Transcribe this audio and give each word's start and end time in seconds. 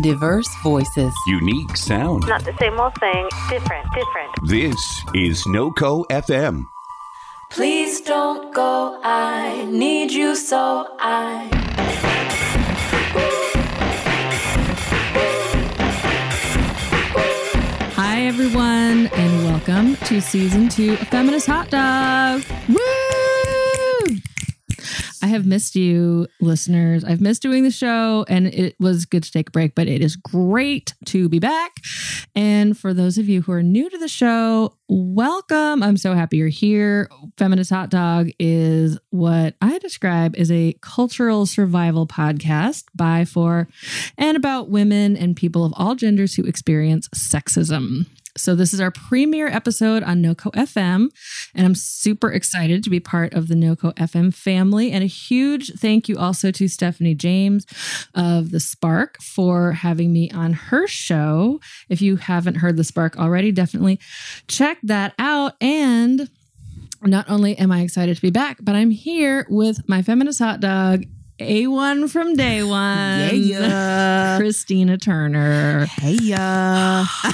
Diverse 0.00 0.48
voices. 0.62 1.12
Unique 1.26 1.76
sound. 1.76 2.24
Not 2.26 2.42
the 2.46 2.56
same 2.58 2.80
old 2.80 2.94
thing, 2.98 3.28
different, 3.50 3.86
different. 3.92 4.30
This 4.44 5.04
is 5.14 5.44
NoCo 5.44 6.06
FM. 6.06 6.64
Please 7.50 8.00
don't 8.00 8.54
go, 8.54 8.98
I 9.04 9.66
need 9.66 10.10
you 10.10 10.34
so 10.34 10.86
I. 10.98 11.46
Hi, 17.94 18.22
everyone, 18.22 19.08
and 19.08 19.44
welcome 19.44 19.96
to 20.06 20.22
season 20.22 20.70
two 20.70 20.94
of 20.94 21.08
Feminist 21.08 21.48
Hot 21.48 21.68
Dog. 21.68 22.42
Woo! 22.66 22.81
Have 25.32 25.46
missed 25.46 25.74
you, 25.76 26.26
listeners. 26.42 27.04
I've 27.04 27.22
missed 27.22 27.40
doing 27.40 27.64
the 27.64 27.70
show, 27.70 28.26
and 28.28 28.48
it 28.48 28.76
was 28.78 29.06
good 29.06 29.22
to 29.22 29.32
take 29.32 29.48
a 29.48 29.50
break, 29.50 29.74
but 29.74 29.88
it 29.88 30.02
is 30.02 30.14
great 30.14 30.92
to 31.06 31.26
be 31.30 31.38
back. 31.38 31.72
And 32.34 32.76
for 32.76 32.92
those 32.92 33.16
of 33.16 33.30
you 33.30 33.40
who 33.40 33.52
are 33.52 33.62
new 33.62 33.88
to 33.88 33.96
the 33.96 34.08
show, 34.08 34.76
welcome. 34.90 35.82
I'm 35.82 35.96
so 35.96 36.12
happy 36.12 36.36
you're 36.36 36.48
here. 36.48 37.08
Feminist 37.38 37.70
Hot 37.70 37.88
Dog 37.88 38.28
is 38.38 38.98
what 39.08 39.54
I 39.62 39.78
describe 39.78 40.34
as 40.36 40.52
a 40.52 40.74
cultural 40.82 41.46
survival 41.46 42.06
podcast 42.06 42.84
by, 42.94 43.24
for, 43.24 43.68
and 44.18 44.36
about 44.36 44.68
women 44.68 45.16
and 45.16 45.34
people 45.34 45.64
of 45.64 45.72
all 45.78 45.94
genders 45.94 46.34
who 46.34 46.44
experience 46.44 47.08
sexism. 47.16 48.04
So, 48.36 48.54
this 48.54 48.72
is 48.72 48.80
our 48.80 48.90
premiere 48.90 49.48
episode 49.48 50.02
on 50.02 50.22
NoCo 50.22 50.52
FM, 50.52 51.08
and 51.54 51.66
I'm 51.66 51.74
super 51.74 52.30
excited 52.32 52.82
to 52.84 52.90
be 52.90 52.98
part 52.98 53.34
of 53.34 53.48
the 53.48 53.54
NoCo 53.54 53.94
FM 53.94 54.34
family. 54.34 54.90
And 54.90 55.04
a 55.04 55.06
huge 55.06 55.72
thank 55.74 56.08
you 56.08 56.16
also 56.16 56.50
to 56.50 56.68
Stephanie 56.68 57.14
James 57.14 57.66
of 58.14 58.50
The 58.50 58.60
Spark 58.60 59.20
for 59.22 59.72
having 59.72 60.12
me 60.12 60.30
on 60.30 60.54
her 60.54 60.86
show. 60.86 61.60
If 61.88 62.00
you 62.00 62.16
haven't 62.16 62.56
heard 62.56 62.76
The 62.76 62.84
Spark 62.84 63.18
already, 63.18 63.52
definitely 63.52 64.00
check 64.48 64.78
that 64.84 65.14
out. 65.18 65.54
And 65.60 66.30
not 67.02 67.28
only 67.28 67.56
am 67.58 67.70
I 67.70 67.80
excited 67.82 68.16
to 68.16 68.22
be 68.22 68.30
back, 68.30 68.58
but 68.60 68.74
I'm 68.74 68.90
here 68.90 69.46
with 69.50 69.88
my 69.88 70.02
feminist 70.02 70.38
hot 70.38 70.60
dog. 70.60 71.04
A1 71.38 72.10
from 72.10 72.34
day 72.34 72.62
one. 72.62 73.30
Yeah. 73.34 74.38
Christina 74.38 74.98
Turner. 74.98 75.86
Hey, 75.86 76.12
yeah. 76.20 77.04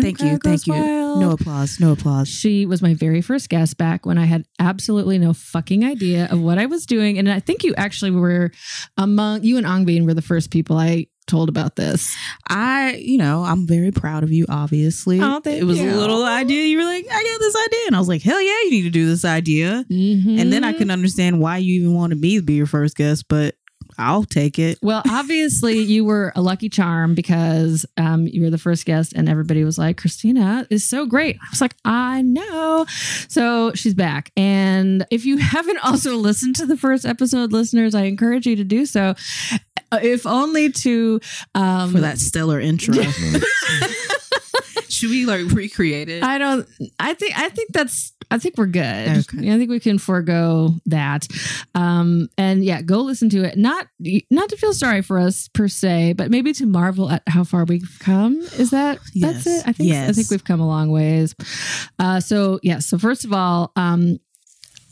thank 0.00 0.20
you. 0.20 0.38
Thank 0.42 0.66
you. 0.66 0.72
wild. 0.72 1.20
No 1.20 1.30
applause. 1.32 1.80
No 1.80 1.92
applause. 1.92 2.28
She 2.28 2.66
was 2.66 2.82
my 2.82 2.94
very 2.94 3.20
first 3.20 3.48
guest 3.48 3.76
back 3.76 4.06
when 4.06 4.18
I 4.18 4.24
had 4.24 4.44
absolutely 4.58 5.18
no 5.18 5.32
fucking 5.32 5.84
idea 5.84 6.28
of 6.30 6.40
what 6.40 6.58
I 6.58 6.66
was 6.66 6.86
doing. 6.86 7.18
And 7.18 7.30
I 7.30 7.40
think 7.40 7.64
you 7.64 7.74
actually 7.76 8.10
were 8.10 8.50
among 8.96 9.44
you 9.44 9.56
and 9.56 9.66
Angbeen 9.66 10.06
were 10.06 10.14
the 10.14 10.22
first 10.22 10.50
people 10.50 10.76
I 10.76 11.06
told 11.28 11.48
about 11.48 11.76
this. 11.76 12.14
I, 12.48 12.94
you 12.94 13.18
know, 13.18 13.44
I'm 13.44 13.66
very 13.66 13.90
proud 13.90 14.24
of 14.24 14.32
you, 14.32 14.46
obviously. 14.48 15.20
Oh, 15.20 15.40
thank 15.40 15.60
it 15.60 15.64
was 15.64 15.78
you. 15.78 15.90
a 15.90 15.96
little 15.96 16.24
idea. 16.24 16.64
You 16.64 16.78
were 16.78 16.84
like, 16.84 17.06
I 17.10 17.22
got 17.22 17.40
this 17.40 17.56
idea. 17.66 17.80
And 17.86 17.96
I 17.96 17.98
was 17.98 18.08
like, 18.08 18.22
hell 18.22 18.40
yeah, 18.40 18.60
you 18.64 18.70
need 18.70 18.82
to 18.82 18.90
do 18.90 19.06
this 19.06 19.24
idea. 19.24 19.84
And 19.88 20.52
then 20.52 20.64
I 20.64 20.72
can 20.72 20.90
understand 20.90 21.40
why 21.40 21.58
you 21.58 21.80
even 21.80 21.94
wanted 21.94 22.20
me 22.20 22.36
to 22.36 22.42
be 22.42 22.54
your 22.54 22.66
first 22.66 22.96
guest, 22.96 23.26
but 23.28 23.54
I'll 23.98 24.24
take 24.24 24.58
it. 24.58 24.78
Well, 24.80 25.02
obviously, 25.08 25.78
you 25.78 26.04
were 26.04 26.32
a 26.36 26.40
lucky 26.40 26.68
charm 26.68 27.14
because 27.14 27.84
um, 27.96 28.26
you 28.26 28.42
were 28.42 28.50
the 28.50 28.58
first 28.58 28.86
guest, 28.86 29.12
and 29.14 29.28
everybody 29.28 29.64
was 29.64 29.76
like, 29.76 29.98
Christina 29.98 30.66
is 30.70 30.88
so 30.88 31.04
great. 31.04 31.36
I 31.36 31.46
was 31.50 31.60
like, 31.60 31.74
I 31.84 32.22
know. 32.22 32.86
So 33.28 33.72
she's 33.74 33.94
back. 33.94 34.30
And 34.36 35.04
if 35.10 35.24
you 35.24 35.36
haven't 35.38 35.78
also 35.78 36.16
listened 36.16 36.56
to 36.56 36.66
the 36.66 36.76
first 36.76 37.04
episode, 37.04 37.52
listeners, 37.52 37.94
I 37.94 38.04
encourage 38.04 38.46
you 38.46 38.54
to 38.56 38.64
do 38.64 38.86
so, 38.86 39.14
if 39.92 40.26
only 40.26 40.72
to. 40.72 41.20
Um, 41.54 41.92
For 41.92 42.00
that 42.00 42.18
stellar 42.18 42.60
intro. 42.60 42.94
Should 44.88 45.10
we 45.10 45.26
like 45.26 45.50
recreate 45.52 46.08
it? 46.08 46.22
I 46.24 46.38
don't. 46.38 46.66
I 46.98 47.14
think. 47.14 47.38
I 47.38 47.48
think 47.50 47.72
that's. 47.72 48.12
I 48.30 48.38
think 48.38 48.56
we're 48.58 48.66
good. 48.66 49.08
Okay. 49.08 49.52
I 49.52 49.56
think 49.56 49.70
we 49.70 49.80
can 49.80 49.98
forego 49.98 50.74
that. 50.86 51.26
Um, 51.74 52.28
and 52.36 52.64
yeah, 52.64 52.82
go 52.82 53.00
listen 53.00 53.30
to 53.30 53.44
it. 53.44 53.56
Not 53.56 53.86
not 54.30 54.48
to 54.48 54.56
feel 54.56 54.72
sorry 54.72 55.02
for 55.02 55.18
us 55.18 55.48
per 55.48 55.68
se, 55.68 56.14
but 56.14 56.30
maybe 56.30 56.52
to 56.54 56.66
marvel 56.66 57.10
at 57.10 57.22
how 57.26 57.44
far 57.44 57.64
we've 57.64 57.96
come. 58.00 58.38
Is 58.58 58.70
that 58.70 58.98
that's 59.14 59.46
it? 59.46 59.62
I 59.66 59.72
think. 59.72 59.88
yes. 59.90 60.08
I 60.08 60.12
think 60.12 60.30
we've 60.30 60.44
come 60.44 60.60
a 60.60 60.66
long 60.66 60.90
ways. 60.90 61.34
Uh, 61.98 62.20
so 62.20 62.58
yeah. 62.62 62.80
So 62.80 62.98
first 62.98 63.24
of 63.24 63.32
all, 63.32 63.72
um, 63.76 64.18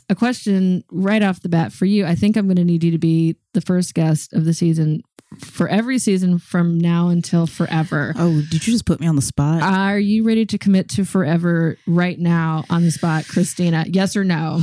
a 0.09 0.15
question 0.15 0.84
right 0.91 1.22
off 1.22 1.43
the 1.43 1.49
bat 1.49 1.72
for 1.72 1.84
you. 1.84 2.06
I 2.06 2.15
think 2.15 2.37
I'm 2.37 2.47
going 2.47 2.56
to 2.56 2.65
need 2.65 2.84
you 2.84 2.91
to 2.93 2.99
be 2.99 3.37
the 3.53 3.61
first 3.61 3.94
guest 3.94 4.33
of 4.33 4.44
the 4.44 4.55
season 4.55 5.03
for 5.41 5.69
every 5.69 5.99
season 5.99 6.39
from 6.39 6.78
now 6.78 7.09
until 7.09 7.47
forever. 7.47 8.15
oh, 8.17 8.41
did 8.50 8.67
you 8.67 8.72
just 8.72 8.87
put 8.87 9.00
me 9.00 9.06
on 9.06 9.17
the 9.17 9.22
spot? 9.22 9.62
Are 9.62 9.99
you 9.99 10.22
ready 10.22 10.47
to 10.47 10.59
commit 10.59 10.89
to 10.91 11.05
forever 11.05 11.77
right 11.87 12.19
now 12.19 12.65
on 12.71 12.83
the 12.83 12.91
spot, 12.91 13.27
Christina? 13.27 13.84
Yes 13.89 14.17
or 14.17 14.25
no? 14.25 14.61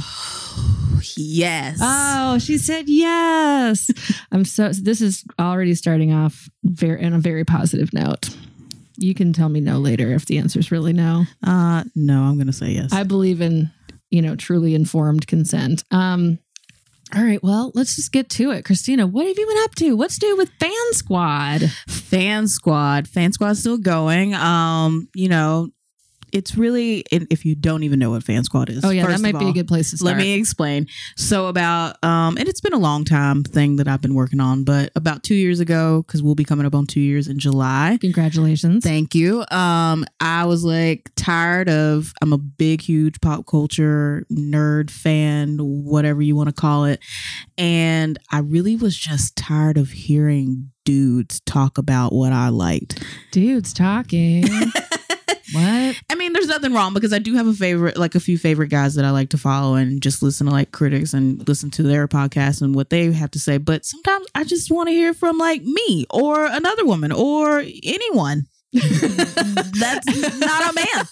yes. 1.17 1.79
Oh, 1.81 2.37
she 2.39 2.57
said 2.57 2.87
yes. 2.87 3.89
I'm 4.31 4.45
so. 4.45 4.69
This 4.69 5.01
is 5.01 5.23
already 5.39 5.75
starting 5.75 6.13
off 6.13 6.49
very 6.63 7.05
on 7.05 7.13
a 7.13 7.19
very 7.19 7.43
positive 7.43 7.93
note. 7.93 8.29
You 8.95 9.13
can 9.13 9.33
tell 9.33 9.49
me 9.49 9.59
no 9.59 9.79
later 9.79 10.11
if 10.13 10.27
the 10.27 10.37
answer 10.37 10.59
is 10.59 10.71
really 10.71 10.93
no. 10.93 11.25
uh, 11.45 11.83
no, 11.95 12.21
I'm 12.21 12.35
going 12.35 12.47
to 12.47 12.53
say 12.53 12.69
yes. 12.69 12.93
I 12.93 13.03
believe 13.03 13.41
in 13.41 13.71
you 14.13 14.21
know 14.21 14.35
truly 14.35 14.75
informed 14.75 15.27
consent. 15.27 15.83
Um. 15.91 16.39
All 17.15 17.21
right, 17.21 17.43
well, 17.43 17.71
let's 17.75 17.95
just 17.95 18.11
get 18.11 18.27
to 18.29 18.49
it. 18.49 18.65
Christina, 18.65 19.05
what 19.05 19.27
have 19.27 19.37
you 19.37 19.45
been 19.45 19.63
up 19.63 19.75
to? 19.75 19.93
What's 19.95 20.19
new 20.19 20.35
with 20.35 20.49
Fan 20.59 20.93
Squad? 20.93 21.61
Fan 21.87 22.47
Squad. 22.47 23.07
Fan 23.07 23.31
Squad's 23.31 23.59
still 23.59 23.77
going. 23.77 24.33
Um, 24.33 25.07
you 25.13 25.29
know, 25.29 25.69
it's 26.33 26.55
really 26.55 27.05
if 27.11 27.45
you 27.45 27.55
don't 27.55 27.83
even 27.83 27.99
know 27.99 28.09
what 28.09 28.23
Fan 28.23 28.43
Squad 28.43 28.69
is. 28.69 28.83
Oh 28.83 28.89
yeah, 28.89 29.05
that 29.05 29.21
might 29.21 29.35
of 29.35 29.39
be 29.39 29.49
a 29.49 29.53
good 29.53 29.67
place 29.67 29.91
to 29.91 29.97
start. 29.97 30.17
Let 30.17 30.17
me 30.17 30.33
explain. 30.33 30.87
So 31.15 31.47
about 31.47 32.03
um 32.03 32.37
and 32.37 32.49
it's 32.49 32.59
been 32.59 32.73
a 32.73 32.79
long 32.79 33.05
time 33.05 33.43
thing 33.43 33.77
that 33.77 33.87
I've 33.87 34.01
been 34.01 34.15
working 34.15 34.39
on, 34.39 34.63
but 34.63 34.91
about 34.95 35.23
2 35.23 35.35
years 35.35 35.59
ago 35.59 36.03
cuz 36.07 36.23
we'll 36.23 36.35
be 36.35 36.43
coming 36.43 36.65
up 36.65 36.73
on 36.73 36.87
2 36.87 36.99
years 36.99 37.27
in 37.27 37.37
July. 37.37 37.97
Congratulations. 38.01 38.83
Thank 38.83 39.13
you. 39.13 39.45
Um, 39.51 40.05
I 40.19 40.45
was 40.45 40.63
like 40.63 41.11
tired 41.15 41.69
of. 41.69 42.13
I'm 42.21 42.33
a 42.33 42.37
big, 42.37 42.81
huge 42.81 43.21
pop 43.21 43.45
culture 43.45 44.25
nerd 44.31 44.89
fan, 44.89 45.57
whatever 45.59 46.21
you 46.21 46.35
want 46.35 46.49
to 46.49 46.53
call 46.53 46.85
it, 46.85 46.99
and 47.57 48.17
I 48.31 48.39
really 48.39 48.75
was 48.75 48.97
just 48.97 49.35
tired 49.35 49.77
of 49.77 49.91
hearing 49.91 50.71
dudes 50.85 51.39
talk 51.41 51.77
about 51.77 52.13
what 52.13 52.33
I 52.33 52.49
liked. 52.49 53.03
Dudes 53.31 53.73
talking. 53.73 54.45
what? 55.53 55.95
I 56.09 56.15
mean, 56.15 56.33
there's 56.33 56.47
nothing 56.47 56.73
wrong 56.73 56.93
because 56.93 57.13
I 57.13 57.19
do 57.19 57.35
have 57.35 57.47
a 57.47 57.53
favorite, 57.53 57.97
like 57.97 58.15
a 58.15 58.19
few 58.19 58.37
favorite 58.37 58.69
guys 58.69 58.95
that 58.95 59.05
I 59.05 59.11
like 59.11 59.29
to 59.29 59.37
follow 59.37 59.75
and 59.75 60.01
just 60.01 60.23
listen 60.23 60.47
to 60.47 60.53
like 60.53 60.71
critics 60.71 61.13
and 61.13 61.47
listen 61.47 61.69
to 61.71 61.83
their 61.83 62.07
podcasts 62.07 62.61
and 62.61 62.73
what 62.73 62.89
they 62.89 63.11
have 63.11 63.31
to 63.31 63.39
say. 63.39 63.57
But 63.57 63.85
sometimes 63.85 64.27
I 64.35 64.43
just 64.43 64.71
want 64.71 64.89
to 64.89 64.93
hear 64.93 65.13
from 65.13 65.37
like 65.37 65.61
me 65.61 66.05
or 66.09 66.45
another 66.45 66.85
woman 66.85 67.11
or 67.11 67.59
anyone. 67.83 68.43
That's 68.73 70.39
not 70.39 70.71
a 70.71 70.73
man. 70.73 71.05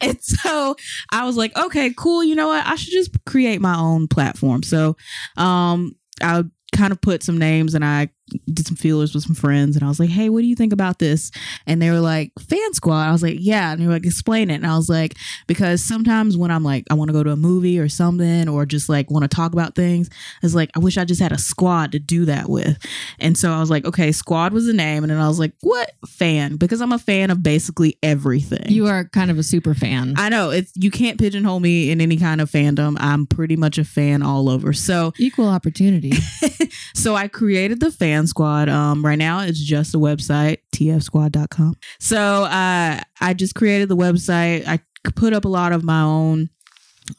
and 0.00 0.22
so 0.22 0.76
I 1.12 1.26
was 1.26 1.36
like, 1.36 1.54
okay, 1.56 1.92
cool. 1.94 2.24
You 2.24 2.34
know 2.34 2.48
what? 2.48 2.66
I 2.66 2.76
should 2.76 2.92
just 2.92 3.12
create 3.26 3.60
my 3.60 3.78
own 3.78 4.08
platform. 4.08 4.62
So 4.62 4.96
um, 5.36 5.92
I 6.22 6.44
kind 6.74 6.92
of 6.92 7.00
put 7.00 7.22
some 7.22 7.38
names 7.38 7.74
and 7.74 7.84
I 7.84 8.08
did 8.46 8.66
some 8.66 8.76
feelers 8.76 9.14
with 9.14 9.24
some 9.24 9.34
friends 9.34 9.76
and 9.76 9.84
I 9.84 9.88
was 9.88 10.00
like, 10.00 10.08
hey, 10.08 10.28
what 10.28 10.40
do 10.40 10.46
you 10.46 10.56
think 10.56 10.72
about 10.72 10.98
this? 10.98 11.30
And 11.66 11.80
they 11.80 11.90
were 11.90 12.00
like, 12.00 12.32
fan 12.38 12.72
squad. 12.72 13.06
I 13.06 13.12
was 13.12 13.22
like, 13.22 13.36
yeah. 13.38 13.72
And 13.72 13.80
they 13.80 13.86
were 13.86 13.92
like, 13.92 14.06
explain 14.06 14.50
it. 14.50 14.54
And 14.54 14.66
I 14.66 14.76
was 14.76 14.88
like, 14.88 15.14
because 15.46 15.84
sometimes 15.84 16.36
when 16.36 16.50
I'm 16.50 16.64
like, 16.64 16.84
I 16.90 16.94
want 16.94 17.08
to 17.08 17.12
go 17.12 17.22
to 17.22 17.30
a 17.30 17.36
movie 17.36 17.78
or 17.78 17.88
something 17.88 18.48
or 18.48 18.64
just 18.64 18.88
like 18.88 19.10
want 19.10 19.24
to 19.24 19.34
talk 19.34 19.52
about 19.52 19.74
things, 19.74 20.08
it's 20.42 20.54
like, 20.54 20.70
I 20.74 20.78
wish 20.78 20.96
I 20.96 21.04
just 21.04 21.20
had 21.20 21.32
a 21.32 21.38
squad 21.38 21.92
to 21.92 21.98
do 21.98 22.24
that 22.24 22.48
with. 22.48 22.78
And 23.18 23.36
so 23.36 23.52
I 23.52 23.60
was 23.60 23.70
like, 23.70 23.84
okay, 23.84 24.10
squad 24.12 24.52
was 24.52 24.66
the 24.66 24.72
name. 24.72 25.04
And 25.04 25.10
then 25.10 25.20
I 25.20 25.28
was 25.28 25.38
like, 25.38 25.52
what 25.60 25.92
fan? 26.06 26.56
Because 26.56 26.80
I'm 26.80 26.92
a 26.92 26.98
fan 26.98 27.30
of 27.30 27.42
basically 27.42 27.98
everything. 28.02 28.70
You 28.70 28.86
are 28.86 29.04
kind 29.04 29.30
of 29.30 29.38
a 29.38 29.42
super 29.42 29.74
fan. 29.74 30.14
I 30.16 30.28
know 30.28 30.50
it's 30.50 30.72
you 30.76 30.90
can't 30.90 31.18
pigeonhole 31.18 31.60
me 31.60 31.90
in 31.90 32.00
any 32.00 32.16
kind 32.16 32.40
of 32.40 32.50
fandom. 32.50 32.96
I'm 32.98 33.26
pretty 33.26 33.56
much 33.56 33.78
a 33.78 33.84
fan 33.84 34.22
all 34.22 34.48
over. 34.48 34.72
So 34.72 35.12
Equal 35.18 35.48
opportunity. 35.48 36.12
so 36.94 37.14
I 37.14 37.28
created 37.28 37.80
the 37.80 37.90
fan 37.90 38.13
squad. 38.26 38.68
Um, 38.68 39.04
right 39.04 39.18
now 39.18 39.40
it's 39.40 39.60
just 39.60 39.94
a 39.94 39.98
website, 39.98 40.58
tfsquad.com. 40.74 41.74
So 42.00 42.44
uh, 42.44 43.00
I 43.20 43.34
just 43.34 43.54
created 43.54 43.88
the 43.88 43.96
website. 43.96 44.66
I 44.66 44.80
put 45.16 45.32
up 45.32 45.44
a 45.44 45.48
lot 45.48 45.72
of 45.72 45.84
my 45.84 46.02
own 46.02 46.50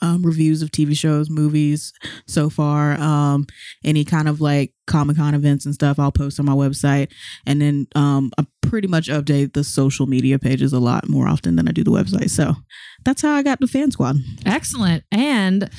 um, 0.01 0.23
reviews 0.23 0.61
of 0.61 0.71
TV 0.71 0.97
shows, 0.97 1.29
movies 1.29 1.93
so 2.27 2.49
far. 2.49 2.93
Um, 2.93 3.45
any 3.83 4.03
kind 4.03 4.27
of 4.27 4.41
like 4.41 4.73
Comic 4.87 5.17
Con 5.17 5.35
events 5.35 5.65
and 5.65 5.73
stuff, 5.73 5.99
I'll 5.99 6.11
post 6.11 6.39
on 6.39 6.45
my 6.45 6.53
website. 6.53 7.11
And 7.45 7.61
then 7.61 7.87
um, 7.95 8.31
I 8.37 8.45
pretty 8.61 8.87
much 8.87 9.07
update 9.07 9.53
the 9.53 9.63
social 9.63 10.07
media 10.07 10.39
pages 10.39 10.73
a 10.73 10.79
lot 10.79 11.07
more 11.07 11.27
often 11.27 11.55
than 11.55 11.67
I 11.67 11.71
do 11.71 11.83
the 11.83 11.91
website. 11.91 12.29
So 12.29 12.55
that's 13.03 13.21
how 13.21 13.33
I 13.33 13.43
got 13.43 13.59
the 13.59 13.67
fan 13.67 13.91
squad. 13.91 14.17
Excellent. 14.45 15.03
And 15.11 15.69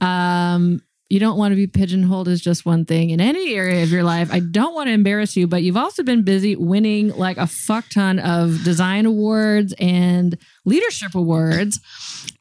um 0.00 0.80
you 1.08 1.18
don't 1.18 1.38
want 1.38 1.52
to 1.52 1.56
be 1.56 1.66
pigeonholed 1.66 2.28
as 2.28 2.40
just 2.40 2.66
one 2.66 2.84
thing 2.84 3.10
in 3.10 3.20
any 3.20 3.54
area 3.54 3.82
of 3.82 3.90
your 3.90 4.02
life. 4.02 4.30
I 4.30 4.40
don't 4.40 4.74
want 4.74 4.88
to 4.88 4.92
embarrass 4.92 5.36
you, 5.36 5.46
but 5.46 5.62
you've 5.62 5.76
also 5.76 6.02
been 6.02 6.22
busy 6.22 6.54
winning 6.54 7.08
like 7.16 7.38
a 7.38 7.46
fuck 7.46 7.88
ton 7.88 8.18
of 8.18 8.62
design 8.62 9.06
awards 9.06 9.74
and 9.78 10.36
leadership 10.66 11.14
awards 11.14 11.80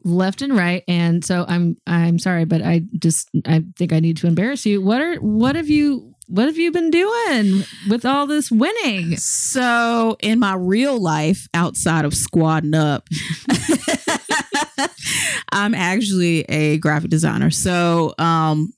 left 0.03 0.41
and 0.41 0.55
right. 0.55 0.83
And 0.87 1.23
so 1.23 1.45
I'm 1.47 1.77
I'm 1.87 2.19
sorry, 2.19 2.43
but 2.43 2.61
I 2.61 2.83
just 2.99 3.29
I 3.45 3.63
think 3.77 3.93
I 3.93 3.99
need 3.99 4.17
to 4.17 4.27
embarrass 4.27 4.65
you. 4.65 4.81
What 4.81 5.01
are 5.01 5.15
what 5.15 5.55
have 5.55 5.69
you 5.69 6.13
what 6.27 6.47
have 6.47 6.57
you 6.57 6.71
been 6.71 6.91
doing 6.91 7.63
with 7.89 8.05
all 8.05 8.27
this 8.27 8.51
winning? 8.51 9.15
So, 9.15 10.17
in 10.19 10.39
my 10.39 10.55
real 10.55 10.99
life, 10.99 11.47
outside 11.53 12.03
of 12.03 12.11
squadding 12.11 12.75
up, 12.75 13.07
I'm 15.51 15.73
actually 15.73 16.41
a 16.43 16.77
graphic 16.77 17.09
designer. 17.09 17.49
So, 17.51 18.13
um, 18.17 18.73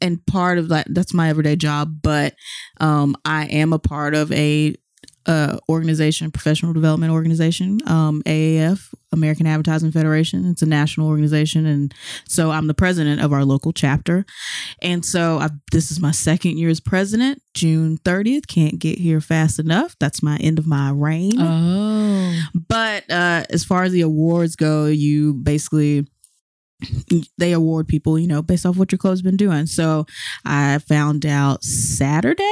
and 0.00 0.24
part 0.26 0.58
of 0.58 0.68
that, 0.68 0.86
that's 0.90 1.12
my 1.14 1.28
everyday 1.28 1.56
job, 1.56 1.98
but 2.02 2.34
um, 2.80 3.16
I 3.24 3.46
am 3.46 3.72
a 3.72 3.78
part 3.78 4.14
of 4.14 4.32
a 4.32 4.74
uh, 5.26 5.58
organization, 5.68 6.30
professional 6.30 6.72
development 6.72 7.12
organization, 7.12 7.80
um, 7.86 8.22
AAF, 8.24 8.92
American 9.12 9.46
Advertising 9.46 9.92
Federation. 9.92 10.44
It's 10.46 10.62
a 10.62 10.66
national 10.66 11.08
organization, 11.08 11.66
and 11.66 11.94
so 12.28 12.50
I'm 12.50 12.66
the 12.66 12.74
president 12.74 13.20
of 13.20 13.32
our 13.32 13.44
local 13.44 13.72
chapter. 13.72 14.24
And 14.82 15.04
so 15.04 15.38
I've, 15.38 15.52
this 15.72 15.90
is 15.90 16.00
my 16.00 16.12
second 16.12 16.58
year 16.58 16.68
as 16.68 16.80
president. 16.80 17.42
June 17.54 17.98
30th, 17.98 18.46
can't 18.46 18.78
get 18.78 18.98
here 18.98 19.20
fast 19.20 19.58
enough. 19.58 19.96
That's 19.98 20.22
my 20.22 20.36
end 20.36 20.58
of 20.58 20.66
my 20.66 20.90
reign. 20.90 21.32
Oh. 21.38 22.40
But 22.68 23.10
uh, 23.10 23.44
as 23.50 23.64
far 23.64 23.82
as 23.82 23.92
the 23.92 24.02
awards 24.02 24.56
go, 24.56 24.86
you 24.86 25.34
basically 25.34 26.06
they 27.38 27.52
award 27.52 27.88
people, 27.88 28.18
you 28.18 28.26
know, 28.26 28.42
based 28.42 28.66
off 28.66 28.76
what 28.76 28.92
your 28.92 28.98
club's 28.98 29.22
been 29.22 29.36
doing. 29.36 29.66
So 29.66 30.06
I 30.44 30.78
found 30.78 31.26
out 31.26 31.62
Saturday, 31.64 32.42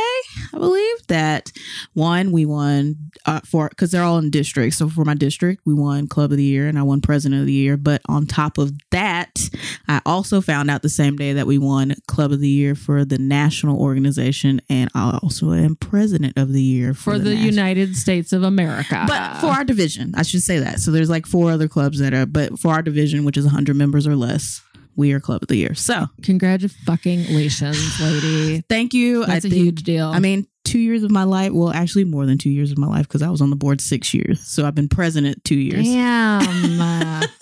I 0.55 0.59
believe, 0.59 1.07
that 1.09 1.53
one 1.95 2.33
we 2.33 2.45
won 2.47 2.97
uh, 3.27 3.41
for 3.45 3.69
because 3.69 3.91
they're 3.91 4.03
all 4.03 4.19
in 4.19 4.31
districts. 4.31 4.79
So 4.79 4.89
for 4.89 5.05
my 5.05 5.15
district, 5.15 5.63
we 5.65 5.75
won 5.75 6.07
Club 6.09 6.31
of 6.33 6.37
the 6.37 6.45
Year 6.45 6.69
and 6.69 6.79
I 6.79 6.83
won 6.83 7.01
President 7.01 7.41
of 7.41 7.47
the 7.47 7.53
Year. 7.53 7.77
But 7.77 8.03
on 8.09 8.27
top 8.27 8.59
of 8.59 8.73
that, 8.91 9.49
I 9.89 10.01
also 10.07 10.41
found 10.41 10.71
out 10.71 10.83
the 10.83 10.89
same 10.89 11.17
day 11.17 11.33
that 11.35 11.47
we 11.47 11.59
won 11.59 11.95
Club 12.07 12.33
of 12.33 12.41
the 12.41 12.49
Year 12.49 12.75
for 12.75 13.05
the 13.05 13.19
national 13.19 13.81
organization, 13.81 14.61
and 14.69 14.91
I 14.95 15.19
also 15.23 15.53
am 15.53 15.77
President 15.77 16.37
of 16.37 16.53
the 16.53 16.63
Year 16.63 16.95
for, 16.95 17.13
For 17.13 17.19
the, 17.19 17.31
national- 17.31 17.47
United 17.49 17.97
States 17.97 18.33
of 18.33 18.43
America. 18.43 19.05
but 19.09 19.41
for 19.41 19.47
our 19.49 19.65
division, 19.65 20.13
I 20.17 20.23
should 20.23 20.43
say 20.43 20.59
that. 20.59 20.81
So 20.81 20.91
there's 20.91 21.11
like 21.11 21.27
four 21.27 21.51
other 21.51 21.69
clubs 21.69 21.99
that 21.99 22.13
are, 22.15 22.27
but 22.27 22.59
for 22.59 22.69
our 22.73 22.83
division, 22.83 23.25
which 23.25 23.37
is 23.37 23.45
100 23.45 23.75
members 23.77 24.07
or 24.07 24.15
less, 24.19 24.61
we 24.97 25.13
are 25.13 25.21
Club 25.21 25.43
of 25.43 25.49
the 25.49 25.57
Year. 25.57 25.75
So 25.75 26.07
congratulations, 26.23 28.01
lady. 28.01 28.63
thank 28.69 28.93
you. 28.93 29.25
That's 29.25 29.45
a 29.45 29.49
a 29.49 29.51
huge 29.51 29.83
deal. 29.85 30.09
I 30.09 30.19
mean, 30.19 30.47
two 30.65 30.79
years 30.81 31.03
of 31.03 31.11
my 31.11 31.25
life. 31.25 31.53
Well, 31.53 31.71
actually, 31.71 32.05
more 32.05 32.27
than 32.27 32.37
two 32.39 32.51
years 32.51 32.71
of 32.73 32.79
my 32.79 32.89
life 32.89 33.07
because 33.09 33.23
I 33.23 33.31
was 33.31 33.41
on 33.41 33.51
the 33.51 33.57
board 33.57 33.81
six 33.81 34.13
years. 34.13 34.41
So 34.41 34.67
I've 34.67 34.75
been 34.75 34.89
president 34.89 35.45
two 35.45 35.57
years. 35.59 35.85
Damn. 35.87 37.23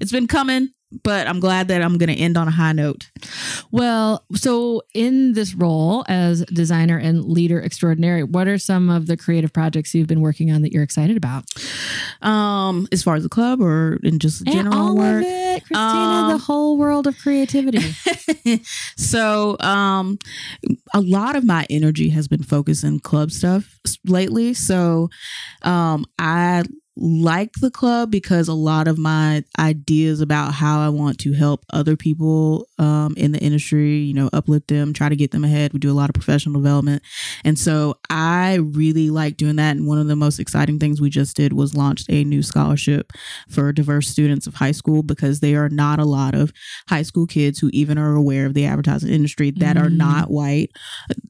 It's 0.00 0.12
been 0.12 0.28
coming, 0.28 0.70
but 1.02 1.26
I'm 1.26 1.40
glad 1.40 1.68
that 1.68 1.82
I'm 1.82 1.98
going 1.98 2.08
to 2.08 2.14
end 2.14 2.36
on 2.36 2.48
a 2.48 2.50
high 2.50 2.72
note. 2.72 3.10
well, 3.70 4.24
so 4.34 4.82
in 4.94 5.34
this 5.34 5.54
role 5.54 6.04
as 6.08 6.44
designer 6.46 6.96
and 6.98 7.24
leader 7.24 7.60
extraordinary, 7.60 8.22
what 8.24 8.48
are 8.48 8.58
some 8.58 8.88
of 8.88 9.06
the 9.06 9.16
creative 9.16 9.52
projects 9.52 9.94
you've 9.94 10.06
been 10.06 10.20
working 10.20 10.50
on 10.50 10.62
that 10.62 10.72
you're 10.72 10.82
excited 10.82 11.16
about? 11.16 11.44
Um, 12.22 12.88
as 12.92 13.02
far 13.02 13.16
as 13.16 13.22
the 13.22 13.28
club 13.28 13.60
or 13.60 13.98
in 14.02 14.18
just 14.18 14.40
And 14.46 14.52
general 14.52 14.78
all 14.78 14.96
work. 14.96 15.24
of 15.24 15.30
it, 15.30 15.64
Christina, 15.64 15.78
Um, 15.78 16.30
the 16.32 16.38
whole 16.38 16.78
world 16.78 17.06
of 17.06 17.18
creativity. 17.18 17.94
so 18.96 19.56
um 19.60 20.18
a 20.94 21.00
lot 21.00 21.36
of 21.36 21.44
my 21.44 21.66
energy 21.70 22.10
has 22.10 22.28
been 22.28 22.42
focused 22.42 22.84
in 22.84 23.00
club 23.00 23.30
stuff 23.30 23.78
lately 24.06 24.54
so 24.54 25.08
um 25.62 26.04
i 26.18 26.62
like 27.00 27.52
the 27.60 27.70
club 27.70 28.10
because 28.10 28.48
a 28.48 28.54
lot 28.54 28.88
of 28.88 28.98
my 28.98 29.44
ideas 29.58 30.20
about 30.20 30.52
how 30.52 30.80
I 30.80 30.88
want 30.88 31.18
to 31.20 31.32
help 31.32 31.64
other 31.72 31.96
people 31.96 32.66
um, 32.78 33.14
in 33.16 33.30
the 33.32 33.38
industry, 33.38 33.98
you 33.98 34.14
know, 34.14 34.28
uplift 34.32 34.66
them, 34.68 34.92
try 34.92 35.08
to 35.08 35.14
get 35.14 35.30
them 35.30 35.44
ahead. 35.44 35.72
We 35.72 35.78
do 35.78 35.92
a 35.92 35.94
lot 35.94 36.10
of 36.10 36.14
professional 36.14 36.60
development. 36.60 37.02
And 37.44 37.56
so 37.58 37.94
I 38.10 38.54
really 38.56 39.10
like 39.10 39.36
doing 39.36 39.56
that. 39.56 39.76
And 39.76 39.86
one 39.86 39.98
of 39.98 40.08
the 40.08 40.16
most 40.16 40.40
exciting 40.40 40.80
things 40.80 41.00
we 41.00 41.08
just 41.08 41.36
did 41.36 41.52
was 41.52 41.76
launched 41.76 42.06
a 42.08 42.24
new 42.24 42.42
scholarship 42.42 43.12
for 43.48 43.72
diverse 43.72 44.08
students 44.08 44.48
of 44.48 44.54
high 44.54 44.72
school 44.72 45.04
because 45.04 45.38
there 45.38 45.64
are 45.64 45.68
not 45.68 46.00
a 46.00 46.04
lot 46.04 46.34
of 46.34 46.52
high 46.88 47.02
school 47.02 47.26
kids 47.26 47.60
who 47.60 47.70
even 47.72 47.96
are 47.96 48.14
aware 48.16 48.44
of 48.44 48.54
the 48.54 48.66
advertising 48.66 49.10
industry 49.12 49.52
that 49.52 49.76
are 49.76 49.88
Mm. 49.88 49.96
not 49.96 50.30
white, 50.30 50.70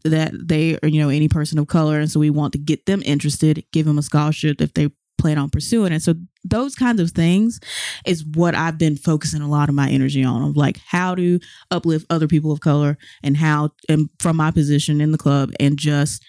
that 0.05 0.33
they 0.49 0.79
are, 0.83 0.89
you 0.89 1.01
know, 1.01 1.11
any 1.11 1.29
person 1.29 1.59
of 1.59 1.67
color. 1.67 2.01
And 2.01 2.11
so 2.11 2.19
we 2.19 2.31
want 2.31 2.53
to 2.55 2.59
get 2.59 2.87
them 2.87 3.03
interested, 3.05 3.65
give 3.73 3.85
them 3.85 3.99
a 3.99 4.03
scholarship 4.03 4.61
if 4.61 4.73
they 4.75 4.89
plan 5.19 5.39
on 5.39 5.51
pursuing 5.51 5.93
it. 5.93 6.03
So 6.03 6.15
those 6.45 6.75
kinds 6.75 7.01
of 7.01 7.11
things 7.11 7.61
is 8.07 8.25
what 8.25 8.55
I've 8.55 8.79
been 8.79 8.97
focusing 8.97 9.43
a 9.43 9.49
lot 9.49 9.69
of 9.69 9.75
my 9.75 9.91
energy 9.91 10.25
on 10.25 10.43
of 10.43 10.57
like 10.57 10.79
how 10.87 11.15
to 11.15 11.41
uplift 11.71 12.07
other 12.09 12.29
people 12.29 12.53
of 12.53 12.61
color 12.61 12.97
and 13.23 13.37
how 13.37 13.71
and 13.89 14.09
from 14.21 14.37
my 14.37 14.51
position 14.51 15.01
in 15.01 15.13
the 15.13 15.19
club 15.19 15.53
and 15.61 15.77
just 15.79 16.25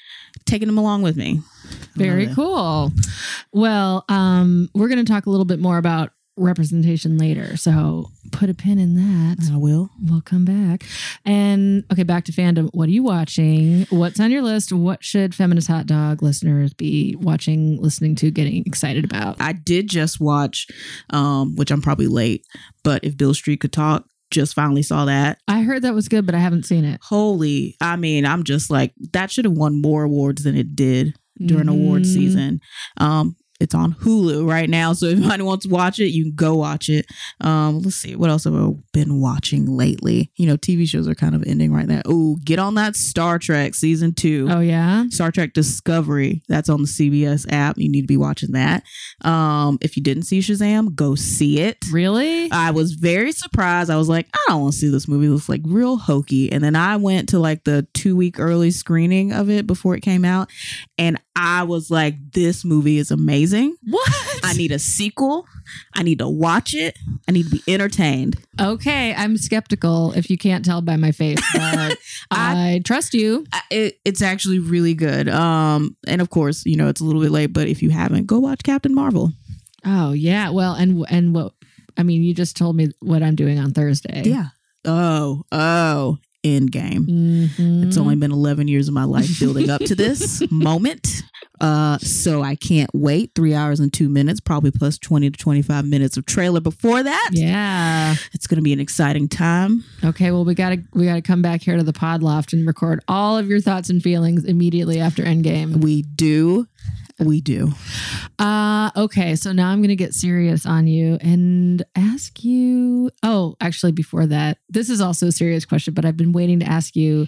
taking 0.46 0.68
them 0.68 0.78
along 0.78 1.04
with 1.04 1.16
me. 1.16 1.42
Very 1.96 2.28
cool. 2.28 2.92
Well, 3.54 4.06
um, 4.10 4.70
we're 4.74 4.88
going 4.88 5.04
to 5.04 5.12
talk 5.12 5.26
a 5.26 5.30
little 5.30 5.46
bit 5.46 5.60
more 5.60 5.78
about 5.78 6.12
representation 6.40 7.18
later. 7.18 7.58
So 7.58 8.10
put 8.32 8.50
a 8.50 8.54
pin 8.54 8.80
in 8.80 8.96
that. 8.96 9.50
I 9.52 9.58
will. 9.58 9.90
We'll 10.02 10.22
come 10.22 10.46
back. 10.46 10.84
And 11.26 11.84
okay, 11.92 12.04
back 12.04 12.26
to 12.26 12.32
fandom. 12.32 12.70
What 12.74 12.88
are 12.90 12.92
you 12.92 13.04
watching? 13.04 13.86
What's 13.90 14.20
on 14.20 14.32
your 14.32 14.42
list? 14.42 14.72
What 14.72 15.04
should 15.04 15.36
Feminist 15.36 15.68
Hot 15.68 15.86
Dog 15.86 16.22
listeners 16.24 16.74
be 16.74 17.16
watching, 17.20 17.82
listening 17.82 18.16
to, 18.16 18.32
getting 18.32 18.64
excited 18.66 19.06
about? 19.06 19.38
I 19.40 19.54
did 19.54 19.90
just 19.90 20.20
watch, 20.20 20.68
um, 21.12 21.56
which 21.56 21.72
I'm 21.72 21.82
probably 21.82 22.08
late, 22.08 22.46
but 22.84 23.04
if 23.04 23.18
Beale 23.18 23.34
Street 23.34 23.60
could 23.62 23.74
talk, 23.74 24.06
just 24.32 24.54
finally 24.54 24.84
saw 24.84 25.06
that. 25.06 25.40
I 25.48 25.64
heard 25.64 25.82
that 25.82 25.96
was 25.96 26.08
good, 26.08 26.26
but 26.26 26.36
I 26.36 26.40
haven't 26.40 26.66
seen 26.66 26.86
it. 26.86 27.00
Holy, 27.04 27.76
I 27.82 27.96
mean, 27.96 28.26
I'm 28.26 28.44
just 28.44 28.70
like 28.70 28.94
that 29.14 29.32
should 29.32 29.46
have 29.46 29.56
won 29.56 29.82
more 29.82 30.04
awards 30.04 30.44
than 30.44 30.56
it 30.56 30.76
did 30.76 31.16
during 31.44 31.68
award 31.68 32.04
Mhm. 32.04 32.14
season. 32.14 32.60
Um, 32.98 33.36
it's 33.60 33.76
on 33.76 33.94
Hulu 33.94 34.48
right 34.48 34.70
now, 34.70 34.94
so 34.94 35.08
if 35.08 35.18
anybody 35.18 35.44
wants 35.44 35.66
to 35.66 35.72
watch 35.72 36.00
it, 36.00 36.10
you 36.10 36.24
can 36.24 36.36
go 36.36 36.56
watch 36.56 36.90
it. 36.90 37.06
Um, 37.42 37.80
let's 37.80 37.98
see 37.98 38.16
what 38.16 38.30
else 38.30 38.46
have 38.46 38.56
I 38.56 38.70
been 38.94 39.20
watching 39.20 39.66
lately. 39.66 40.32
You 40.36 40.48
know, 40.48 40.58
TV 40.58 40.88
shows 40.88 41.08
are 41.08 41.16
kind 41.16 41.36
of 41.36 41.44
ending 41.46 41.74
right 41.74 41.88
now. 41.88 42.02
Oh, 42.06 42.38
get 42.44 42.60
on 42.60 42.76
that 42.76 42.96
Star 42.96 43.38
Trek 43.38 43.76
season 43.76 44.14
two. 44.14 44.48
Oh 44.50 44.62
yeah. 44.62 45.06
Star 45.10 45.32
Trek 45.32 45.54
Discovery. 45.54 46.42
That's 46.48 46.70
on 46.70 46.82
the 46.82 46.88
CBS 46.88 47.46
app. 47.52 47.78
You 47.78 47.90
need 47.90 48.02
to 48.02 48.08
be 48.08 48.18
watching 48.18 48.54
that. 48.54 48.84
Um, 49.22 49.78
if 49.82 49.98
you 49.98 50.04
didn't 50.04 50.24
see 50.24 50.40
Shazam, 50.40 50.96
go 50.96 51.16
see 51.16 51.60
it. 51.60 51.78
Really? 51.92 52.50
I 52.52 52.72
was 52.72 52.94
very 52.94 53.32
surprised. 53.32 53.90
I 53.90 53.98
was 53.98 54.10
like, 54.10 54.28
I 54.34 54.46
don't 54.48 54.62
want 54.62 54.74
to 54.74 54.80
see 54.80 54.90
this 54.90 55.08
movie. 55.08 55.28
It 55.28 55.32
looks 55.32 55.50
like 55.50 55.62
real 55.66 55.98
hokey. 55.98 56.52
And 56.52 56.64
then 56.64 56.76
I 56.76 56.96
went 56.96 57.30
to 57.30 57.40
like 57.40 57.64
the 57.66 57.88
two 57.94 58.16
week 58.16 58.40
early 58.40 58.72
screening 58.72 59.34
of 59.34 59.50
it 59.50 59.68
before 59.68 59.96
it 59.96 60.02
came 60.02 60.24
out. 60.24 60.50
And 60.98 61.20
I 61.42 61.64
was 61.64 61.90
like, 61.90 62.16
this 62.34 62.66
movie 62.66 62.98
is 62.98 63.12
amazing. 63.12 63.78
what? 63.88 64.12
I 64.44 64.54
need 64.54 64.74
a 64.74 64.80
sequel. 64.80 65.46
I 65.96 66.04
need 66.04 66.20
to 66.20 66.28
watch 66.28 66.74
it. 66.74 66.98
I 67.30 67.32
need 67.32 67.46
to 67.46 67.50
be 67.50 67.64
entertained. 67.66 68.38
okay, 68.60 69.14
I'm 69.16 69.38
skeptical 69.38 70.12
if 70.14 70.30
you 70.30 70.38
can't 70.38 70.66
tell 70.66 70.82
by 70.82 70.98
my 70.98 71.14
face, 71.14 71.40
but 71.54 71.98
I, 72.30 72.82
trust 72.84 73.14
you. 73.14 73.46
It, 73.72 74.00
it's 74.04 74.22
actually 74.22 74.60
really 74.60 74.94
good. 74.94 75.30
Um, 75.30 75.96
and 76.08 76.20
of 76.22 76.30
course, 76.30 76.66
you 76.66 76.76
know, 76.76 76.90
it's 76.90 77.00
a 77.00 77.06
little 77.06 77.22
bit 77.22 77.32
late, 77.32 77.54
but 77.54 77.70
if 77.70 77.82
you 77.82 77.90
haven't, 77.90 78.26
go 78.26 78.40
watch 78.40 78.64
Captain 78.64 78.94
Marvel. 78.94 79.32
Oh 79.86 80.12
yeah. 80.12 80.50
Well, 80.50 80.74
and 80.74 81.06
and 81.10 81.34
what? 81.34 81.54
I 81.98 82.04
mean, 82.04 82.22
you 82.22 82.34
just 82.34 82.58
told 82.58 82.76
me 82.76 82.90
what 83.00 83.24
I'm 83.24 83.36
doing 83.36 83.60
on 83.60 83.72
Thursday. 83.72 84.24
Yeah. 84.26 84.48
Oh, 84.84 85.44
oh, 85.54 86.18
end 86.44 86.72
game. 86.72 87.06
Mhm. 87.06 87.86
It's 87.88 87.98
only 87.98 88.16
been 88.16 88.32
11 88.32 88.68
years 88.68 88.88
of 88.88 88.94
my 88.94 89.04
life 89.04 89.40
building 89.40 89.70
up 89.70 89.82
to 89.82 89.96
this 89.96 90.42
moment. 90.52 91.22
Uh, 91.60 91.98
so 91.98 92.42
I 92.42 92.56
can't 92.56 92.90
wait. 92.94 93.32
Three 93.36 93.54
hours 93.54 93.82
and 93.82 93.92
two 93.92 94.08
minutes, 94.08 94.40
probably 94.40 94.72
plus 94.72 94.98
20 94.98 95.30
to 95.32 95.38
25 95.38 95.86
minutes 95.86 96.16
of 96.16 96.26
trailer 96.26 96.62
before 96.62 97.04
that. 97.04 97.30
Yeah. 97.34 98.16
It's 98.34 98.48
going 98.48 98.56
to 98.58 98.62
be 98.62 98.72
an 98.72 98.80
exciting 98.80 99.28
time. 99.28 99.84
Okay. 100.04 100.32
Well, 100.32 100.46
we 100.46 100.56
gotta 100.56 100.82
we 100.94 101.06
gotta 101.06 101.22
come 101.22 101.42
back 101.42 101.62
here 101.62 101.76
to 101.76 101.84
the 101.84 101.92
pod 101.94 102.24
loft 102.24 102.54
and 102.54 102.66
record 102.66 103.02
all 103.10 103.38
of 103.38 103.48
your 103.48 103.60
thoughts 103.60 103.90
and 103.90 104.02
feelings 104.02 104.46
immediately 104.46 105.00
after 105.02 105.24
Endgame. 105.24 105.82
We 105.84 106.04
do. 106.04 106.68
We 107.20 107.42
do. 107.42 107.72
Uh 108.38 108.92
okay. 108.96 109.36
So 109.36 109.52
now 109.52 109.70
I'm 109.70 109.82
gonna 109.82 109.96
get 109.96 110.14
serious 110.14 110.66
on 110.66 110.88
you 110.88 111.18
and 111.22 111.84
ask 111.96 112.44
you. 112.44 113.12
Oh, 113.24 113.56
actually, 113.60 113.92
before 113.92 114.26
that, 114.28 114.60
this 114.70 114.90
is 114.90 115.02
also 115.02 115.28
a 115.28 115.32
serious 115.32 115.66
question, 115.66 115.94
but 115.94 116.06
I've 116.06 116.18
been 116.18 116.32
waiting 116.32 116.60
to 116.60 116.66
ask 116.66 116.96
you 116.96 117.28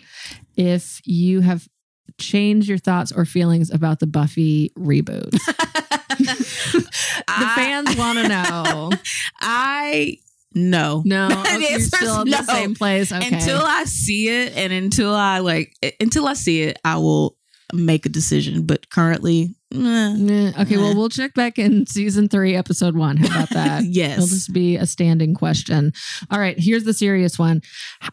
if 0.55 1.01
you 1.05 1.41
have 1.41 1.67
changed 2.19 2.67
your 2.67 2.77
thoughts 2.77 3.11
or 3.11 3.25
feelings 3.25 3.71
about 3.71 3.99
the 3.99 4.07
Buffy 4.07 4.71
reboot. 4.77 5.31
the 6.17 7.25
I- 7.27 7.55
fans 7.55 7.97
want 7.97 8.19
to 8.19 8.27
know. 8.27 8.91
I 9.39 10.17
no. 10.53 11.01
No, 11.05 11.27
okay, 11.31 11.71
you're 11.71 11.79
still 11.79 12.21
in 12.21 12.29
no. 12.29 12.37
the 12.37 12.43
same 12.43 12.75
place. 12.75 13.11
Okay. 13.11 13.27
Until 13.27 13.61
I 13.61 13.85
see 13.85 14.27
it 14.29 14.55
and 14.55 14.73
until 14.73 15.13
I 15.13 15.39
like 15.39 15.73
until 15.99 16.27
I 16.27 16.33
see 16.33 16.63
it, 16.63 16.79
I 16.83 16.97
will 16.97 17.37
make 17.73 18.05
a 18.05 18.09
decision. 18.09 18.65
But 18.65 18.89
currently. 18.89 19.55
Nah, 19.73 20.51
okay, 20.59 20.75
well, 20.75 20.93
we'll 20.97 21.07
check 21.07 21.33
back 21.33 21.57
in 21.57 21.87
season 21.87 22.27
three, 22.27 22.55
episode 22.55 22.93
one. 22.93 23.15
How 23.15 23.43
about 23.43 23.49
that? 23.51 23.83
Yes. 23.91 24.17
It'll 24.17 24.27
just 24.27 24.53
be 24.53 24.75
a 24.75 24.85
standing 24.85 25.33
question. 25.33 25.93
All 26.29 26.39
right, 26.39 26.59
here's 26.59 26.83
the 26.83 26.93
serious 26.93 27.39
one. 27.39 27.61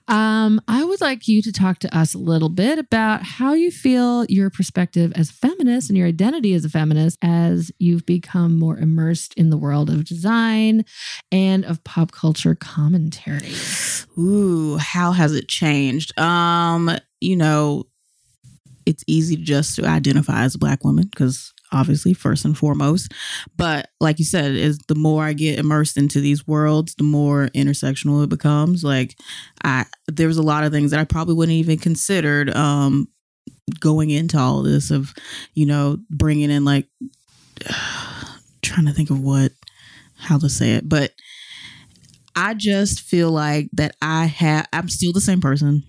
Um, 0.06 0.60
I 0.68 0.84
would 0.84 1.00
like 1.00 1.26
you 1.26 1.42
to 1.42 1.52
talk 1.52 1.80
to 1.80 1.96
us 1.96 2.14
a 2.14 2.18
little 2.18 2.48
bit 2.48 2.78
about 2.78 3.22
how 3.22 3.54
you 3.54 3.70
feel 3.72 4.24
your 4.26 4.50
perspective 4.50 5.12
as 5.16 5.30
a 5.30 5.32
feminist 5.32 5.90
and 5.90 5.96
your 5.96 6.06
identity 6.06 6.54
as 6.54 6.64
a 6.64 6.68
feminist 6.68 7.18
as 7.22 7.72
you've 7.78 8.06
become 8.06 8.56
more 8.58 8.78
immersed 8.78 9.34
in 9.34 9.50
the 9.50 9.58
world 9.58 9.90
of 9.90 10.04
design 10.04 10.84
and 11.32 11.64
of 11.64 11.82
pop 11.82 12.12
culture 12.12 12.54
commentary. 12.54 13.52
Ooh, 14.16 14.76
how 14.76 15.12
has 15.12 15.34
it 15.34 15.48
changed? 15.48 16.18
Um, 16.18 16.90
you 17.20 17.36
know, 17.36 17.84
it's 18.88 19.04
easy 19.06 19.36
just 19.36 19.76
to 19.76 19.84
identify 19.84 20.44
as 20.44 20.54
a 20.54 20.58
black 20.58 20.82
woman 20.82 21.04
because 21.04 21.52
obviously 21.72 22.14
first 22.14 22.46
and 22.46 22.56
foremost. 22.56 23.12
But 23.58 23.90
like 24.00 24.18
you 24.18 24.24
said, 24.24 24.52
is 24.52 24.78
the 24.88 24.94
more 24.94 25.24
I 25.24 25.34
get 25.34 25.58
immersed 25.58 25.98
into 25.98 26.22
these 26.22 26.46
worlds, 26.46 26.94
the 26.94 27.04
more 27.04 27.48
intersectional 27.48 28.24
it 28.24 28.30
becomes. 28.30 28.82
Like 28.82 29.18
I 29.62 29.84
there 30.06 30.26
was 30.26 30.38
a 30.38 30.42
lot 30.42 30.64
of 30.64 30.72
things 30.72 30.90
that 30.90 31.00
I 31.00 31.04
probably 31.04 31.34
wouldn't 31.34 31.56
even 31.56 31.78
considered 31.78 32.48
um 32.56 33.08
going 33.78 34.08
into 34.08 34.38
all 34.38 34.62
this 34.62 34.90
of, 34.90 35.12
you 35.52 35.66
know, 35.66 35.98
bringing 36.08 36.50
in 36.50 36.64
like 36.64 36.86
trying 38.62 38.86
to 38.86 38.92
think 38.92 39.10
of 39.10 39.20
what 39.20 39.52
how 40.16 40.38
to 40.38 40.48
say 40.48 40.72
it, 40.72 40.88
but 40.88 41.12
I 42.34 42.54
just 42.54 43.00
feel 43.00 43.32
like 43.32 43.68
that 43.72 43.96
I 44.00 44.26
have, 44.26 44.68
I'm 44.72 44.88
still 44.88 45.12
the 45.12 45.20
same 45.20 45.40
person, 45.40 45.82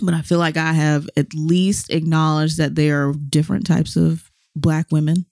but 0.00 0.14
I 0.14 0.22
feel 0.22 0.38
like 0.38 0.56
I 0.56 0.72
have 0.72 1.08
at 1.16 1.34
least 1.34 1.90
acknowledged 1.90 2.58
that 2.58 2.74
there 2.74 3.08
are 3.08 3.14
different 3.14 3.66
types 3.66 3.96
of 3.96 4.30
Black 4.56 4.86
women 4.90 5.26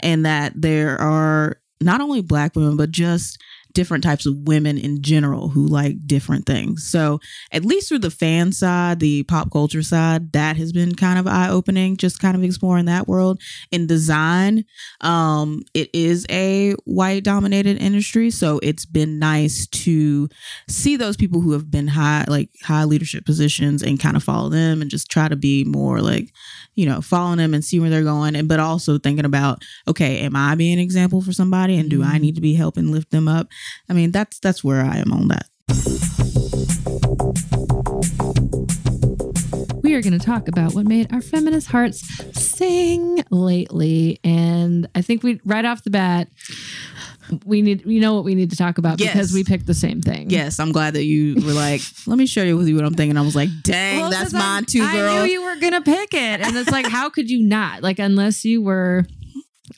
and 0.00 0.24
that 0.26 0.52
there 0.54 1.00
are 1.00 1.60
not 1.80 2.00
only 2.00 2.22
Black 2.22 2.54
women, 2.56 2.76
but 2.76 2.90
just 2.90 3.38
different 3.72 4.02
types 4.02 4.26
of 4.26 4.34
women 4.46 4.78
in 4.78 5.02
general 5.02 5.48
who 5.48 5.66
like 5.66 6.06
different 6.06 6.46
things. 6.46 6.86
So, 6.86 7.20
at 7.52 7.64
least 7.64 7.88
through 7.88 8.00
the 8.00 8.10
fan 8.10 8.52
side, 8.52 9.00
the 9.00 9.22
pop 9.24 9.50
culture 9.50 9.82
side, 9.82 10.32
that 10.32 10.56
has 10.56 10.72
been 10.72 10.94
kind 10.94 11.18
of 11.18 11.26
eye 11.26 11.48
opening, 11.48 11.96
just 11.96 12.20
kind 12.20 12.36
of 12.36 12.42
exploring 12.42 12.86
that 12.86 13.08
world. 13.08 13.40
In 13.70 13.86
design, 13.86 14.64
um, 15.00 15.62
it 15.74 15.90
is 15.92 16.26
a 16.30 16.72
white 16.84 17.24
dominated 17.24 17.80
industry. 17.80 18.30
So, 18.30 18.58
it's 18.62 18.84
been 18.84 19.18
nice 19.18 19.66
to 19.68 20.28
see 20.68 20.96
those 20.96 21.16
people 21.16 21.40
who 21.40 21.52
have 21.52 21.70
been 21.70 21.88
high, 21.88 22.24
like 22.28 22.50
high 22.62 22.84
leadership 22.84 23.24
positions 23.24 23.82
and 23.82 24.00
kind 24.00 24.16
of 24.16 24.22
follow 24.24 24.48
them 24.48 24.82
and 24.82 24.90
just 24.90 25.10
try 25.10 25.28
to 25.28 25.36
be 25.36 25.64
more 25.64 26.00
like, 26.00 26.32
you 26.74 26.86
know, 26.86 27.00
following 27.00 27.38
them 27.38 27.54
and 27.54 27.64
see 27.64 27.80
where 27.80 27.90
they're 27.90 28.02
going. 28.02 28.34
And, 28.34 28.48
but 28.48 28.60
also 28.60 28.98
thinking 28.98 29.24
about, 29.24 29.62
okay, 29.86 30.20
am 30.20 30.36
I 30.36 30.54
being 30.54 30.74
an 30.74 30.78
example 30.78 31.22
for 31.22 31.32
somebody 31.32 31.78
and 31.78 31.90
do 31.90 32.02
I 32.02 32.18
need 32.18 32.34
to 32.34 32.40
be 32.40 32.54
helping 32.54 32.92
lift 32.92 33.10
them 33.10 33.28
up? 33.28 33.48
I 33.88 33.92
mean, 33.92 34.10
that's 34.12 34.38
that's 34.40 34.62
where 34.64 34.82
I 34.84 34.96
am 34.98 35.12
on 35.12 35.28
that. 35.28 35.48
we 39.82 39.94
are 39.94 40.02
going 40.02 40.18
to 40.18 40.24
talk 40.24 40.48
about 40.48 40.74
what 40.74 40.86
made 40.86 41.10
our 41.12 41.20
feminist 41.22 41.68
hearts 41.68 42.00
sing 42.38 43.22
lately. 43.30 44.18
And 44.22 44.86
I 44.94 45.00
think 45.02 45.22
we, 45.22 45.40
right 45.44 45.64
off 45.64 45.82
the 45.84 45.90
bat, 45.90 46.28
we 47.46 47.62
need, 47.62 47.86
you 47.86 48.00
know 48.00 48.14
what 48.14 48.24
we 48.24 48.34
need 48.34 48.50
to 48.50 48.56
talk 48.56 48.76
about 48.78 49.00
Yes. 49.00 49.12
because 49.12 49.32
we 49.32 49.44
picked 49.44 49.66
the 49.66 49.74
same 49.74 50.00
thing. 50.02 50.28
Yes, 50.30 50.58
I'm 50.58 50.72
glad 50.72 50.94
that 50.94 51.04
you 51.04 51.36
were 51.36 51.52
like, 51.52 51.80
let 52.06 52.18
me 52.18 52.24
with 52.54 52.68
you 52.68 52.76
what 52.76 52.84
I'm 52.84 52.94
thinking. 52.94 53.16
I 53.16 53.22
was 53.22 53.36
like, 53.36 53.48
dang, 53.62 54.00
Well, 54.00 54.10
that's 54.10 54.24
'cause 54.32 54.34
I- 54.34 54.38
mine 54.38 54.64
too, 54.66 54.80
girl. 54.80 55.16
I 55.16 55.26
knew 55.26 55.32
you 55.32 55.42
were 55.42 55.56
going 55.56 55.72
to 55.74 55.80
pick 55.82 56.12
it. 56.12 56.40
And 56.40 56.56
it's 56.56 56.70
like, 56.70 56.86
how 56.88 57.08
could 57.08 57.30
you 57.30 57.42
not? 57.42 57.82
Like, 57.82 57.98
unless 57.98 58.44
you 58.44 58.60
were. 58.62 59.06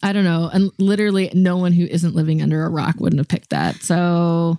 I 0.02 0.12
don't 0.12 0.24
know. 0.24 0.50
And 0.52 0.70
literally, 0.78 1.30
no 1.34 1.56
one 1.56 1.72
who 1.72 1.84
isn't 1.84 2.14
living 2.14 2.42
under 2.42 2.64
a 2.64 2.68
rock 2.68 2.96
wouldn't 2.98 3.18
have 3.20 3.28
picked 3.28 3.50
that. 3.50 3.76
So, 3.82 4.58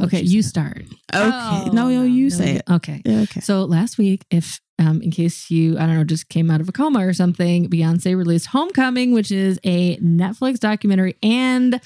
okay, 0.00 0.20
you 0.20 0.42
start. 0.42 0.82
okay. 0.82 0.92
Oh, 1.12 1.70
no, 1.72 1.88
no, 1.88 2.02
you 2.02 2.30
say 2.30 2.52
you- 2.52 2.56
it. 2.58 2.62
Okay. 2.70 3.02
Yeah, 3.04 3.20
okay. 3.22 3.40
So 3.40 3.64
last 3.64 3.98
week, 3.98 4.24
if 4.30 4.60
um, 4.80 5.00
in 5.02 5.10
case 5.12 5.50
you, 5.52 5.78
I 5.78 5.86
don't 5.86 5.94
know, 5.96 6.04
just 6.04 6.28
came 6.28 6.50
out 6.50 6.60
of 6.60 6.68
a 6.68 6.72
coma 6.72 7.06
or 7.06 7.12
something, 7.12 7.70
Beyonce 7.70 8.16
released 8.16 8.46
Homecoming, 8.48 9.12
which 9.12 9.30
is 9.30 9.60
a 9.62 9.96
Netflix 9.98 10.58
documentary 10.58 11.16
and 11.22 11.80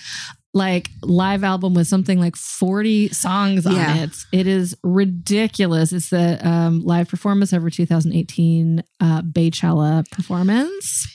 like 0.55 0.89
live 1.03 1.45
album 1.45 1.75
with 1.75 1.87
something 1.87 2.19
like 2.19 2.35
40 2.35 3.09
songs 3.11 3.67
on 3.67 3.75
Yeah. 3.75 4.05
it. 4.05 4.11
It 4.33 4.47
is 4.47 4.77
ridiculous. 4.83 5.93
It's 5.93 6.11
the 6.11 6.47
um, 6.47 6.81
live 6.83 7.09
performance 7.09 7.53
of 7.53 7.63
her 7.63 7.71
2018 7.71 8.83
uh, 9.01 9.23
Beychella 9.23 10.11
performance. 10.11 11.07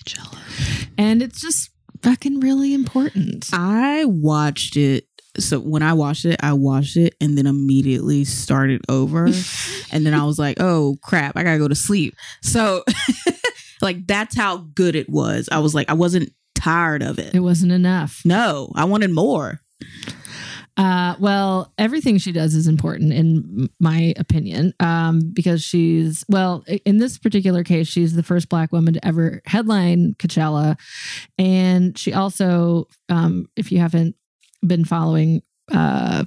And 0.97 1.21
it's 1.23 1.41
just 1.41 1.71
fucking 2.03 2.41
really 2.41 2.73
important. 2.73 3.49
I 3.53 4.05
watched 4.05 4.77
it. 4.77 5.05
So 5.39 5.59
when 5.59 5.81
I 5.81 5.93
watched 5.93 6.25
it, 6.25 6.39
I 6.43 6.53
watched 6.53 6.95
it 6.95 7.15
and 7.19 7.35
then 7.35 7.47
immediately 7.47 8.23
started 8.25 8.81
over. 8.87 9.25
and 9.91 10.05
then 10.05 10.13
I 10.13 10.25
was 10.25 10.37
like, 10.37 10.57
oh 10.59 10.95
crap, 11.01 11.35
I 11.35 11.43
gotta 11.43 11.57
go 11.57 11.67
to 11.67 11.73
sleep. 11.75 12.13
So, 12.43 12.83
like, 13.81 14.05
that's 14.05 14.37
how 14.37 14.57
good 14.75 14.95
it 14.95 15.09
was. 15.09 15.49
I 15.51 15.57
was 15.59 15.73
like, 15.73 15.89
I 15.89 15.93
wasn't 15.93 16.31
tired 16.63 17.03
of 17.03 17.19
it. 17.19 17.35
It 17.35 17.41
wasn't 17.41 17.71
enough. 17.71 18.21
No, 18.25 18.71
I 18.75 18.85
wanted 18.85 19.11
more. 19.11 19.59
Uh, 20.75 21.15
well, 21.19 21.71
everything 21.77 22.17
she 22.17 22.31
does 22.31 22.55
is 22.55 22.67
important 22.67 23.13
in 23.13 23.69
my 23.79 24.13
opinion, 24.17 24.73
um, 24.79 25.19
because 25.31 25.61
she's 25.61 26.25
well, 26.27 26.63
in 26.83 26.97
this 26.97 27.19
particular 27.19 27.63
case, 27.63 27.87
she's 27.87 28.15
the 28.15 28.23
first 28.23 28.49
Black 28.49 28.71
woman 28.71 28.95
to 28.95 29.05
ever 29.05 29.41
headline 29.45 30.15
Coachella, 30.17 30.79
and 31.37 31.95
she 31.97 32.13
also, 32.13 32.87
um, 33.09 33.47
if 33.55 33.71
you 33.71 33.77
haven't 33.77 34.15
been 34.65 34.83
following 34.83 35.43
uh, 35.71 36.23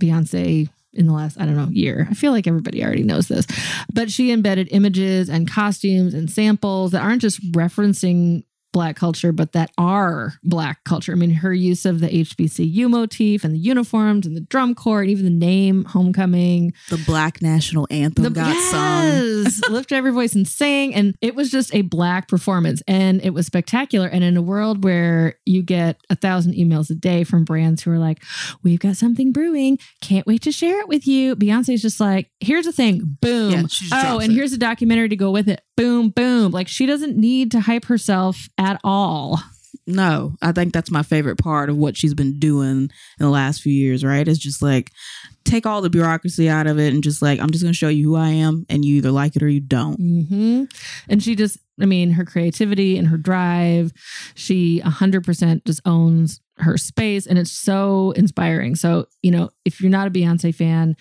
Beyonce 0.00 0.68
in 0.92 1.06
the 1.06 1.12
last 1.12 1.40
I 1.40 1.46
don't 1.46 1.56
know 1.56 1.68
year, 1.72 2.06
I 2.08 2.14
feel 2.14 2.30
like 2.30 2.46
everybody 2.46 2.84
already 2.84 3.02
knows 3.02 3.26
this, 3.26 3.46
but 3.92 4.12
she 4.12 4.30
embedded 4.30 4.68
images 4.70 5.28
and 5.28 5.50
costumes 5.50 6.14
and 6.14 6.30
samples 6.30 6.92
that 6.92 7.02
aren't 7.02 7.22
just 7.22 7.42
referencing 7.52 8.44
black 8.72 8.96
culture, 8.96 9.32
but 9.32 9.52
that 9.52 9.70
are 9.78 10.34
black 10.42 10.82
culture. 10.84 11.12
I 11.12 11.14
mean, 11.14 11.30
her 11.30 11.52
use 11.52 11.84
of 11.84 12.00
the 12.00 12.08
HBCU 12.08 12.88
motif 12.88 13.44
and 13.44 13.54
the 13.54 13.58
uniforms 13.58 14.26
and 14.26 14.36
the 14.36 14.40
drum 14.40 14.74
corps 14.74 15.02
and 15.02 15.10
even 15.10 15.24
the 15.24 15.30
name 15.30 15.84
Homecoming. 15.84 16.72
The 16.90 17.02
Black 17.06 17.42
National 17.42 17.86
Anthem 17.90 18.32
got 18.32 18.56
sung. 18.70 19.04
yes, 19.44 19.60
lift 19.70 19.92
every 19.92 20.10
voice 20.10 20.34
and 20.34 20.48
sing. 20.48 20.94
And 20.94 21.14
it 21.20 21.34
was 21.34 21.50
just 21.50 21.74
a 21.74 21.82
black 21.82 22.28
performance 22.28 22.82
and 22.88 23.22
it 23.22 23.30
was 23.30 23.46
spectacular. 23.46 24.08
And 24.08 24.24
in 24.24 24.36
a 24.36 24.42
world 24.42 24.84
where 24.84 25.36
you 25.44 25.62
get 25.62 26.00
a 26.10 26.16
thousand 26.16 26.54
emails 26.54 26.90
a 26.90 26.94
day 26.94 27.24
from 27.24 27.44
brands 27.44 27.82
who 27.82 27.90
are 27.90 27.98
like, 27.98 28.22
we've 28.62 28.80
got 28.80 28.96
something 28.96 29.32
brewing, 29.32 29.78
can't 30.00 30.26
wait 30.26 30.42
to 30.42 30.52
share 30.52 30.80
it 30.80 30.88
with 30.88 31.06
you. 31.06 31.36
Beyonce's 31.36 31.82
just 31.82 32.00
like, 32.00 32.30
here's 32.40 32.64
the 32.64 32.72
thing, 32.72 33.16
boom. 33.20 33.52
Yeah, 33.52 33.64
oh, 33.92 34.18
and 34.18 34.32
it. 34.32 34.34
here's 34.34 34.52
a 34.52 34.58
documentary 34.58 35.08
to 35.10 35.16
go 35.16 35.30
with 35.30 35.48
it, 35.48 35.62
boom, 35.76 36.10
boom. 36.10 36.52
Like 36.52 36.68
she 36.68 36.86
doesn't 36.86 37.16
need 37.16 37.50
to 37.52 37.60
hype 37.60 37.86
herself 37.86 38.48
at 38.58 38.80
all. 38.84 39.40
No, 39.86 40.36
I 40.40 40.52
think 40.52 40.72
that's 40.72 40.90
my 40.92 41.02
favorite 41.02 41.38
part 41.38 41.68
of 41.68 41.76
what 41.76 41.96
she's 41.96 42.14
been 42.14 42.38
doing 42.38 42.68
in 42.68 42.90
the 43.18 43.30
last 43.30 43.62
few 43.62 43.72
years, 43.72 44.04
right? 44.04 44.26
It's 44.26 44.38
just 44.38 44.62
like 44.62 44.92
take 45.44 45.66
all 45.66 45.82
the 45.82 45.90
bureaucracy 45.90 46.48
out 46.48 46.68
of 46.68 46.78
it 46.78 46.92
and 46.94 47.02
just 47.02 47.20
like, 47.20 47.40
I'm 47.40 47.50
just 47.50 47.64
going 47.64 47.72
to 47.72 47.76
show 47.78 47.88
you 47.88 48.10
who 48.10 48.16
I 48.16 48.28
am 48.28 48.64
and 48.68 48.84
you 48.84 48.96
either 48.96 49.10
like 49.10 49.34
it 49.34 49.42
or 49.42 49.48
you 49.48 49.60
don't. 49.60 49.96
hmm 49.96 50.64
And 51.08 51.20
she 51.22 51.34
just, 51.34 51.58
I 51.80 51.86
mean, 51.86 52.12
her 52.12 52.24
creativity 52.24 52.96
and 52.96 53.08
her 53.08 53.16
drive, 53.16 53.92
she 54.34 54.80
100% 54.84 55.64
just 55.64 55.80
owns 55.84 56.40
her 56.58 56.76
space 56.76 57.26
and 57.26 57.38
it's 57.38 57.50
so 57.50 58.12
inspiring. 58.12 58.76
So, 58.76 59.06
you 59.20 59.32
know, 59.32 59.50
if 59.64 59.80
you're 59.80 59.90
not 59.90 60.06
a 60.06 60.10
Beyonce 60.10 60.54
fan, 60.54 60.96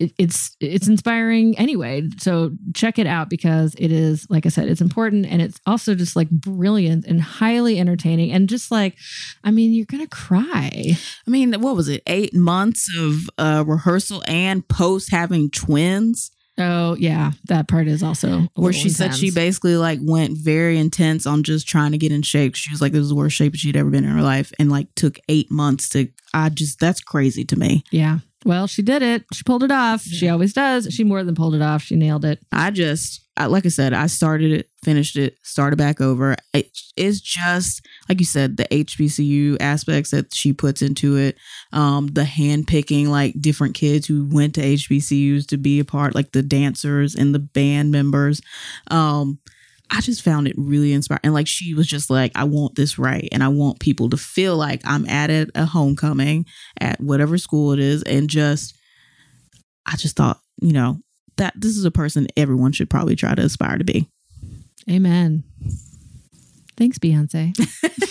it, 0.00 0.12
it's 0.18 0.56
it's 0.60 0.88
inspiring 0.88 1.56
anyway. 1.58 2.08
So 2.18 2.52
check 2.74 2.98
it 2.98 3.06
out 3.06 3.30
because 3.30 3.74
it 3.78 3.92
is, 3.92 4.26
like 4.28 4.46
I 4.46 4.48
said, 4.48 4.68
it's 4.68 4.80
important 4.80 5.26
and 5.26 5.40
it's 5.40 5.60
also 5.66 5.94
just 5.94 6.16
like 6.16 6.30
brilliant 6.30 7.06
and 7.06 7.20
highly 7.20 7.78
entertaining 7.78 8.32
and 8.32 8.48
just 8.48 8.70
like, 8.70 8.96
I 9.44 9.50
mean, 9.50 9.72
you're 9.72 9.86
gonna 9.86 10.08
cry. 10.08 10.96
I 11.26 11.30
mean, 11.30 11.52
what 11.60 11.76
was 11.76 11.88
it? 11.88 12.02
Eight 12.06 12.34
months 12.34 12.88
of 12.98 13.30
uh, 13.38 13.64
rehearsal 13.66 14.22
and 14.26 14.66
post 14.66 15.12
having 15.12 15.50
twins, 15.50 16.30
Oh 16.60 16.94
yeah, 16.96 17.32
that 17.48 17.68
part 17.68 17.88
is 17.88 18.02
also 18.02 18.48
where 18.54 18.72
she 18.72 18.90
said 18.90 19.14
she 19.14 19.30
basically 19.30 19.76
like 19.76 19.98
went 20.02 20.36
very 20.36 20.78
intense 20.78 21.26
on 21.26 21.42
just 21.42 21.66
trying 21.66 21.92
to 21.92 21.98
get 21.98 22.12
in 22.12 22.22
shape. 22.22 22.54
She 22.54 22.70
was 22.70 22.82
like, 22.82 22.92
this 22.92 23.02
is 23.02 23.08
the 23.08 23.14
worst 23.14 23.36
shape 23.36 23.54
she'd 23.54 23.76
ever 23.76 23.88
been 23.88 24.04
in 24.04 24.10
her 24.10 24.22
life, 24.22 24.52
and 24.58 24.70
like 24.70 24.94
took 24.94 25.18
eight 25.28 25.50
months 25.50 25.88
to. 25.90 26.08
I 26.34 26.50
just 26.50 26.78
that's 26.78 27.00
crazy 27.00 27.44
to 27.46 27.58
me. 27.58 27.82
Yeah. 27.90 28.18
Well, 28.44 28.66
she 28.66 28.82
did 28.82 29.02
it. 29.02 29.24
She 29.34 29.42
pulled 29.44 29.62
it 29.62 29.70
off. 29.70 30.02
She 30.02 30.28
always 30.28 30.54
does. 30.54 30.88
She 30.90 31.04
more 31.04 31.22
than 31.22 31.34
pulled 31.34 31.54
it 31.54 31.62
off. 31.62 31.82
She 31.82 31.96
nailed 31.96 32.24
it. 32.24 32.40
I 32.50 32.70
just 32.70 33.22
I, 33.36 33.46
like 33.46 33.64
I 33.64 33.70
said, 33.70 33.94
I 33.94 34.06
started 34.06 34.52
it, 34.52 34.68
finished 34.82 35.16
it, 35.16 35.38
started 35.42 35.76
back 35.76 36.00
over. 36.00 36.36
It, 36.52 36.76
it's 36.96 37.20
just 37.20 37.86
like 38.08 38.18
you 38.18 38.26
said, 38.26 38.56
the 38.56 38.64
HBCU 38.64 39.56
aspects 39.60 40.10
that 40.10 40.34
she 40.34 40.52
puts 40.52 40.82
into 40.82 41.16
it, 41.16 41.38
um, 41.72 42.08
the 42.08 42.24
hand 42.24 42.66
picking 42.66 43.08
like 43.08 43.40
different 43.40 43.74
kids 43.74 44.06
who 44.06 44.28
went 44.30 44.54
to 44.56 44.60
HBCUs 44.60 45.46
to 45.46 45.56
be 45.56 45.80
a 45.80 45.84
part, 45.84 46.14
like 46.14 46.32
the 46.32 46.42
dancers 46.42 47.14
and 47.14 47.34
the 47.34 47.38
band 47.38 47.90
members. 47.90 48.42
Um, 48.90 49.38
I 49.90 50.00
just 50.00 50.22
found 50.22 50.46
it 50.46 50.54
really 50.56 50.92
inspiring. 50.92 51.20
And 51.24 51.34
like 51.34 51.48
she 51.48 51.74
was 51.74 51.86
just 51.86 52.10
like, 52.10 52.32
I 52.34 52.44
want 52.44 52.76
this 52.76 52.98
right. 52.98 53.28
And 53.32 53.42
I 53.42 53.48
want 53.48 53.80
people 53.80 54.08
to 54.10 54.16
feel 54.16 54.56
like 54.56 54.80
I'm 54.84 55.08
at 55.08 55.30
it, 55.30 55.50
a 55.54 55.64
homecoming 55.64 56.46
at 56.80 57.00
whatever 57.00 57.38
school 57.38 57.72
it 57.72 57.80
is. 57.80 58.02
And 58.04 58.30
just, 58.30 58.76
I 59.86 59.96
just 59.96 60.16
thought, 60.16 60.40
you 60.60 60.72
know, 60.72 61.00
that 61.38 61.54
this 61.56 61.76
is 61.76 61.84
a 61.84 61.90
person 61.90 62.28
everyone 62.36 62.72
should 62.72 62.90
probably 62.90 63.16
try 63.16 63.34
to 63.34 63.42
aspire 63.42 63.78
to 63.78 63.84
be. 63.84 64.08
Amen. 64.88 65.42
Thanks, 66.76 66.98
Beyonce. 66.98 67.54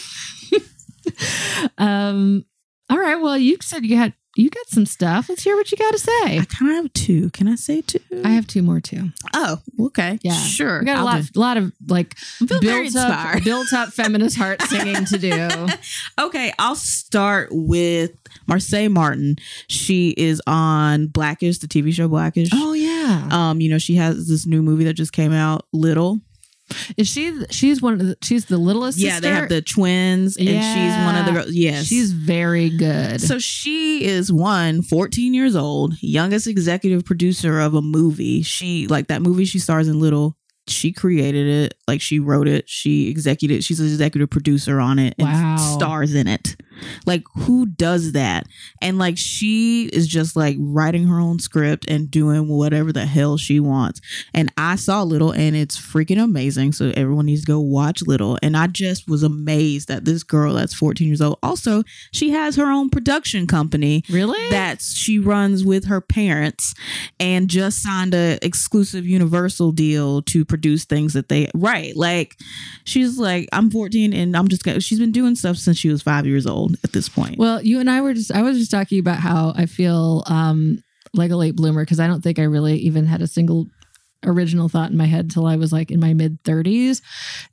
um, 1.77 2.45
all 2.89 2.98
right. 2.98 3.15
Well, 3.15 3.38
you 3.38 3.57
said 3.62 3.86
you 3.86 3.98
had 3.98 4.13
you 4.36 4.50
got 4.50 4.67
some 4.69 4.86
stuff. 4.86 5.27
Let's 5.27 5.43
hear 5.43 5.55
what 5.55 5.71
you 5.71 5.77
got 5.77 5.91
to 5.91 5.98
say. 6.00 6.39
I 6.39 6.45
kind 6.48 6.71
of 6.71 6.77
have 6.83 6.93
two. 6.93 7.29
Can 7.31 7.48
I 7.48 7.55
say 7.55 7.81
two? 7.81 8.00
I 8.24 8.29
have 8.29 8.48
two 8.48 8.62
more 8.62 8.79
too. 8.79 9.09
Oh, 9.33 9.57
okay. 9.79 10.19
Yeah, 10.21 10.33
Sure. 10.33 10.79
We 10.79 10.86
got 10.86 10.98
a 10.98 11.00
I'll 11.00 11.05
lot, 11.05 11.21
do- 11.33 11.39
lot 11.39 11.57
of 11.57 11.74
like 11.88 12.15
built 12.48 12.95
up, 12.95 13.43
built 13.43 13.74
up 13.74 13.89
feminist 13.89 14.38
heart 14.38 14.62
singing 14.63 15.05
to 15.05 15.17
do. 15.17 15.67
Okay, 16.19 16.51
I'll 16.59 16.75
start 16.75 17.50
with 17.51 18.12
Marsai 18.48 18.91
Martin. 18.91 19.38
She 19.67 20.09
is 20.17 20.41
on 20.45 21.07
Blackish, 21.07 21.59
the 21.59 21.67
TV 21.67 21.93
show 21.93 22.07
Blackish. 22.07 22.50
Oh 22.53 22.74
yeah, 22.74 23.27
Um, 23.31 23.62
you 23.62 23.69
know, 23.69 23.77
she 23.77 23.95
has 23.95 24.27
this 24.27 24.45
new 24.45 24.62
movie 24.62 24.83
that 24.83 24.93
just 24.93 25.13
came 25.13 25.31
out, 25.33 25.65
Little. 25.74 26.19
Is 26.97 27.07
she? 27.07 27.45
She's 27.49 27.81
one 27.81 27.93
of 27.93 27.99
the. 27.99 28.17
She's 28.23 28.45
the 28.45 28.57
littlest. 28.57 28.97
Yeah, 28.97 29.19
they 29.19 29.29
have 29.29 29.49
the 29.49 29.61
twins, 29.61 30.38
and 30.38 30.47
she's 30.47 31.05
one 31.05 31.15
of 31.15 31.25
the 31.25 31.31
girls. 31.31 31.51
Yes. 31.51 31.85
She's 31.85 32.11
very 32.11 32.69
good. 32.69 33.21
so 33.21 33.39
she 33.39 34.05
is 34.05 34.31
one 34.31 34.81
14 34.81 35.33
years 35.33 35.55
old, 35.55 35.95
youngest 36.01 36.47
executive 36.47 37.05
producer 37.05 37.59
of 37.59 37.73
a 37.73 37.81
movie. 37.81 38.41
She 38.41 38.88
like 38.88 39.07
that 39.07 39.21
movie 39.21 39.45
she 39.45 39.59
stars 39.59 39.88
in 39.88 39.99
Little. 39.99 40.35
She 40.69 40.91
created 40.91 41.47
it, 41.47 41.75
like 41.88 42.01
she 42.01 42.19
wrote 42.19 42.47
it, 42.47 42.69
she 42.69 43.09
executed. 43.09 43.63
She's 43.63 43.79
an 43.79 43.88
executive 43.88 44.29
producer 44.29 44.79
on 44.79 44.99
it, 44.99 45.15
and 45.17 45.27
Wow. 45.27 45.57
stars 45.57 46.13
in 46.15 46.27
it. 46.27 46.55
Like 47.05 47.23
who 47.35 47.65
does 47.65 48.13
that? 48.13 48.47
And 48.81 48.97
like 48.97 49.17
she 49.17 49.88
is 49.88 50.07
just 50.07 50.35
like 50.38 50.55
writing 50.59 51.07
her 51.07 51.19
own 51.19 51.39
script 51.39 51.85
and 51.89 52.09
doing 52.09 52.47
whatever 52.47 52.93
the 52.93 53.05
hell 53.05 53.35
she 53.38 53.59
wants. 53.59 53.99
And 54.33 54.51
I 54.57 54.75
saw 54.77 55.03
Little, 55.03 55.31
and 55.31 55.55
it's 55.57 55.77
freaking 55.77 56.23
amazing. 56.23 56.71
So 56.71 56.93
everyone 56.95 57.25
needs 57.25 57.41
to 57.41 57.47
go 57.47 57.59
watch 57.59 58.01
Little. 58.03 58.38
And 58.41 58.55
I 58.55 58.67
just 58.67 59.09
was 59.09 59.23
amazed 59.23 59.88
that 59.89 60.05
this 60.05 60.23
girl 60.23 60.53
that's 60.53 60.73
14 60.73 61.05
years 61.07 61.21
old. 61.21 61.38
Also, 61.43 61.83
she 62.13 62.29
has 62.29 62.55
her 62.55 62.71
own 62.71 62.89
production 62.89 63.45
company 63.47 64.03
really? 64.09 64.49
that 64.51 64.81
she 64.81 65.19
runs 65.19 65.65
with 65.65 65.85
her 65.85 65.99
parents 65.99 66.73
and 67.19 67.49
just 67.49 67.81
signed 67.83 68.13
a 68.13 68.38
exclusive 68.41 69.05
universal 69.05 69.71
deal 69.73 70.21
to 70.21 70.45
produce 70.45 70.58
things 70.85 71.13
that 71.13 71.29
they 71.29 71.49
right 71.53 71.95
like 71.95 72.35
she's 72.83 73.17
like 73.17 73.47
i'm 73.53 73.69
14 73.71 74.13
and 74.13 74.35
i'm 74.35 74.47
just 74.47 74.63
gonna 74.63 74.79
she's 74.79 74.99
been 74.99 75.11
doing 75.11 75.35
stuff 75.35 75.57
since 75.57 75.77
she 75.77 75.89
was 75.89 76.01
five 76.01 76.25
years 76.25 76.45
old 76.45 76.75
at 76.83 76.91
this 76.93 77.09
point 77.09 77.37
Well, 77.37 77.61
you 77.61 77.79
and 77.79 77.89
I 77.89 78.01
were 78.01 78.13
just 78.13 78.31
I 78.31 78.41
was 78.41 78.57
just 78.57 78.71
talking 78.71 78.99
about 78.99 79.19
how 79.19 79.53
I 79.55 79.65
feel 79.65 80.23
um 80.27 80.83
like 81.13 81.31
a 81.31 81.35
late 81.35 81.55
bloomer 81.55 81.83
because 81.83 81.99
I 81.99 82.07
don't 82.07 82.21
think 82.21 82.39
I 82.39 82.43
really 82.43 82.77
even 82.77 83.05
had 83.05 83.21
a 83.21 83.27
single 83.27 83.65
original 84.25 84.69
thought 84.69 84.91
in 84.91 84.97
my 84.97 85.05
head 85.05 85.31
till 85.31 85.45
I 85.45 85.55
was 85.55 85.71
like 85.71 85.91
in 85.91 85.99
my 85.99 86.13
mid 86.13 86.43
30s. 86.43 87.01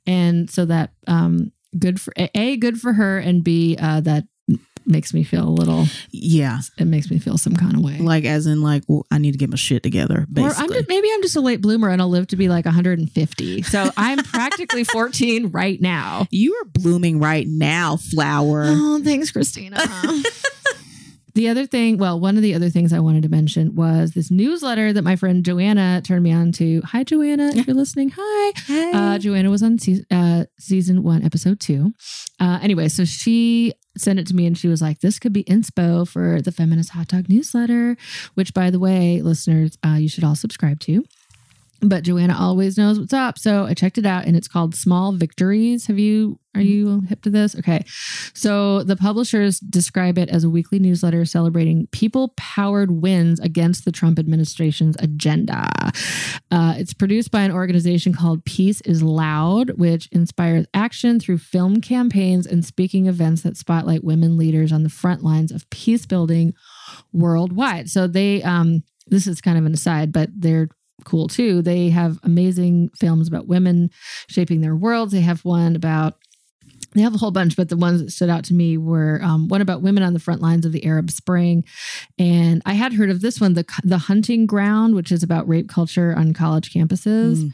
And 0.05 0.49
so 0.49 0.65
that 0.65 0.91
um 1.07 1.51
good 1.77 1.99
for 1.99 2.13
A, 2.17 2.29
A, 2.35 2.57
good 2.57 2.79
for 2.79 2.93
her 2.93 3.17
and 3.17 3.43
B 3.43 3.77
uh 3.79 4.01
that 4.01 4.25
makes 4.87 5.13
me 5.13 5.23
feel 5.23 5.47
a 5.47 5.49
little 5.49 5.85
yeah 6.11 6.59
it 6.77 6.85
makes 6.85 7.11
me 7.11 7.19
feel 7.19 7.37
some 7.37 7.55
kind 7.55 7.75
of 7.75 7.81
way. 7.81 7.97
like 7.99 8.23
as 8.25 8.45
in 8.47 8.61
like 8.61 8.83
well, 8.87 9.05
i 9.11 9.17
need 9.17 9.31
to 9.33 9.37
get 9.37 9.49
my 9.49 9.55
shit 9.55 9.83
together 9.83 10.25
or 10.37 10.49
I'm 10.49 10.69
just, 10.71 10.87
maybe 10.87 11.09
I'm 11.13 11.21
just 11.21 11.35
a 11.35 11.41
late 11.41 11.61
bloomer 11.61 11.89
and 11.89 12.01
I'll 12.01 12.09
live 12.09 12.27
to 12.27 12.35
be 12.35 12.47
like 12.49 12.65
150. 12.65 13.61
So 13.63 13.89
I'm 13.97 14.19
practically 14.19 14.83
14 14.85 15.47
right 15.51 15.79
now. 15.81 16.27
you 16.31 16.53
are 16.55 16.65
blooming 16.65 17.19
right 17.19 17.47
now 17.47 17.97
flower 17.97 18.65
Oh, 18.67 19.01
thanks, 19.03 19.31
Christina. 19.31 19.77
the 21.37 21.49
other 21.49 21.67
thing, 21.67 21.99
well, 21.99 22.19
one 22.19 22.35
of 22.35 22.41
the 22.41 22.55
other 22.55 22.71
things 22.71 22.91
I 22.91 22.99
wanted 22.99 23.21
to 23.21 23.29
mention 23.29 23.75
was 23.75 24.13
this 24.13 24.31
newsletter 24.31 24.91
that 24.91 25.03
my 25.03 25.15
friend 25.15 25.45
Joanna 25.45 26.01
turned 26.03 26.23
me 26.23 26.33
on 26.33 26.51
to. 26.53 26.81
Hi, 26.81 27.03
Joanna, 27.03 27.51
if 27.53 27.67
you're 27.67 27.75
listening. 27.75 28.11
Hi. 28.17 28.53
Hey. 28.65 28.91
Uh, 28.91 29.19
Joanna 29.19 29.51
was 29.51 29.61
on 29.61 29.77
season, 29.77 30.05
uh, 30.09 30.45
season 30.57 31.03
one, 31.03 31.23
episode 31.23 31.59
two. 31.59 31.93
Uh, 32.39 32.57
anyway, 32.63 32.87
so 32.87 33.05
she 33.05 33.71
sent 33.95 34.17
it 34.17 34.25
to 34.27 34.35
me 34.35 34.47
and 34.47 34.57
she 34.57 34.67
was 34.67 34.81
like, 34.81 35.01
this 35.01 35.19
could 35.19 35.31
be 35.31 35.43
inspo 35.43 36.07
for 36.07 36.41
the 36.41 36.51
Feminist 36.51 36.89
Hot 36.89 37.07
Dog 37.07 37.29
newsletter, 37.29 37.97
which, 38.33 38.55
by 38.55 38.71
the 38.71 38.79
way, 38.79 39.21
listeners, 39.21 39.77
uh, 39.85 39.89
you 39.93 40.09
should 40.09 40.23
all 40.23 40.35
subscribe 40.35 40.79
to. 40.81 41.05
But 41.81 42.03
Joanna 42.03 42.35
always 42.37 42.77
knows 42.77 42.99
what's 42.99 43.13
up. 43.13 43.37
So 43.37 43.65
I 43.65 43.73
checked 43.73 43.97
it 43.97 44.05
out 44.05 44.25
and 44.25 44.35
it's 44.35 44.47
called 44.47 44.73
Small 44.73 45.11
Victories. 45.11 45.85
Have 45.85 45.99
you, 45.99 46.39
are 46.55 46.61
you 46.61 47.01
hip 47.01 47.21
to 47.21 47.29
this? 47.29 47.55
Okay. 47.55 47.83
So 48.33 48.81
the 48.81 48.95
publishers 48.95 49.59
describe 49.59 50.17
it 50.17 50.29
as 50.29 50.43
a 50.43 50.49
weekly 50.49 50.79
newsletter 50.79 51.23
celebrating 51.23 51.87
people 51.91 52.33
powered 52.35 52.89
wins 52.89 53.39
against 53.39 53.85
the 53.85 53.91
Trump 53.91 54.17
administration's 54.17 54.95
agenda. 54.99 55.69
Uh, 56.49 56.73
it's 56.77 56.93
produced 56.93 57.29
by 57.29 57.41
an 57.41 57.51
organization 57.51 58.11
called 58.11 58.43
Peace 58.45 58.81
is 58.81 59.03
Loud, 59.03 59.71
which 59.77 60.07
inspires 60.11 60.65
action 60.73 61.19
through 61.19 61.37
film 61.37 61.79
campaigns 61.79 62.47
and 62.47 62.65
speaking 62.65 63.05
events 63.05 63.43
that 63.43 63.55
spotlight 63.55 64.03
women 64.03 64.35
leaders 64.35 64.71
on 64.71 64.81
the 64.81 64.89
front 64.89 65.23
lines 65.23 65.51
of 65.51 65.69
peace 65.69 66.07
building 66.07 66.55
worldwide. 67.13 67.89
So 67.89 68.07
they, 68.07 68.41
um, 68.41 68.83
this 69.05 69.27
is 69.27 69.41
kind 69.41 69.57
of 69.59 69.65
an 69.65 69.73
aside, 69.73 70.11
but 70.11 70.29
they're 70.35 70.69
cool 71.05 71.27
too. 71.27 71.61
They 71.61 71.89
have 71.89 72.19
amazing 72.23 72.89
films 72.95 73.27
about 73.27 73.47
women 73.47 73.89
shaping 74.27 74.61
their 74.61 74.75
worlds. 74.75 75.11
They 75.13 75.21
have 75.21 75.45
one 75.45 75.75
about 75.75 76.15
they 76.93 77.01
have 77.01 77.13
a 77.13 77.17
whole 77.17 77.31
bunch, 77.31 77.55
but 77.55 77.69
the 77.69 77.77
ones 77.77 78.01
that 78.01 78.11
stood 78.11 78.29
out 78.29 78.43
to 78.45 78.53
me 78.53 78.77
were 78.77 79.19
um, 79.21 79.47
one 79.49 79.61
about 79.61 79.81
women 79.81 80.03
on 80.03 80.13
the 80.13 80.19
front 80.19 80.41
lines 80.41 80.65
of 80.65 80.71
the 80.71 80.85
Arab 80.85 81.11
Spring, 81.11 81.63
and 82.17 82.61
I 82.65 82.73
had 82.73 82.93
heard 82.93 83.09
of 83.09 83.21
this 83.21 83.41
one, 83.41 83.53
the 83.53 83.65
the 83.83 83.97
Hunting 83.97 84.45
Ground, 84.45 84.95
which 84.95 85.11
is 85.11 85.23
about 85.23 85.47
rape 85.47 85.69
culture 85.69 86.15
on 86.17 86.33
college 86.33 86.71
campuses, 86.73 87.51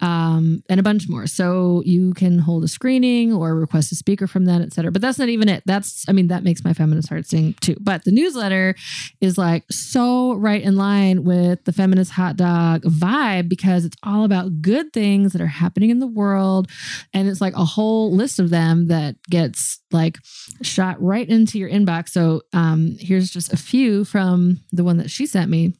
um, 0.00 0.62
and 0.68 0.80
a 0.80 0.82
bunch 0.82 1.08
more. 1.08 1.26
So 1.26 1.82
you 1.84 2.14
can 2.14 2.38
hold 2.38 2.64
a 2.64 2.68
screening 2.68 3.32
or 3.32 3.54
request 3.54 3.92
a 3.92 3.96
speaker 3.96 4.26
from 4.26 4.46
that, 4.46 4.62
et 4.62 4.72
cetera. 4.72 4.90
But 4.90 5.02
that's 5.02 5.18
not 5.18 5.28
even 5.28 5.48
it. 5.48 5.62
That's 5.66 6.08
I 6.08 6.12
mean 6.12 6.28
that 6.28 6.42
makes 6.42 6.64
my 6.64 6.72
feminist 6.72 7.08
heart 7.10 7.26
sing 7.26 7.54
too. 7.60 7.76
But 7.80 8.04
the 8.04 8.12
newsletter 8.12 8.74
is 9.20 9.36
like 9.36 9.64
so 9.70 10.34
right 10.34 10.62
in 10.62 10.76
line 10.76 11.24
with 11.24 11.64
the 11.64 11.72
feminist 11.72 12.12
hot 12.12 12.36
dog 12.36 12.82
vibe 12.82 13.48
because 13.48 13.84
it's 13.84 13.96
all 14.02 14.24
about 14.24 14.62
good 14.62 14.92
things 14.92 15.32
that 15.32 15.40
are 15.42 15.46
happening 15.46 15.90
in 15.90 15.98
the 15.98 16.06
world, 16.06 16.68
and 17.12 17.28
it's 17.28 17.40
like 17.40 17.54
a 17.54 17.64
whole 17.64 18.12
list 18.12 18.38
of 18.38 18.50
them 18.50 18.69
that 18.88 19.16
gets 19.28 19.80
like 19.90 20.18
shot 20.62 21.00
right 21.00 21.28
into 21.28 21.58
your 21.58 21.70
inbox. 21.70 22.10
So 22.10 22.42
um, 22.52 22.96
here's 22.98 23.30
just 23.30 23.52
a 23.52 23.56
few 23.56 24.04
from 24.04 24.60
the 24.72 24.84
one 24.84 24.96
that 24.98 25.10
she 25.10 25.26
sent 25.26 25.50
me. 25.50 25.74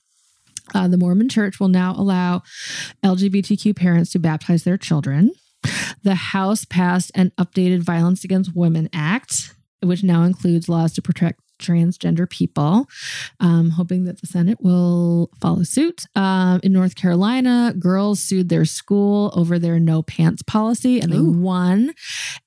Uh, 0.74 0.88
the 0.88 0.98
Mormon 0.98 1.28
Church 1.28 1.58
will 1.58 1.68
now 1.68 1.94
allow 1.96 2.42
LGBTQ 3.04 3.74
parents 3.74 4.10
to 4.12 4.18
baptize 4.18 4.62
their 4.64 4.78
children. 4.78 5.32
The 6.02 6.14
House 6.14 6.64
passed 6.64 7.10
an 7.14 7.32
updated 7.38 7.80
Violence 7.80 8.24
Against 8.24 8.54
Women 8.54 8.88
Act, 8.92 9.54
which 9.82 10.02
now 10.02 10.22
includes 10.22 10.68
laws 10.68 10.92
to 10.94 11.02
protect 11.02 11.40
transgender 11.60 12.28
people. 12.28 12.86
Um, 13.38 13.70
hoping 13.70 14.04
that 14.04 14.20
the 14.20 14.26
Senate 14.26 14.58
will 14.60 15.30
follow 15.40 15.62
suit. 15.62 16.04
Um, 16.16 16.60
in 16.62 16.72
North 16.72 16.96
Carolina, 16.96 17.74
girls 17.78 18.20
sued 18.20 18.48
their 18.48 18.64
school 18.64 19.32
over 19.34 19.58
their 19.58 19.78
no 19.78 20.02
pants 20.02 20.42
policy 20.42 21.00
and 21.00 21.12
they 21.12 21.18
Ooh. 21.18 21.30
won. 21.30 21.92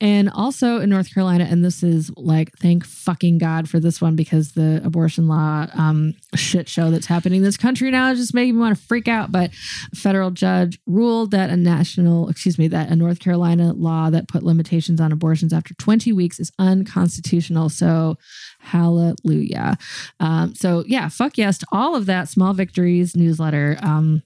And 0.01 0.29
also 0.29 0.79
in 0.79 0.89
North 0.89 1.13
Carolina, 1.13 1.47
and 1.49 1.63
this 1.63 1.83
is 1.83 2.11
like, 2.17 2.51
thank 2.59 2.85
fucking 2.85 3.37
God 3.37 3.69
for 3.69 3.79
this 3.79 4.01
one 4.01 4.15
because 4.15 4.53
the 4.53 4.81
abortion 4.83 5.27
law 5.27 5.67
um, 5.73 6.13
shit 6.35 6.67
show 6.67 6.91
that's 6.91 7.05
happening 7.05 7.37
in 7.37 7.43
this 7.43 7.57
country 7.57 7.91
now 7.91 8.11
is 8.11 8.19
just 8.19 8.33
making 8.33 8.55
me 8.55 8.61
want 8.61 8.77
to 8.77 8.83
freak 8.83 9.07
out. 9.07 9.31
But 9.31 9.51
a 9.91 9.95
federal 9.95 10.31
judge 10.31 10.79
ruled 10.85 11.31
that 11.31 11.49
a 11.49 11.57
national, 11.57 12.29
excuse 12.29 12.57
me, 12.57 12.67
that 12.69 12.89
a 12.89 12.95
North 12.95 13.19
Carolina 13.19 13.73
law 13.73 14.09
that 14.09 14.27
put 14.27 14.43
limitations 14.43 14.99
on 14.99 15.11
abortions 15.11 15.53
after 15.53 15.73
20 15.75 16.13
weeks 16.13 16.39
is 16.39 16.51
unconstitutional. 16.59 17.69
So, 17.69 18.17
hallelujah. 18.63 19.77
Um, 20.19 20.55
so, 20.55 20.83
yeah, 20.87 21.09
fuck 21.09 21.37
yes 21.37 21.57
to 21.59 21.67
all 21.71 21.95
of 21.95 22.05
that. 22.07 22.29
Small 22.29 22.53
Victories 22.53 23.15
newsletter. 23.15 23.77
Um, 23.81 24.23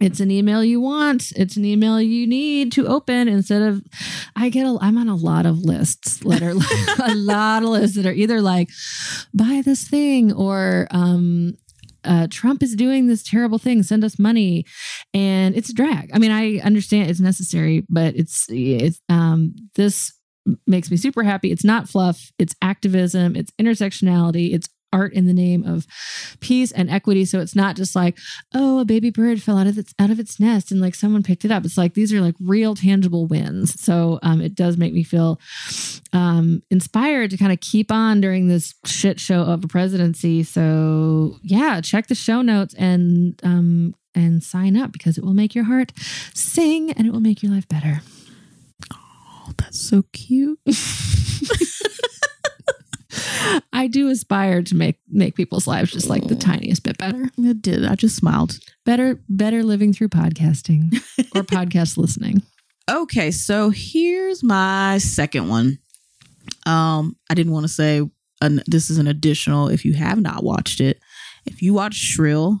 it's 0.00 0.20
an 0.20 0.30
email 0.30 0.62
you 0.62 0.80
want. 0.80 1.32
It's 1.36 1.56
an 1.56 1.64
email 1.64 2.00
you 2.00 2.26
need 2.26 2.70
to 2.72 2.86
open 2.86 3.28
instead 3.28 3.62
of. 3.62 3.82
I 4.34 4.50
get. 4.50 4.66
A, 4.66 4.76
I'm 4.80 4.98
on 4.98 5.08
a 5.08 5.14
lot 5.14 5.46
of 5.46 5.60
lists 5.60 6.18
that 6.18 6.42
are 6.42 6.50
a 7.10 7.14
lot 7.14 7.62
of 7.62 7.70
lists 7.70 7.96
that 7.96 8.06
are 8.06 8.12
either 8.12 8.42
like, 8.42 8.68
buy 9.32 9.62
this 9.64 9.88
thing 9.88 10.32
or 10.32 10.86
um, 10.90 11.56
uh, 12.04 12.26
Trump 12.30 12.62
is 12.62 12.76
doing 12.76 13.06
this 13.06 13.22
terrible 13.22 13.58
thing. 13.58 13.82
Send 13.82 14.04
us 14.04 14.18
money, 14.18 14.64
and 15.14 15.56
it's 15.56 15.70
a 15.70 15.74
drag. 15.74 16.10
I 16.12 16.18
mean, 16.18 16.30
I 16.30 16.58
understand 16.58 17.10
it's 17.10 17.20
necessary, 17.20 17.84
but 17.88 18.14
it's 18.16 18.46
it's 18.50 19.00
um 19.08 19.54
this 19.74 20.12
makes 20.66 20.90
me 20.90 20.96
super 20.96 21.22
happy. 21.22 21.50
It's 21.50 21.64
not 21.64 21.88
fluff. 21.88 22.32
It's 22.38 22.54
activism. 22.62 23.36
It's 23.36 23.52
intersectionality. 23.60 24.54
It's 24.54 24.68
art 24.92 25.12
in 25.12 25.26
the 25.26 25.32
name 25.32 25.64
of 25.64 25.86
peace 26.40 26.72
and 26.72 26.90
equity. 26.90 27.24
So 27.24 27.40
it's 27.40 27.54
not 27.54 27.76
just 27.76 27.94
like, 27.94 28.18
oh, 28.54 28.80
a 28.80 28.84
baby 28.84 29.10
bird 29.10 29.42
fell 29.42 29.58
out 29.58 29.66
of 29.66 29.78
its 29.78 29.94
out 29.98 30.10
of 30.10 30.18
its 30.18 30.40
nest 30.40 30.70
and 30.70 30.80
like 30.80 30.94
someone 30.94 31.22
picked 31.22 31.44
it 31.44 31.50
up. 31.50 31.64
It's 31.64 31.76
like 31.76 31.94
these 31.94 32.12
are 32.12 32.20
like 32.20 32.34
real 32.40 32.74
tangible 32.74 33.26
wins. 33.26 33.80
So 33.80 34.18
um, 34.22 34.40
it 34.40 34.54
does 34.54 34.76
make 34.76 34.94
me 34.94 35.02
feel 35.02 35.38
um, 36.12 36.62
inspired 36.70 37.30
to 37.30 37.36
kind 37.36 37.52
of 37.52 37.60
keep 37.60 37.92
on 37.92 38.20
during 38.20 38.48
this 38.48 38.74
shit 38.86 39.20
show 39.20 39.42
of 39.42 39.64
a 39.64 39.68
presidency. 39.68 40.42
So 40.42 41.36
yeah, 41.42 41.80
check 41.80 42.06
the 42.06 42.14
show 42.14 42.42
notes 42.42 42.74
and 42.74 43.38
um, 43.42 43.94
and 44.14 44.42
sign 44.42 44.76
up 44.76 44.92
because 44.92 45.18
it 45.18 45.24
will 45.24 45.34
make 45.34 45.54
your 45.54 45.64
heart 45.64 45.92
sing 46.34 46.90
and 46.92 47.06
it 47.06 47.12
will 47.12 47.20
make 47.20 47.42
your 47.42 47.52
life 47.52 47.68
better. 47.68 48.00
Oh, 49.46 49.52
that's 49.58 49.80
so 49.80 50.02
cute. 50.12 50.58
I 53.72 53.86
do 53.86 54.08
aspire 54.08 54.62
to 54.62 54.74
make 54.74 54.98
make 55.08 55.34
people's 55.36 55.66
lives 55.66 55.92
just 55.92 56.08
like 56.08 56.26
the 56.26 56.34
tiniest 56.34 56.82
bit 56.82 56.98
better. 56.98 57.28
It 57.38 57.62
did. 57.62 57.84
I 57.84 57.94
just 57.94 58.16
smiled. 58.16 58.58
Better 58.84 59.20
better 59.28 59.62
living 59.62 59.92
through 59.92 60.08
podcasting 60.08 60.94
or 61.34 61.42
podcast 61.44 61.96
listening. 61.96 62.42
Okay, 62.90 63.30
so 63.30 63.70
here's 63.70 64.42
my 64.42 64.98
second 64.98 65.48
one. 65.48 65.78
Um, 66.66 67.16
I 67.30 67.34
didn't 67.34 67.52
want 67.52 67.64
to 67.64 67.72
say 67.72 68.02
an, 68.40 68.62
this 68.66 68.90
is 68.90 68.98
an 68.98 69.06
additional. 69.06 69.68
If 69.68 69.84
you 69.84 69.94
have 69.94 70.20
not 70.20 70.44
watched 70.44 70.80
it, 70.80 71.00
if 71.46 71.62
you 71.62 71.74
watch 71.74 71.94
Shrill, 71.94 72.60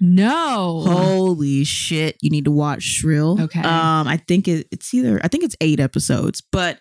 No. 0.00 0.82
holy 0.86 1.64
shit, 1.64 2.16
you 2.20 2.30
need 2.30 2.44
to 2.44 2.50
watch 2.50 2.82
Shrill. 2.82 3.40
Okay. 3.42 3.60
Um, 3.60 4.06
I 4.08 4.20
think 4.28 4.48
it, 4.48 4.66
it's 4.70 4.92
either 4.94 5.20
I 5.22 5.28
think 5.28 5.44
it's 5.44 5.56
eight 5.60 5.80
episodes, 5.80 6.40
but 6.40 6.78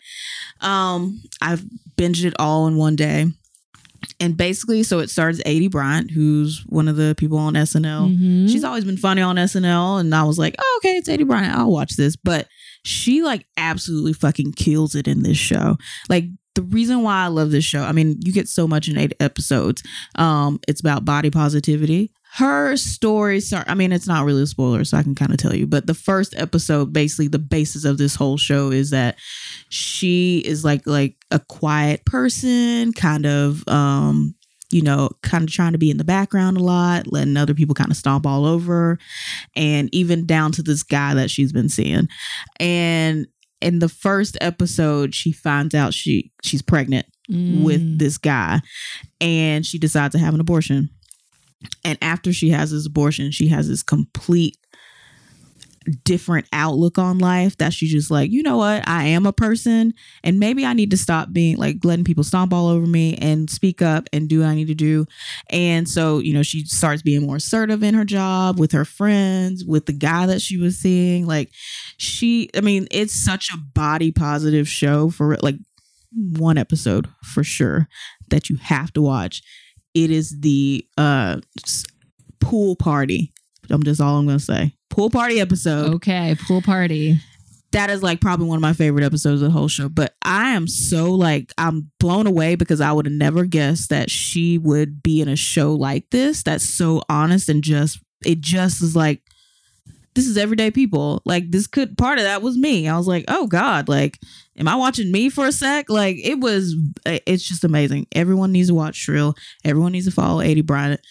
um, 0.62 1.22
I've 1.42 1.64
binged 1.98 2.26
it 2.26 2.34
all 2.40 2.68
in 2.68 2.78
one 2.78 2.96
day. 2.96 3.28
And 4.20 4.36
basically, 4.36 4.84
so 4.84 5.00
it 5.00 5.10
starts 5.10 5.42
Aidy 5.44 5.72
Bryant, 5.72 6.12
who's 6.12 6.64
one 6.68 6.90
of 6.90 6.98
the 6.98 7.16
people 7.18 7.38
on 7.38 7.54
SNL. 7.54 8.10
Mhm. 8.14 8.50
She's 8.50 8.66
always 8.66 8.84
been 8.84 8.98
funny 8.98 9.22
on 9.22 9.38
SNL, 9.38 10.00
and 10.02 10.14
I 10.14 10.24
was 10.24 10.38
like, 10.38 10.56
oh, 10.60 10.80
okay, 10.84 10.98
it's 10.98 11.08
Aidy 11.08 11.26
Bryant. 11.26 11.56
I'll 11.56 11.72
watch 11.72 11.96
this. 11.96 12.18
But 12.18 12.48
she 12.84 13.24
like 13.24 13.46
absolutely 13.56 14.12
fucking 14.12 14.52
kills 14.54 14.94
it 14.96 15.08
in 15.08 15.24
this 15.24 15.38
show. 15.38 15.78
Like 16.10 16.26
the 16.56 16.64
reason 16.64 17.02
why 17.02 17.24
I 17.24 17.28
love 17.28 17.52
this 17.52 17.64
show, 17.64 17.82
I 17.84 17.94
mean, 17.94 18.18
you 18.24 18.34
get 18.34 18.50
so 18.50 18.68
much 18.68 18.90
in 18.90 18.98
eight 18.98 19.14
episodes. 19.22 19.82
Um, 20.16 20.60
it's 20.68 20.82
about 20.82 21.06
body 21.06 21.30
positivity. 21.30 22.12
Her 22.38 22.76
story, 22.78 23.40
sorry, 23.40 23.66
I 23.68 23.76
mean, 23.76 23.92
it's 23.92 24.08
not 24.08 24.26
really 24.26 24.42
a 24.42 24.48
spoiler, 24.48 24.84
so 24.86 24.98
I 24.98 25.04
can 25.04 25.14
kind 25.14 25.32
of 25.32 25.38
tell 25.38 25.56
you. 25.56 25.68
But 25.68 25.86
the 25.86 25.94
first 25.94 26.34
episode, 26.36 26.92
basically, 26.92 27.28
the 27.28 27.38
basis 27.38 27.86
of 27.86 28.00
this 28.00 28.16
whole 28.16 28.38
show 28.38 28.72
is 28.72 28.90
that 28.90 29.18
she 29.70 30.40
is 30.40 30.64
like 30.66 30.88
like 30.88 31.16
a 31.30 31.40
quiet 31.40 32.06
person, 32.06 32.92
kind 32.94 33.28
of 33.28 33.68
um, 33.68 34.34
you 34.72 34.82
know, 34.82 35.10
kind 35.22 35.44
of 35.44 35.52
trying 35.52 35.74
to 35.74 35.78
be 35.78 35.92
in 35.92 35.98
the 35.98 36.04
background 36.04 36.58
a 36.58 36.64
lot, 36.64 37.06
letting 37.06 37.38
other 37.38 37.54
people 37.54 37.76
kind 37.76 37.92
of 37.92 37.98
stomp 37.98 38.26
all 38.26 38.46
over, 38.48 38.74
her, 38.74 39.00
and 39.56 39.94
even 39.94 40.26
down 40.26 40.52
to 40.54 40.64
this 40.64 40.82
guy 40.82 41.14
that 41.14 41.30
she's 41.30 41.54
been 41.54 41.70
seeing. 41.70 42.08
And 42.60 43.28
in 43.62 43.78
the 43.78 43.90
first 43.90 44.38
episode, 44.42 45.14
she 45.14 45.32
finds 45.32 45.76
out 45.76 45.94
she 45.94 46.32
she's 46.42 46.64
pregnant 46.64 47.06
Mm. 47.32 47.64
with 47.64 48.00
this 48.00 48.18
guy, 48.18 48.60
and 49.22 49.66
she 49.66 49.80
decides 49.80 50.12
to 50.12 50.20
have 50.20 50.34
an 50.34 50.42
abortion. 50.42 50.90
And 51.84 51.98
after 52.02 52.34
she 52.34 52.50
has 52.50 52.72
this 52.72 52.86
abortion, 52.86 53.32
she 53.32 53.48
has 53.50 53.68
this 53.68 53.84
complete 53.84 54.58
different 56.04 56.48
outlook 56.54 56.98
on 56.98 57.18
life 57.18 57.58
that 57.58 57.74
she's 57.74 57.92
just 57.92 58.12
like, 58.12 58.32
you 58.32 58.44
know 58.44 58.58
what, 58.58 58.88
I 58.88 59.06
am 59.06 59.26
a 59.26 59.34
person 59.34 59.94
and 60.24 60.40
maybe 60.40 60.66
I 60.66 60.74
need 60.74 60.92
to 60.92 60.98
stop 60.98 61.34
being 61.34 61.58
like 61.58 61.84
letting 61.84 62.06
people 62.06 62.24
stomp 62.24 62.54
all 62.54 62.68
over 62.68 62.86
me 62.86 63.16
and 63.18 63.50
speak 63.50 63.82
up 63.82 64.08
and 64.14 64.30
do 64.30 64.40
what 64.40 64.50
I 64.50 64.56
need 64.56 64.68
to 64.68 64.76
do. 64.76 65.06
And 65.50 65.88
so, 65.88 66.20
you 66.20 66.34
know, 66.34 66.44
she 66.44 66.66
starts 66.66 67.02
being 67.02 67.26
more 67.26 67.38
assertive 67.38 67.84
in 67.84 67.96
her 67.96 68.06
job 68.06 68.60
with 68.60 68.72
her 68.72 68.86
friends, 68.86 69.66
with 69.66 69.86
the 69.86 69.94
guy 69.94 70.26
that 70.26 70.42
she 70.42 70.58
was 70.58 70.78
seeing. 70.78 71.26
Like 71.26 71.50
she, 71.98 72.50
I 72.56 72.62
mean, 72.62 72.88
it's 72.92 73.14
such 73.14 73.50
a 73.54 73.58
body 73.58 74.12
positive 74.12 74.68
show 74.68 75.10
for 75.10 75.38
like 75.42 75.56
one 76.16 76.58
episode 76.58 77.10
for 77.24 77.44
sure 77.44 77.88
that 78.30 78.50
you 78.50 78.58
have 78.58 78.94
to 78.94 79.02
watch. 79.02 79.42
It 79.94 80.12
is 80.12 80.40
the 80.40 80.86
uh 80.98 81.40
pool 82.40 82.76
party. 82.76 83.32
I'm 83.70 83.84
just 83.84 84.02
all 84.02 84.18
I'm 84.18 84.26
gonna 84.26 84.40
say. 84.40 84.76
Pool 84.90 85.10
party 85.10 85.40
episode. 85.40 85.96
Okay, 85.96 86.36
pool 86.48 86.62
party. 86.62 87.20
That 87.72 87.90
is 87.90 88.04
like 88.04 88.22
probably 88.22 88.46
one 88.46 88.58
of 88.58 88.62
my 88.62 88.74
favorite 88.74 89.04
episodes 89.04 89.42
of 89.42 89.48
the 89.52 89.58
whole 89.58 89.68
show. 89.68 89.90
But 89.90 90.14
I 90.24 90.52
am 90.52 90.68
so 90.68 91.12
like 91.16 91.52
I'm 91.58 91.92
blown 92.00 92.28
away 92.28 92.54
because 92.56 92.82
I 92.82 92.92
would 92.92 93.08
have 93.08 93.14
never 93.14 93.46
guessed 93.46 93.90
that 93.90 94.12
she 94.12 94.60
would 94.60 95.02
be 95.02 95.22
in 95.22 95.28
a 95.28 95.36
show 95.36 95.74
like 95.74 96.08
this. 96.12 96.44
That's 96.44 96.70
so 96.70 97.02
honest 97.10 97.50
and 97.50 97.64
just 97.64 98.00
it 98.24 98.42
just 98.42 98.84
is 98.84 98.96
like 98.96 99.23
this 100.16 100.28
is 100.28 100.38
everyday 100.38 100.72
people. 100.72 101.22
Like 101.26 101.52
this 101.52 101.68
could 101.68 101.98
part 101.98 102.18
of 102.18 102.26
that 102.26 102.42
was 102.42 102.58
me. 102.58 102.88
I 102.88 102.98
was 102.98 103.08
like, 103.08 103.26
oh 103.28 103.48
God, 103.48 103.90
like, 103.90 104.20
am 104.58 104.68
I 104.68 104.76
watching 104.76 105.12
me 105.12 105.30
for 105.30 105.46
a 105.46 105.52
sec? 105.52 105.90
Like 105.90 106.18
it 106.24 106.40
was 106.40 106.76
eh, 107.06 107.20
it's 107.26 107.48
just 107.48 107.64
amazing. 107.64 108.08
Everyone 108.14 108.52
needs 108.52 108.70
to 108.70 108.76
watch 108.76 108.96
Shrill. 108.96 109.36
Everyone 109.64 109.92
needs 109.92 110.06
to 110.06 110.12
follow 110.12 110.44
Aidy 110.44 110.66
Bryant. 110.66 111.02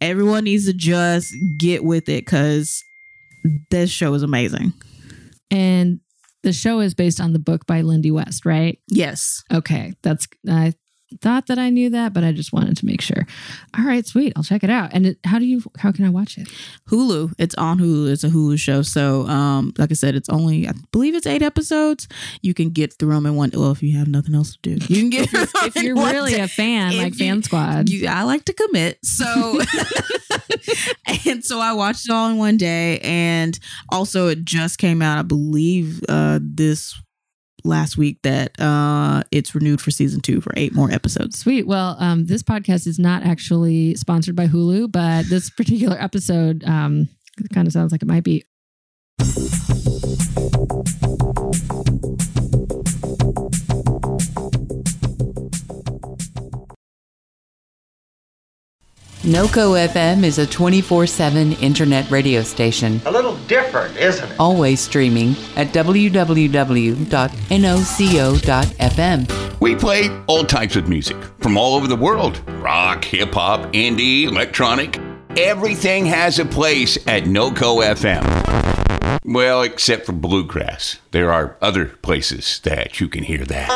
Everyone 0.00 0.44
needs 0.44 0.66
to 0.66 0.72
just 0.72 1.34
get 1.58 1.84
with 1.84 2.08
it 2.08 2.24
because 2.24 2.84
this 3.70 3.90
show 3.90 4.14
is 4.14 4.22
amazing. 4.22 4.72
And 5.50 6.00
the 6.42 6.52
show 6.52 6.80
is 6.80 6.94
based 6.94 7.20
on 7.20 7.32
the 7.32 7.38
book 7.38 7.66
by 7.66 7.82
Lindy 7.82 8.10
West, 8.10 8.46
right? 8.46 8.78
Yes. 8.88 9.42
Okay, 9.52 9.94
that's 10.02 10.26
I 10.48 10.72
thought 11.20 11.46
that 11.48 11.58
I 11.58 11.70
knew 11.70 11.90
that, 11.90 12.12
but 12.12 12.24
I 12.24 12.32
just 12.32 12.52
wanted 12.52 12.76
to 12.78 12.86
make 12.86 13.00
sure. 13.00 13.26
All 13.78 13.84
right, 13.84 14.06
sweet. 14.06 14.32
I'll 14.36 14.42
check 14.42 14.62
it 14.64 14.70
out. 14.70 14.90
And 14.92 15.06
it, 15.06 15.18
how 15.24 15.38
do 15.38 15.44
you? 15.44 15.62
How 15.78 15.92
can 15.92 16.04
I 16.04 16.10
watch 16.10 16.38
it? 16.38 16.48
Hulu. 16.88 17.32
It's 17.38 17.54
on 17.56 17.78
Hulu. 17.78 18.10
It's 18.10 18.24
a 18.24 18.28
Hulu 18.30 18.58
show. 18.58 18.82
So, 18.82 19.26
um, 19.26 19.72
like 19.78 19.90
I 19.90 19.94
said, 19.94 20.14
it's 20.14 20.28
only 20.28 20.68
I 20.68 20.72
believe 20.92 21.14
it's 21.14 21.26
eight 21.26 21.42
episodes. 21.42 22.08
You 22.42 22.54
can 22.54 22.70
get 22.70 22.94
through 22.94 23.14
them 23.14 23.26
in 23.26 23.36
one. 23.36 23.50
Well, 23.54 23.70
if 23.72 23.82
you 23.82 23.98
have 23.98 24.08
nothing 24.08 24.34
else 24.34 24.56
to 24.62 24.76
do, 24.76 24.94
you 24.94 25.00
can 25.00 25.10
get. 25.10 25.28
If 25.62 25.76
you're 25.82 25.94
really 26.10 26.34
a 26.36 26.48
fan, 26.48 26.96
like 26.96 27.12
you- 27.12 27.18
Fan 27.26 27.42
Squad, 27.42 27.88
You, 27.88 28.08
I 28.08 28.22
like 28.22 28.44
to 28.46 28.52
commit. 28.52 28.98
So, 29.04 29.60
and 31.26 31.44
so 31.44 31.60
I 31.60 31.72
watched 31.72 32.08
it 32.08 32.12
all 32.12 32.30
in 32.30 32.38
one 32.38 32.56
day. 32.56 32.98
And 33.00 33.58
also, 33.90 34.28
it 34.28 34.44
just 34.44 34.78
came 34.78 35.02
out, 35.02 35.18
I 35.18 35.22
believe, 35.22 36.00
uh, 36.08 36.38
this 36.42 37.00
last 37.64 37.96
week 37.96 38.18
that 38.22 38.58
uh, 38.60 39.22
it's 39.30 39.54
renewed 39.54 39.80
for 39.80 39.90
season 39.90 40.20
two 40.20 40.40
for 40.40 40.52
eight 40.56 40.74
more 40.74 40.90
episodes. 40.90 41.38
Sweet. 41.38 41.66
Well, 41.66 41.96
um, 41.98 42.26
this 42.26 42.42
podcast 42.42 42.86
is 42.86 42.98
not 42.98 43.22
actually 43.22 43.94
sponsored 43.94 44.36
by 44.36 44.46
Hulu, 44.46 44.90
but 44.90 45.26
this 45.26 45.50
particular 45.56 45.96
episode 46.00 46.64
um, 46.64 47.08
kind 47.52 47.66
of 47.66 47.72
sounds 47.72 47.92
like 47.92 48.02
it 48.02 48.08
might 48.08 48.24
be. 48.24 48.44
NOCO 59.22 59.74
FM 59.88 60.24
is 60.24 60.38
a 60.38 60.46
24 60.46 61.06
7 61.06 61.52
internet 61.54 62.10
radio 62.10 62.40
station, 62.42 63.02
A 63.04 63.10
little 63.12 63.36
different, 63.48 63.94
isn't 63.98 64.30
it? 64.30 64.40
always 64.40 64.80
streaming 64.80 65.30
at 65.56 65.68
www.noco.fm. 65.74 66.40
We 69.60 69.74
play 69.76 70.08
all 70.26 70.44
types 70.44 70.74
of 70.76 70.88
music 70.88 71.18
from 71.40 71.58
all 71.58 71.74
over 71.74 71.86
the 71.86 71.96
world 71.96 72.40
rock, 72.62 73.04
hip 73.04 73.34
hop, 73.34 73.70
indie, 73.74 74.24
electronic. 74.24 74.98
Everything 75.36 76.06
has 76.06 76.38
a 76.38 76.44
place 76.46 76.96
at 77.06 77.24
NoCo 77.24 77.82
FM. 77.94 79.20
Well, 79.24 79.60
except 79.62 80.06
for 80.06 80.12
bluegrass. 80.12 80.98
There 81.10 81.30
are 81.30 81.56
other 81.60 81.84
places 81.86 82.58
that 82.64 83.00
you 83.00 83.08
can 83.08 83.24
hear 83.24 83.44
that. 83.44 83.68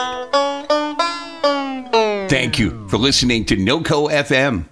Thank 2.31 2.59
you 2.59 2.89
for 2.89 2.97
listening 2.97 3.45
to 3.47 3.57
NoCo 3.57 4.11
FM. 4.11 4.65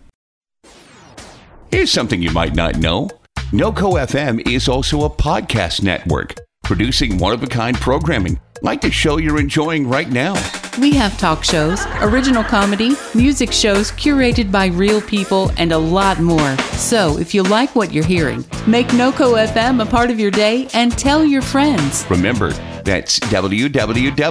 Here's 1.73 1.91
something 1.91 2.21
you 2.21 2.31
might 2.33 2.55
not 2.55 2.77
know 2.77 3.09
NoCo 3.51 3.99
FM 4.07 4.47
is 4.47 4.69
also 4.69 5.05
a 5.05 5.11
podcast 5.11 5.83
network, 5.83 6.35
producing 6.63 7.17
one 7.17 7.33
of 7.33 7.43
a 7.43 7.47
kind 7.47 7.75
programming 7.75 8.39
like 8.61 8.83
the 8.83 8.91
show 8.91 9.17
you're 9.17 9.41
enjoying 9.41 9.89
right 9.89 10.11
now. 10.11 10.35
We 10.79 10.95
have 10.97 11.17
talk 11.17 11.45
shows, 11.45 11.87
original 12.03 12.45
comedy, 12.45 12.91
music 13.15 13.53
shows 13.53 13.91
curated 13.91 14.53
by 14.53 14.67
real 14.67 15.01
people, 15.01 15.51
and 15.57 15.73
a 15.73 15.79
lot 15.79 16.21
more. 16.21 16.59
So, 16.77 17.19
if 17.19 17.35
you 17.35 17.43
like 17.43 17.75
what 17.75 17.91
you're 17.91 18.05
hearing, 18.05 18.45
make 18.67 18.89
NOCO 18.89 19.47
FM 19.47 19.83
a 19.83 19.87
part 19.87 20.11
of 20.11 20.21
your 20.21 20.31
day 20.31 20.69
and 20.75 20.93
tell 20.93 21.25
your 21.25 21.41
friends. 21.41 22.05
Remember, 22.11 22.53
that's 22.85 23.19
www.noco.fm. 23.19 24.23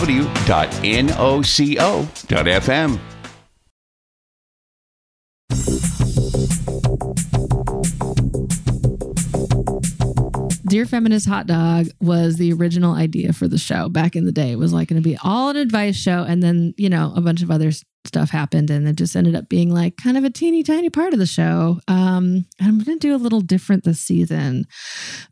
Dear 10.72 10.86
Feminist 10.86 11.28
Hot 11.28 11.48
Dog 11.48 11.88
was 12.00 12.38
the 12.38 12.54
original 12.54 12.94
idea 12.94 13.34
for 13.34 13.46
the 13.46 13.58
show 13.58 13.90
back 13.90 14.16
in 14.16 14.24
the 14.24 14.32
day. 14.32 14.52
It 14.52 14.58
was 14.58 14.72
like 14.72 14.88
going 14.88 15.04
to 15.04 15.08
be 15.08 15.18
all 15.22 15.50
an 15.50 15.58
advice 15.58 15.98
show. 15.98 16.24
And 16.24 16.42
then, 16.42 16.74
you 16.78 16.88
know, 16.88 17.12
a 17.14 17.20
bunch 17.20 17.42
of 17.42 17.52
other 17.52 17.72
stuff 18.06 18.30
happened 18.30 18.70
and 18.70 18.88
it 18.88 18.96
just 18.96 19.18
ended 19.18 19.36
up 19.36 19.50
being 19.50 19.74
like 19.74 19.98
kind 19.98 20.16
of 20.16 20.24
a 20.24 20.30
teeny 20.30 20.64
tiny 20.64 20.90
part 20.90 21.12
of 21.12 21.20
the 21.20 21.26
show. 21.26 21.82
Um, 21.90 22.46
and 22.58 22.70
I'm 22.70 22.80
going 22.80 22.98
to 22.98 23.06
do 23.06 23.14
a 23.14 23.18
little 23.18 23.42
different 23.42 23.84
this 23.84 24.00
season. 24.00 24.64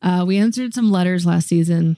Uh, 0.01 0.25
we 0.27 0.35
answered 0.35 0.73
some 0.73 0.91
letters 0.91 1.25
last 1.25 1.47
season. 1.47 1.95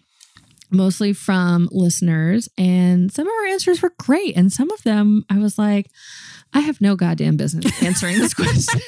Mostly 0.69 1.11
from 1.11 1.67
listeners, 1.69 2.47
and 2.57 3.11
some 3.11 3.27
of 3.27 3.33
our 3.41 3.47
answers 3.47 3.81
were 3.81 3.93
great. 3.99 4.37
And 4.37 4.53
some 4.53 4.71
of 4.71 4.81
them, 4.83 5.25
I 5.29 5.37
was 5.37 5.57
like, 5.57 5.87
I 6.53 6.61
have 6.61 6.79
no 6.79 6.95
goddamn 6.95 7.35
business 7.35 7.83
answering 7.83 8.19
this 8.19 8.33
question. 8.35 8.79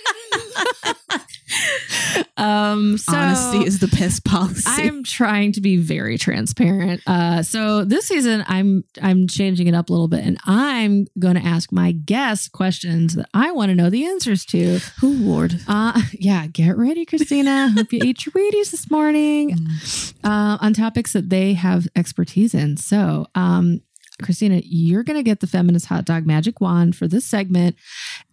Um, 2.38 2.97
so 2.97 3.15
Honesty 3.15 3.65
is 3.65 3.80
the 3.80 3.88
best 3.88 4.26
policy. 4.26 4.63
I'm 4.65 5.04
trying 5.04 5.52
to 5.54 5.62
be 5.62 5.78
very 5.78 6.17
transparent. 6.17 7.02
Uh, 7.08 7.43
so 7.43 7.84
this 7.86 8.08
season, 8.08 8.43
I'm 8.47 8.84
I'm 9.02 9.28
changing 9.28 9.67
it 9.67 9.76
up 9.76 9.89
a 9.89 9.93
little 9.93 10.08
bit, 10.08 10.23
and 10.23 10.38
I'm 10.45 11.08
going 11.19 11.36
to 11.36 11.45
ask 11.45 11.71
my 11.71 11.91
guests 11.91 12.47
questions 12.47 13.15
that 13.15 13.30
I 13.34 13.52
want 13.52 13.69
to 13.69 13.76
know 13.76 13.89
the 13.89 14.06
answers 14.06 14.45
to. 14.47 14.80
Who 14.99 15.13
Lord? 15.13 15.60
Uh, 15.67 16.02
yeah, 16.13 16.47
get 16.47 16.78
ready, 16.78 17.06
Christina. 17.06 17.69
Hope 17.69 17.93
you 17.93 18.02
ate 18.04 18.26
your 18.26 18.34
Wheaties 18.34 18.71
this 18.71 18.89
morning 18.89 19.58
uh, 20.23 20.58
on 20.60 20.73
topics 20.73 21.13
that 21.13 21.30
they 21.30 21.54
have 21.54 21.88
expertise 21.95 22.54
in. 22.54 22.78
So, 22.78 23.28
um, 23.36 23.82
Christina, 24.21 24.62
you're 24.63 25.04
going 25.04 25.17
to 25.17 25.23
get 25.23 25.39
the 25.39 25.47
feminist 25.47 25.88
hot 25.88 26.06
dog 26.06 26.26
magic 26.26 26.62
wand 26.62 26.95
for 26.95 27.08
this 27.08 27.26
segment. 27.26 27.76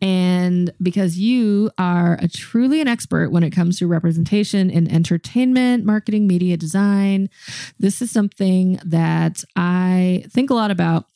And 0.03 0.73
because 0.83 1.19
you 1.19 1.71
are 1.79 2.19
a 2.21 2.29
truly 2.29 2.81
an 2.81 2.89
expert 2.89 3.31
when 3.31 3.43
it 3.43 3.51
comes 3.51 3.79
to 3.79 3.87
representation 3.87 4.71
in 4.71 4.91
entertainment, 4.91 5.85
marketing, 5.85 6.27
media 6.27 6.57
design, 6.57 7.31
this 7.79 8.03
is 8.03 8.11
something 8.11 8.79
that 8.85 9.43
I 9.57 10.25
think 10.29 10.51
a 10.51 10.55
lot 10.55 10.71
about 10.71 11.07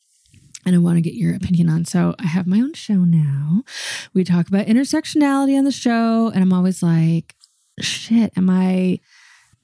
and 0.67 0.75
I 0.75 0.79
want 0.79 0.97
to 0.97 1.03
get 1.03 1.15
your 1.15 1.35
opinion 1.35 1.69
on. 1.69 1.85
So 1.85 2.15
I 2.19 2.27
have 2.27 2.47
my 2.47 2.59
own 2.59 2.73
show 2.73 2.95
now. 2.95 3.65
We 4.15 4.25
talk 4.25 4.49
about 4.49 4.67
intersectionality 4.67 5.59
on 5.59 5.65
the 5.65 5.73
show, 5.73 6.31
and 6.31 6.43
I'm 6.43 6.55
always 6.55 6.83
like, 6.83 7.35
shit, 7.81 8.33
am 8.37 8.49
I 8.49 9.01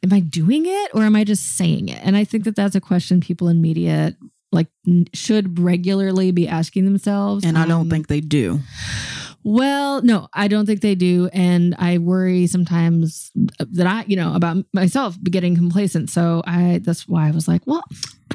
am 0.02 0.12
I 0.12 0.20
doing 0.20 0.64
it 0.66 0.90
or 0.94 1.02
am 1.02 1.16
I 1.16 1.24
just 1.24 1.56
saying 1.56 1.88
it? 1.88 2.00
And 2.02 2.16
I 2.16 2.24
think 2.24 2.44
that 2.44 2.56
that's 2.56 2.74
a 2.74 2.80
question 2.80 3.20
people 3.20 3.48
in 3.48 3.60
media 3.60 4.16
like 4.52 4.68
should 5.14 5.58
regularly 5.58 6.30
be 6.32 6.48
asking 6.48 6.84
themselves. 6.84 7.44
And 7.44 7.56
I 7.58 7.66
don't 7.66 7.82
Um, 7.82 7.90
think 7.90 8.08
they 8.08 8.20
do. 8.20 8.60
well, 9.44 10.02
no, 10.02 10.28
I 10.34 10.48
don't 10.48 10.66
think 10.66 10.80
they 10.80 10.94
do. 10.94 11.28
And 11.32 11.74
I 11.78 11.98
worry 11.98 12.46
sometimes 12.46 13.30
that 13.34 13.86
I, 13.86 14.04
you 14.06 14.16
know, 14.16 14.34
about 14.34 14.64
myself 14.74 15.16
getting 15.22 15.54
complacent. 15.56 16.10
So 16.10 16.42
I, 16.46 16.80
that's 16.82 17.06
why 17.08 17.28
I 17.28 17.30
was 17.30 17.46
like, 17.48 17.62
well, 17.66 17.82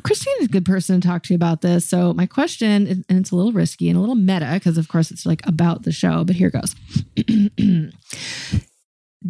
Christina's 0.04 0.46
a 0.46 0.52
good 0.52 0.66
person 0.66 1.00
to 1.02 1.08
talk 1.08 1.24
to 1.24 1.36
about 1.36 1.62
this. 1.62 1.86
So 1.86 2.14
my 2.14 2.26
question, 2.26 2.88
and 2.88 3.06
it's 3.10 3.32
a 3.32 3.36
little 3.36 3.52
risky 3.52 3.90
and 3.90 3.98
a 3.98 4.00
little 4.00 4.16
meta 4.16 4.50
because, 4.54 4.78
of 4.78 4.88
course, 4.88 5.12
it's 5.12 5.26
like 5.26 5.46
about 5.46 5.84
the 5.84 5.92
show, 5.92 6.24
but 6.24 6.36
here 6.36 6.50
goes. 6.50 6.76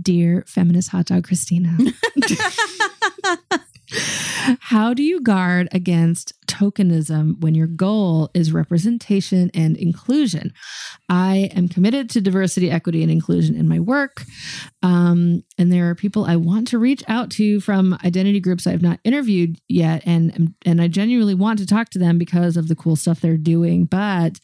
Dear 0.01 0.43
feminist 0.47 0.89
hot 0.89 1.05
dog 1.05 1.23
Christina, 1.25 1.77
how 4.59 4.93
do 4.93 5.03
you 5.03 5.21
guard 5.21 5.67
against 5.71 6.33
tokenism 6.47 7.39
when 7.41 7.55
your 7.55 7.67
goal 7.67 8.29
is 8.33 8.51
representation 8.51 9.51
and 9.53 9.77
inclusion? 9.77 10.53
I 11.09 11.49
am 11.55 11.67
committed 11.67 12.09
to 12.11 12.21
diversity, 12.21 12.71
equity, 12.71 13.03
and 13.03 13.11
inclusion 13.11 13.55
in 13.55 13.67
my 13.67 13.79
work. 13.79 14.23
Um, 14.83 15.43
and 15.57 15.71
there 15.71 15.89
are 15.89 15.95
people 15.95 16.25
I 16.25 16.35
want 16.35 16.67
to 16.69 16.79
reach 16.79 17.03
out 17.07 17.29
to 17.31 17.59
from 17.59 17.97
identity 18.03 18.39
groups 18.39 18.67
I've 18.67 18.81
not 18.81 18.99
interviewed 19.03 19.59
yet. 19.67 20.03
And, 20.05 20.53
and 20.65 20.81
I 20.81 20.87
genuinely 20.87 21.35
want 21.35 21.59
to 21.59 21.65
talk 21.65 21.89
to 21.89 21.99
them 21.99 22.17
because 22.17 22.57
of 22.57 22.67
the 22.67 22.75
cool 22.75 22.95
stuff 22.95 23.21
they're 23.21 23.37
doing. 23.37 23.85
But 23.85 24.39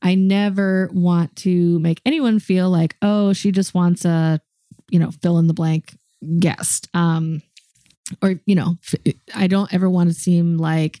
I 0.00 0.14
never 0.14 0.90
want 0.92 1.36
to 1.36 1.78
make 1.80 2.00
anyone 2.04 2.38
feel 2.38 2.70
like, 2.70 2.96
oh, 3.02 3.32
she 3.32 3.52
just 3.52 3.74
wants 3.74 4.04
a, 4.04 4.40
you 4.90 4.98
know, 4.98 5.10
fill 5.22 5.38
in 5.38 5.46
the 5.46 5.54
blank 5.54 5.96
guest. 6.38 6.88
Um, 6.94 7.42
or 8.22 8.34
you 8.46 8.54
know 8.54 8.76
i 9.34 9.46
don't 9.46 9.72
ever 9.72 9.88
want 9.88 10.08
to 10.08 10.14
seem 10.14 10.58
like 10.58 11.00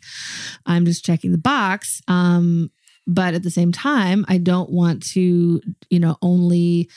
i'm 0.66 0.84
just 0.84 1.04
checking 1.04 1.32
the 1.32 1.38
box 1.38 2.00
um 2.08 2.70
but 3.06 3.34
at 3.34 3.42
the 3.42 3.50
same 3.50 3.72
time 3.72 4.24
i 4.28 4.38
don't 4.38 4.70
want 4.70 5.02
to 5.02 5.60
you 5.90 5.98
know 6.00 6.16
only 6.22 6.88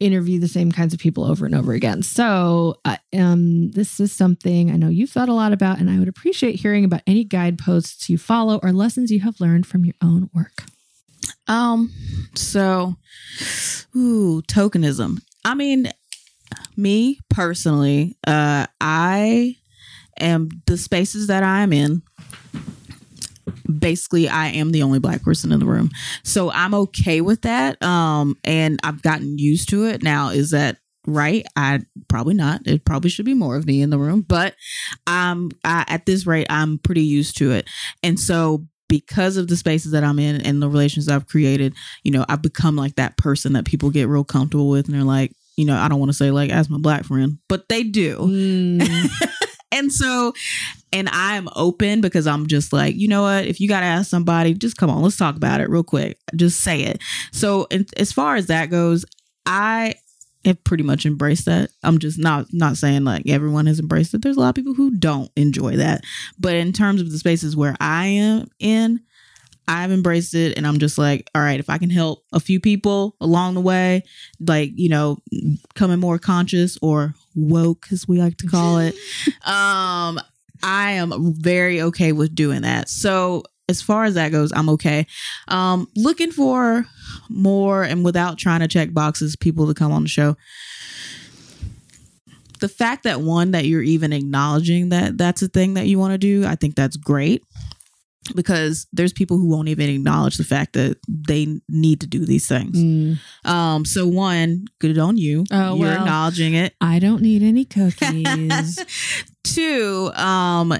interview 0.00 0.40
the 0.40 0.48
same 0.48 0.72
kinds 0.72 0.92
of 0.92 0.98
people 0.98 1.24
over 1.24 1.46
and 1.46 1.54
over 1.54 1.72
again 1.72 2.02
so 2.02 2.74
uh, 2.84 2.96
um 3.16 3.70
this 3.72 4.00
is 4.00 4.12
something 4.12 4.70
i 4.70 4.76
know 4.76 4.88
you've 4.88 5.10
thought 5.10 5.28
a 5.28 5.34
lot 5.34 5.52
about 5.52 5.78
and 5.78 5.90
i 5.90 5.98
would 5.98 6.08
appreciate 6.08 6.56
hearing 6.56 6.84
about 6.84 7.02
any 7.06 7.22
guideposts 7.24 8.08
you 8.08 8.18
follow 8.18 8.58
or 8.62 8.72
lessons 8.72 9.10
you 9.12 9.20
have 9.20 9.40
learned 9.40 9.66
from 9.66 9.84
your 9.84 9.94
own 10.02 10.28
work 10.34 10.64
Um, 11.48 11.90
so, 12.34 12.96
ooh, 13.96 14.42
tokenism. 14.48 15.20
I 15.44 15.54
mean, 15.54 15.90
me 16.76 17.18
personally, 17.30 18.16
uh, 18.26 18.66
I 18.80 19.56
am 20.18 20.48
the 20.66 20.76
spaces 20.76 21.26
that 21.28 21.42
I'm 21.42 21.72
in. 21.72 22.02
Basically, 23.78 24.28
I 24.28 24.48
am 24.48 24.70
the 24.70 24.82
only 24.82 24.98
black 24.98 25.22
person 25.22 25.52
in 25.52 25.60
the 25.60 25.66
room, 25.66 25.90
so 26.22 26.50
I'm 26.52 26.74
okay 26.74 27.20
with 27.20 27.42
that. 27.42 27.82
Um, 27.82 28.36
and 28.44 28.78
I've 28.84 29.02
gotten 29.02 29.38
used 29.38 29.68
to 29.70 29.84
it. 29.86 30.02
Now, 30.02 30.28
is 30.28 30.50
that 30.50 30.76
right? 31.06 31.44
I 31.56 31.80
probably 32.08 32.34
not. 32.34 32.60
It 32.66 32.84
probably 32.84 33.10
should 33.10 33.24
be 33.24 33.34
more 33.34 33.56
of 33.56 33.66
me 33.66 33.82
in 33.82 33.90
the 33.90 33.98
room, 33.98 34.20
but 34.20 34.54
um, 35.06 35.50
I, 35.64 35.84
at 35.88 36.06
this 36.06 36.26
rate, 36.26 36.46
I'm 36.50 36.78
pretty 36.78 37.02
used 37.02 37.38
to 37.38 37.52
it, 37.52 37.68
and 38.02 38.18
so 38.20 38.66
because 38.88 39.38
of 39.38 39.48
the 39.48 39.56
spaces 39.56 39.92
that 39.92 40.04
I'm 40.04 40.18
in 40.18 40.42
and 40.42 40.60
the 40.60 40.68
relations 40.68 41.08
I've 41.08 41.26
created, 41.26 41.74
you 42.04 42.10
know, 42.10 42.26
I've 42.28 42.42
become 42.42 42.76
like 42.76 42.96
that 42.96 43.16
person 43.16 43.54
that 43.54 43.64
people 43.64 43.88
get 43.88 44.06
real 44.06 44.22
comfortable 44.22 44.68
with, 44.68 44.86
and 44.86 44.94
they're 44.94 45.02
like, 45.02 45.32
you 45.56 45.64
know, 45.64 45.76
I 45.76 45.88
don't 45.88 45.98
want 45.98 46.10
to 46.10 46.16
say 46.16 46.30
like 46.30 46.50
as 46.50 46.70
my 46.70 46.78
black 46.78 47.04
friend, 47.04 47.38
but 47.48 47.68
they 47.68 47.82
do. 47.82 48.18
Mm. 48.18 49.10
And 49.72 49.90
so, 49.90 50.34
and 50.92 51.08
I'm 51.10 51.48
open 51.56 52.02
because 52.02 52.26
I'm 52.26 52.46
just 52.46 52.72
like, 52.72 52.94
you 52.94 53.08
know 53.08 53.22
what? 53.22 53.46
If 53.46 53.58
you 53.58 53.68
got 53.68 53.80
to 53.80 53.86
ask 53.86 54.08
somebody, 54.08 54.52
just 54.52 54.76
come 54.76 54.90
on, 54.90 55.02
let's 55.02 55.16
talk 55.16 55.34
about 55.34 55.62
it 55.62 55.70
real 55.70 55.82
quick. 55.82 56.18
Just 56.36 56.60
say 56.60 56.82
it. 56.82 57.00
So, 57.32 57.66
and 57.70 57.88
as 57.96 58.12
far 58.12 58.36
as 58.36 58.46
that 58.46 58.68
goes, 58.68 59.06
I 59.46 59.94
have 60.44 60.62
pretty 60.64 60.82
much 60.84 61.06
embraced 61.06 61.46
that. 61.46 61.70
I'm 61.82 61.98
just 61.98 62.18
not 62.18 62.46
not 62.52 62.76
saying 62.76 63.04
like 63.04 63.28
everyone 63.28 63.66
has 63.66 63.80
embraced 63.80 64.12
it. 64.12 64.22
There's 64.22 64.36
a 64.36 64.40
lot 64.40 64.50
of 64.50 64.54
people 64.56 64.74
who 64.74 64.90
don't 64.90 65.30
enjoy 65.36 65.76
that. 65.76 66.02
But 66.38 66.54
in 66.54 66.72
terms 66.72 67.00
of 67.00 67.10
the 67.10 67.18
spaces 67.18 67.56
where 67.56 67.76
I 67.80 68.06
am 68.06 68.50
in, 68.58 69.00
I've 69.68 69.92
embraced 69.92 70.34
it 70.34 70.56
and 70.56 70.66
I'm 70.66 70.78
just 70.78 70.98
like, 70.98 71.30
all 71.34 71.42
right, 71.42 71.60
if 71.60 71.70
I 71.70 71.78
can 71.78 71.90
help 71.90 72.24
a 72.32 72.40
few 72.40 72.60
people 72.60 73.16
along 73.20 73.54
the 73.54 73.60
way, 73.60 74.02
like, 74.40 74.72
you 74.74 74.88
know, 74.88 75.18
coming 75.74 76.00
more 76.00 76.18
conscious 76.18 76.76
or 76.82 77.14
woke 77.34 77.86
as 77.92 78.08
we 78.08 78.18
like 78.18 78.36
to 78.38 78.46
call 78.46 78.78
it, 78.78 78.94
um, 79.46 80.20
I 80.62 80.92
am 80.92 81.34
very 81.34 81.80
okay 81.82 82.12
with 82.12 82.34
doing 82.34 82.62
that. 82.62 82.88
So 82.88 83.44
as 83.68 83.80
far 83.80 84.04
as 84.04 84.14
that 84.14 84.32
goes, 84.32 84.52
I'm 84.52 84.68
okay. 84.70 85.06
Um, 85.48 85.88
looking 85.96 86.32
for 86.32 86.84
more 87.28 87.82
and 87.84 88.04
without 88.04 88.38
trying 88.38 88.60
to 88.60 88.68
check 88.68 88.92
boxes, 88.92 89.36
people 89.36 89.66
to 89.68 89.74
come 89.74 89.92
on 89.92 90.02
the 90.02 90.08
show. 90.08 90.36
The 92.60 92.68
fact 92.68 93.04
that 93.04 93.20
one 93.20 93.52
that 93.52 93.64
you're 93.64 93.82
even 93.82 94.12
acknowledging 94.12 94.90
that 94.90 95.18
that's 95.18 95.42
a 95.42 95.48
thing 95.48 95.74
that 95.74 95.86
you 95.86 95.98
want 95.98 96.12
to 96.12 96.18
do, 96.18 96.46
I 96.46 96.54
think 96.54 96.76
that's 96.76 96.96
great 96.96 97.42
because 98.34 98.86
there's 98.92 99.12
people 99.12 99.36
who 99.36 99.48
won't 99.48 99.68
even 99.68 99.88
acknowledge 99.90 100.36
the 100.36 100.44
fact 100.44 100.74
that 100.74 100.98
they 101.08 101.58
need 101.68 102.00
to 102.00 102.06
do 102.06 102.24
these 102.24 102.46
things. 102.46 102.78
Mm. 102.78 103.18
Um, 103.44 103.84
so 103.84 104.06
one, 104.06 104.66
good 104.78 104.98
on 104.98 105.16
you. 105.18 105.44
Oh, 105.50 105.74
You're 105.76 105.88
well. 105.88 105.98
acknowledging 106.00 106.54
it. 106.54 106.74
i 106.80 106.98
don't 106.98 107.20
need 107.22 107.42
any 107.42 107.64
cookies 107.64 108.78
Two, 109.44 110.10
um, 110.14 110.72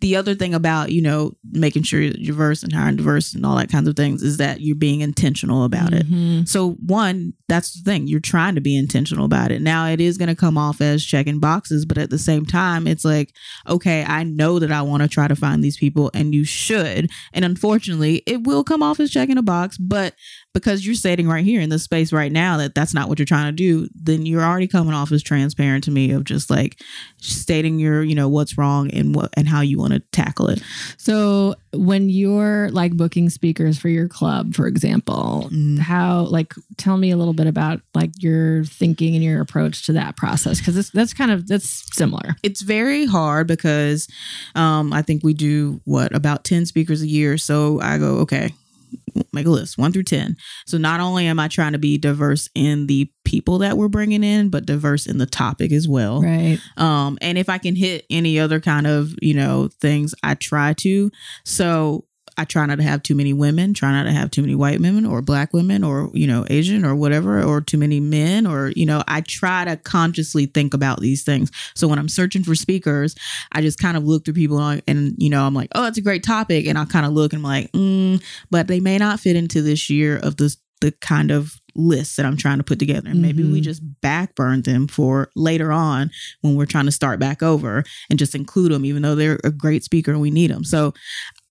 the 0.00 0.16
other 0.16 0.34
thing 0.34 0.54
about 0.54 0.92
you 0.92 1.02
know 1.02 1.32
making 1.50 1.82
sure 1.82 2.00
you're 2.00 2.12
diverse 2.12 2.62
and 2.62 2.72
hiring 2.72 2.96
diverse 2.96 3.34
and 3.34 3.44
all 3.44 3.56
that 3.56 3.70
kinds 3.70 3.88
of 3.88 3.96
things 3.96 4.22
is 4.22 4.36
that 4.36 4.60
you're 4.60 4.76
being 4.76 5.00
intentional 5.00 5.64
about 5.64 5.92
it. 5.92 6.06
Mhm. 6.10 6.48
So 6.48 6.72
one, 6.84 7.32
that's 7.48 7.72
the 7.72 7.82
thing. 7.82 8.06
You're 8.06 8.20
trying 8.20 8.54
to 8.54 8.60
be 8.60 8.76
intentional 8.76 9.24
about 9.24 9.50
it. 9.50 9.62
Now 9.62 9.88
it 9.88 10.00
is 10.00 10.18
going 10.18 10.28
to 10.28 10.34
come 10.36 10.58
off 10.58 10.80
as 10.80 11.04
checking 11.04 11.40
boxes, 11.40 11.84
but 11.84 11.98
at 11.98 12.10
the 12.10 12.18
same 12.18 12.44
time, 12.46 12.86
it's 12.86 13.04
like, 13.04 13.32
okay, 13.68 14.04
I 14.04 14.22
know 14.24 14.58
that 14.58 14.70
I 14.70 14.82
want 14.82 15.02
to 15.02 15.08
try 15.08 15.26
to 15.28 15.36
find 15.36 15.64
these 15.64 15.76
people 15.78 16.10
and 16.14 16.34
you 16.34 16.44
should. 16.44 17.10
And 17.32 17.44
unfortunately, 17.44 18.22
it 18.26 18.44
will 18.44 18.64
come 18.64 18.82
off 18.82 19.00
as 19.00 19.10
checking 19.10 19.38
a 19.38 19.42
box, 19.42 19.78
but 19.78 20.14
because 20.54 20.84
you're 20.84 20.94
stating 20.94 21.28
right 21.28 21.44
here 21.44 21.60
in 21.60 21.68
this 21.68 21.84
space 21.84 22.12
right 22.12 22.32
now 22.32 22.56
that 22.56 22.74
that's 22.74 22.94
not 22.94 23.08
what 23.08 23.18
you're 23.18 23.26
trying 23.26 23.46
to 23.46 23.52
do, 23.52 23.88
then 23.94 24.26
you're 24.26 24.42
already 24.42 24.66
coming 24.66 24.94
off 24.94 25.12
as 25.12 25.22
transparent 25.22 25.84
to 25.84 25.90
me 25.90 26.10
of 26.10 26.24
just 26.24 26.50
like 26.50 26.80
stating 27.18 27.78
your, 27.78 28.02
you 28.02 28.14
know, 28.14 28.28
what's 28.28 28.56
wrong 28.58 28.90
and 28.90 29.14
what 29.14 29.30
and 29.36 29.46
how 29.46 29.60
you 29.60 29.78
want 29.78 29.92
to 29.92 30.00
tackle 30.12 30.48
it. 30.48 30.62
So 30.96 31.54
when 31.72 32.08
you're 32.08 32.70
like 32.70 32.92
booking 32.96 33.30
speakers 33.30 33.78
for 33.78 33.88
your 33.88 34.08
club, 34.08 34.54
for 34.54 34.66
example, 34.66 35.48
Mhm. 35.52 35.78
how 35.78 36.22
like 36.24 36.54
tell 36.76 36.96
me 36.96 37.10
a 37.10 37.16
little 37.16 37.34
bit 37.34 37.46
about 37.46 37.80
like 37.94 38.10
your 38.18 38.64
thinking 38.64 39.14
and 39.14 39.22
your 39.22 39.40
approach 39.40 39.84
to 39.86 39.92
that 39.92 40.16
process 40.16 40.58
because 40.58 40.90
that's 40.90 41.12
kind 41.14 41.30
of 41.30 41.46
that's 41.46 41.84
similar. 41.94 42.36
It's 42.42 42.62
very 42.62 43.06
hard 43.06 43.46
because 43.46 44.08
um, 44.54 44.92
I 44.92 45.02
think 45.02 45.22
we 45.22 45.34
do 45.34 45.80
what 45.84 46.14
about 46.14 46.44
10 46.44 46.66
speakers 46.66 47.02
a 47.02 47.06
year. 47.06 47.38
So 47.38 47.80
I 47.80 47.98
go, 47.98 48.16
okay, 48.18 48.52
make 49.32 49.46
a 49.46 49.50
list 49.50 49.78
one 49.78 49.92
through 49.92 50.04
10. 50.04 50.36
So 50.66 50.78
not 50.78 51.00
only 51.00 51.26
am 51.26 51.38
I 51.38 51.48
trying 51.48 51.72
to 51.72 51.78
be 51.78 51.98
diverse 51.98 52.48
in 52.54 52.86
the 52.86 53.10
people 53.24 53.58
that 53.58 53.76
we're 53.76 53.88
bringing 53.88 54.24
in, 54.24 54.48
but 54.48 54.66
diverse 54.66 55.06
in 55.06 55.18
the 55.18 55.26
topic 55.26 55.72
as 55.72 55.86
well. 55.86 56.22
Right. 56.22 56.58
Um, 56.76 57.18
and 57.20 57.36
if 57.36 57.48
I 57.48 57.58
can 57.58 57.76
hit 57.76 58.06
any 58.10 58.38
other 58.38 58.60
kind 58.60 58.86
of, 58.86 59.14
you 59.20 59.34
know, 59.34 59.68
things, 59.80 60.14
I 60.22 60.34
try 60.34 60.72
to. 60.74 61.10
So 61.44 62.04
I 62.38 62.44
try 62.44 62.64
not 62.66 62.76
to 62.76 62.84
have 62.84 63.02
too 63.02 63.16
many 63.16 63.32
women, 63.32 63.74
try 63.74 63.90
not 63.90 64.04
to 64.04 64.12
have 64.12 64.30
too 64.30 64.42
many 64.42 64.54
white 64.54 64.80
women 64.80 65.04
or 65.04 65.20
black 65.20 65.52
women 65.52 65.82
or, 65.82 66.10
you 66.14 66.26
know, 66.26 66.46
Asian 66.48 66.84
or 66.84 66.94
whatever, 66.94 67.42
or 67.42 67.60
too 67.60 67.76
many 67.78 67.98
men, 68.00 68.46
or, 68.46 68.72
you 68.76 68.86
know, 68.86 69.02
I 69.08 69.22
try 69.22 69.64
to 69.64 69.76
consciously 69.76 70.46
think 70.46 70.72
about 70.72 71.00
these 71.00 71.24
things. 71.24 71.50
So 71.74 71.88
when 71.88 71.98
I'm 71.98 72.08
searching 72.08 72.44
for 72.44 72.54
speakers, 72.54 73.16
I 73.52 73.60
just 73.60 73.78
kind 73.80 73.96
of 73.96 74.04
look 74.04 74.24
through 74.24 74.34
people 74.34 74.58
and, 74.60 74.80
and, 74.86 75.14
you 75.18 75.28
know, 75.30 75.44
I'm 75.44 75.54
like, 75.54 75.70
oh, 75.74 75.82
that's 75.82 75.98
a 75.98 76.02
great 76.02 76.22
topic. 76.22 76.66
And 76.66 76.78
I'll 76.78 76.86
kind 76.86 77.04
of 77.04 77.12
look 77.12 77.32
and 77.32 77.40
I'm 77.40 77.50
like, 77.50 77.72
mm, 77.72 78.22
but 78.50 78.68
they 78.68 78.80
may 78.80 78.98
not 78.98 79.20
fit 79.20 79.34
into 79.36 79.60
this 79.60 79.90
year 79.90 80.16
of 80.18 80.36
this, 80.36 80.56
the 80.80 80.92
kind 81.00 81.32
of 81.32 81.54
list 81.74 82.16
that 82.16 82.26
I'm 82.26 82.36
trying 82.36 82.58
to 82.58 82.64
put 82.64 82.78
together. 82.78 83.08
And 83.10 83.20
maybe 83.20 83.42
we 83.44 83.60
Mhm. 83.60 83.64
just 83.64 83.82
backburn 84.00 84.62
them 84.62 84.86
for 84.88 85.30
later 85.36 85.72
on 85.72 86.10
when 86.40 86.54
we're 86.54 86.66
trying 86.66 86.86
to 86.86 86.92
start 86.92 87.18
back 87.20 87.42
over 87.42 87.84
and 88.10 88.18
just 88.18 88.34
include 88.34 88.72
them, 88.72 88.84
even 88.84 89.02
though 89.02 89.14
they're 89.14 89.40
a 89.44 89.50
great 89.50 89.84
speaker 89.84 90.12
and 90.12 90.20
we 90.20 90.30
need 90.30 90.50
them. 90.50 90.64
So 90.64 90.94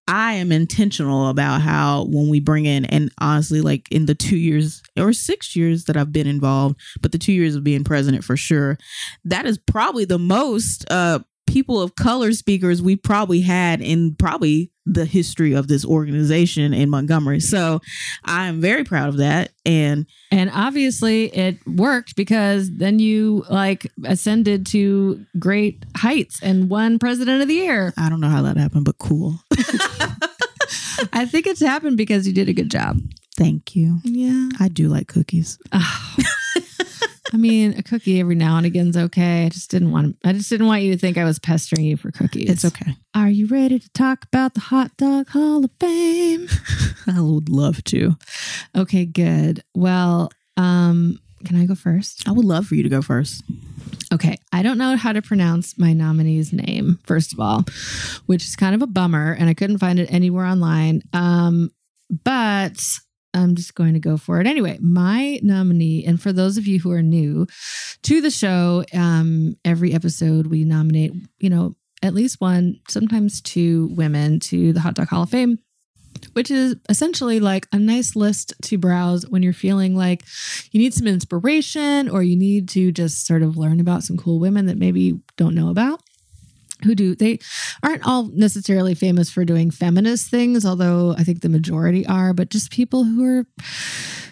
I 0.08 0.34
am 0.34 0.52
intentional 0.52 1.28
about 1.30 1.62
how 1.62 2.06
when 2.10 2.30
we 2.30 2.40
bring 2.40 2.66
in, 2.66 2.86
and 2.86 3.12
honestly, 3.20 3.62
like 3.62 3.92
in 3.92 4.06
the 4.06 4.16
two 4.16 4.38
years 4.38 4.82
or 4.98 5.12
six 5.14 5.56
years 5.56 5.86
that 5.86 5.98
I've 5.98 6.14
been 6.14 6.28
involved, 6.28 6.80
but 7.02 7.12
the 7.12 7.18
two 7.18 7.34
years 7.34 7.56
of 7.56 7.64
being 7.64 7.84
president 7.84 8.24
for 8.24 8.38
sure, 8.38 8.78
that 9.26 9.46
is 9.46 9.58
probably 9.58 10.06
the 10.06 10.20
most 10.20 10.90
uh, 10.90 11.20
people 11.48 11.82
of 11.82 11.96
color 11.96 12.32
speakers 12.34 12.82
we 12.82 12.96
probably 12.96 13.42
had 13.42 13.82
in 13.82 14.16
probably 14.16 14.72
the 14.86 15.06
history 15.06 15.54
of 15.54 15.68
this 15.68 15.84
organization 15.84 16.74
in 16.74 16.90
Montgomery. 16.90 17.40
So 17.40 17.82
I 18.24 18.48
am 18.48 18.62
very 18.62 18.84
proud 18.84 19.10
of 19.10 19.18
that. 19.18 19.52
And 19.66 20.06
And 20.32 20.50
obviously 20.54 21.26
it 21.36 21.58
worked 21.68 22.16
because 22.16 22.72
then 22.72 23.00
you 23.00 23.44
like 23.50 23.92
ascended 24.06 24.66
to 24.68 25.26
great 25.40 25.84
heights 25.96 26.42
and 26.42 26.70
won 26.70 27.00
president 27.00 27.42
of 27.42 27.48
the 27.48 27.56
year. 27.56 27.94
I 27.98 28.10
don't 28.10 28.22
know 28.22 28.30
how 28.30 28.44
that 28.44 28.58
happened, 28.58 28.86
but 28.86 28.98
cool. 28.98 29.40
I 31.14 31.26
think 31.26 31.48
it's 31.48 31.62
happened 31.62 31.98
because 31.98 32.28
you 32.28 32.34
did 32.34 32.50
a 32.50 32.54
good 32.54 32.72
job. 32.72 33.00
Thank 33.36 33.76
you. 33.76 34.00
Yeah. 34.04 34.50
I 34.60 34.68
do 34.68 34.88
like 34.88 35.08
cookies. 35.08 35.60
Oh. 35.72 36.16
I 37.34 37.38
mean, 37.38 37.78
a 37.78 37.84
cookie 37.84 38.20
every 38.20 38.36
now 38.36 38.58
and 38.58 38.66
again's 38.66 38.96
okay. 38.96 39.46
I 39.46 39.50
just 39.50 39.70
didn't 39.70 39.92
want 39.92 40.18
I 40.24 40.32
just 40.32 40.50
didn't 40.50 40.68
want 40.68 40.84
you 40.84 40.94
to 40.94 40.98
think 40.98 41.18
I 41.18 41.26
was 41.26 41.40
pestering 41.40 41.86
you 41.86 41.98
for 41.98 42.10
cookies. 42.10 42.50
It's 42.50 42.66
okay. 42.66 42.96
Are 43.14 43.30
you 43.30 43.48
ready 43.48 43.80
to 43.80 43.90
talk 43.90 44.24
about 44.26 44.54
the 44.54 44.62
Hot 44.62 44.96
Dog 44.98 45.28
Hall 45.30 45.66
of 45.66 45.72
Fame? 45.80 46.48
I 47.08 47.20
would 47.20 47.50
love 47.50 47.84
to. 47.86 48.16
Okay, 48.76 49.06
good. 49.06 49.64
Well, 49.76 50.32
um, 50.56 51.20
can 51.46 51.58
I 51.58 51.66
go 51.66 51.76
first? 51.76 52.28
I 52.28 52.32
would 52.32 52.46
love 52.46 52.66
for 52.66 52.76
you 52.76 52.84
to 52.84 52.90
go 52.90 53.02
first. 53.02 53.44
Okay, 54.14 54.38
I 54.54 54.64
don't 54.64 54.78
know 54.78 54.96
how 54.96 55.12
to 55.12 55.22
pronounce 55.22 55.78
my 55.78 55.92
nominee's 55.94 56.54
name, 56.54 57.00
first 57.04 57.34
of 57.34 57.40
all, 57.40 57.66
which 58.26 58.46
is 58.46 58.56
kind 58.56 58.74
of 58.74 58.82
a 58.82 58.88
bummer, 58.88 59.34
and 59.34 59.50
I 59.50 59.54
couldn't 59.54 59.80
find 59.80 60.00
it 60.00 60.12
anywhere 60.12 60.46
online. 60.46 61.02
Um, 61.12 61.72
but 62.24 62.82
I'm 63.34 63.56
just 63.56 63.76
going 63.76 63.94
to 63.94 64.00
go 64.00 64.18
for 64.18 64.40
it 64.40 64.48
anyway. 64.48 64.78
My 64.82 65.40
nominee, 65.44 66.06
and 66.06 66.22
for 66.22 66.32
those 66.32 66.58
of 66.58 66.68
you 66.68 66.80
who 66.80 66.92
are 66.92 67.02
new 67.02 67.48
to 68.04 68.22
the 68.22 68.32
show, 68.32 68.84
um, 68.94 69.58
every 69.66 69.94
episode 69.94 70.48
we 70.48 70.64
nominate, 70.64 71.14
you 71.40 71.50
know, 71.50 71.76
at 72.02 72.14
least 72.14 72.40
one, 72.40 72.80
sometimes 72.88 73.42
two 73.42 73.90
women 73.92 74.40
to 74.40 74.72
the 74.72 74.80
Hot 74.80 74.94
Dog 74.94 75.10
Hall 75.10 75.24
of 75.24 75.30
Fame. 75.30 75.60
Which 76.34 76.52
is 76.52 76.76
essentially 76.90 77.40
like 77.40 77.68
a 77.72 77.80
nice 77.80 78.16
list 78.16 78.54
to 78.64 78.78
browse 78.78 79.28
when 79.28 79.44
you're 79.44 79.54
feeling 79.54 79.96
like 79.96 80.24
you 80.72 80.80
need 80.80 80.94
some 80.94 81.08
inspiration 81.08 82.10
or 82.10 82.24
you 82.24 82.36
need 82.36 82.70
to 82.70 82.92
just 82.92 83.26
sort 83.26 83.44
of 83.44 83.58
learn 83.58 83.80
about 83.80 84.04
some 84.04 84.18
cool 84.18 84.40
women 84.40 84.66
that 84.68 84.78
maybe 84.78 85.02
you 85.02 85.22
don't 85.36 85.56
know 85.56 85.70
about 85.70 86.02
who 86.84 86.94
do 86.94 87.16
they 87.16 87.40
aren't 87.84 88.06
all 88.06 88.30
necessarily 88.34 88.94
famous 88.94 89.32
for 89.32 89.44
doing 89.44 89.72
feminist 89.72 90.30
things 90.30 90.66
although 90.66 91.16
i 91.18 91.24
think 91.24 91.42
the 91.42 91.50
majority 91.50 92.06
are 92.06 92.34
but 92.34 92.50
just 92.50 92.72
people 92.72 93.04
who 93.04 93.24
are 93.24 93.46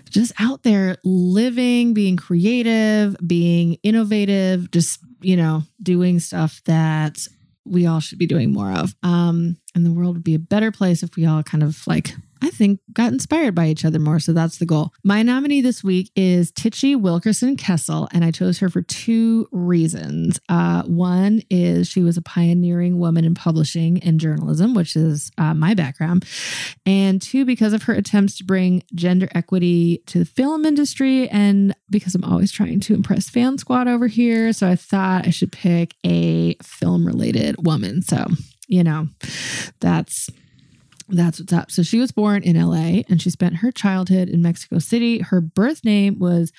just 0.10 0.32
out 0.40 0.64
there 0.64 0.96
living 1.04 1.94
being 1.94 2.16
creative 2.16 3.16
being 3.26 3.78
innovative 3.84 4.70
just 4.72 5.00
you 5.22 5.36
know 5.36 5.64
doing 5.82 6.20
stuff 6.20 6.62
that 6.66 7.28
we 7.66 7.86
all 7.86 8.00
should 8.00 8.20
be 8.20 8.28
doing 8.28 8.52
more 8.52 8.72
of. 8.72 8.96
Um 9.04 9.58
and 9.74 9.86
the 9.86 9.92
world 9.92 10.16
would 10.16 10.24
be 10.24 10.36
a 10.36 10.40
better 10.40 10.72
place 10.72 11.04
if 11.04 11.16
we 11.16 11.26
all 11.26 11.44
kind 11.44 11.64
of 11.64 11.86
like 11.86 12.16
I 12.42 12.50
think 12.50 12.80
got 12.94 13.14
inspired 13.14 13.56
by 13.56 13.68
each 13.68 13.86
other 13.86 14.00
more. 14.00 14.20
So 14.20 14.34
that's 14.34 14.58
the 14.58 14.66
goal. 14.66 14.92
My 15.04 15.24
nominee 15.24 15.62
this 15.62 15.84
week 15.84 16.12
is 16.16 16.52
Tichi 16.52 17.00
Wilkerson 17.00 17.56
Kassel, 17.56 18.08
and 18.12 18.26
I 18.26 18.32
chose 18.32 18.60
her 18.60 18.70
for 18.70 18.82
two 18.82 19.48
reasons. 19.52 20.40
Uh, 20.50 20.84
one 20.84 21.42
is 21.50 21.88
she 21.88 22.02
was 22.02 22.18
a 22.18 22.22
pioneering 22.22 23.00
woman 23.00 23.26
in 23.26 23.36
publishing 23.36 24.02
and 24.04 24.20
journalism, 24.20 24.74
which 24.74 24.96
is 24.96 25.32
uh, 25.38 25.54
my 25.54 25.74
background. 25.74 26.26
And 26.86 27.22
two, 27.22 27.46
because 27.46 27.74
of 27.74 27.84
her 27.84 27.94
attempts 27.94 28.38
to 28.38 28.44
bring 28.44 28.84
gender 28.94 29.30
equity 29.34 30.04
to 30.08 30.20
the 30.20 30.26
film 30.26 30.66
industry, 30.66 31.30
and 31.30 31.76
because 31.90 32.16
I'm 32.16 32.24
always 32.24 32.52
trying 32.52 32.80
to 32.82 32.94
impress 32.94 33.30
Fan 33.30 33.58
Squad 33.58 33.88
over 33.88 34.08
here. 34.08 34.54
So 34.54 34.68
I 34.70 34.76
thought 34.76 35.28
I 35.28 35.30
should 35.30 35.52
pick 35.52 35.96
a 36.06 36.56
film 36.62 37.06
related 37.06 37.66
woman. 37.66 38.02
So, 38.02 38.28
you 38.68 38.84
know, 38.84 39.08
that's 39.80 40.30
that's 41.10 41.40
what's 41.40 41.54
up. 41.54 41.70
So 41.70 41.84
she 41.84 42.00
was 42.00 42.12
born 42.12 42.42
in 42.42 42.60
LA 42.60 43.04
and 43.10 43.22
she 43.22 43.30
spent 43.30 43.58
her 43.58 43.72
childhood 43.72 44.28
in 44.28 44.42
Mexico 44.42 44.80
City. 44.80 45.20
Her 45.20 45.40
birth 45.40 45.86
name 45.86 46.18
was 46.18 46.52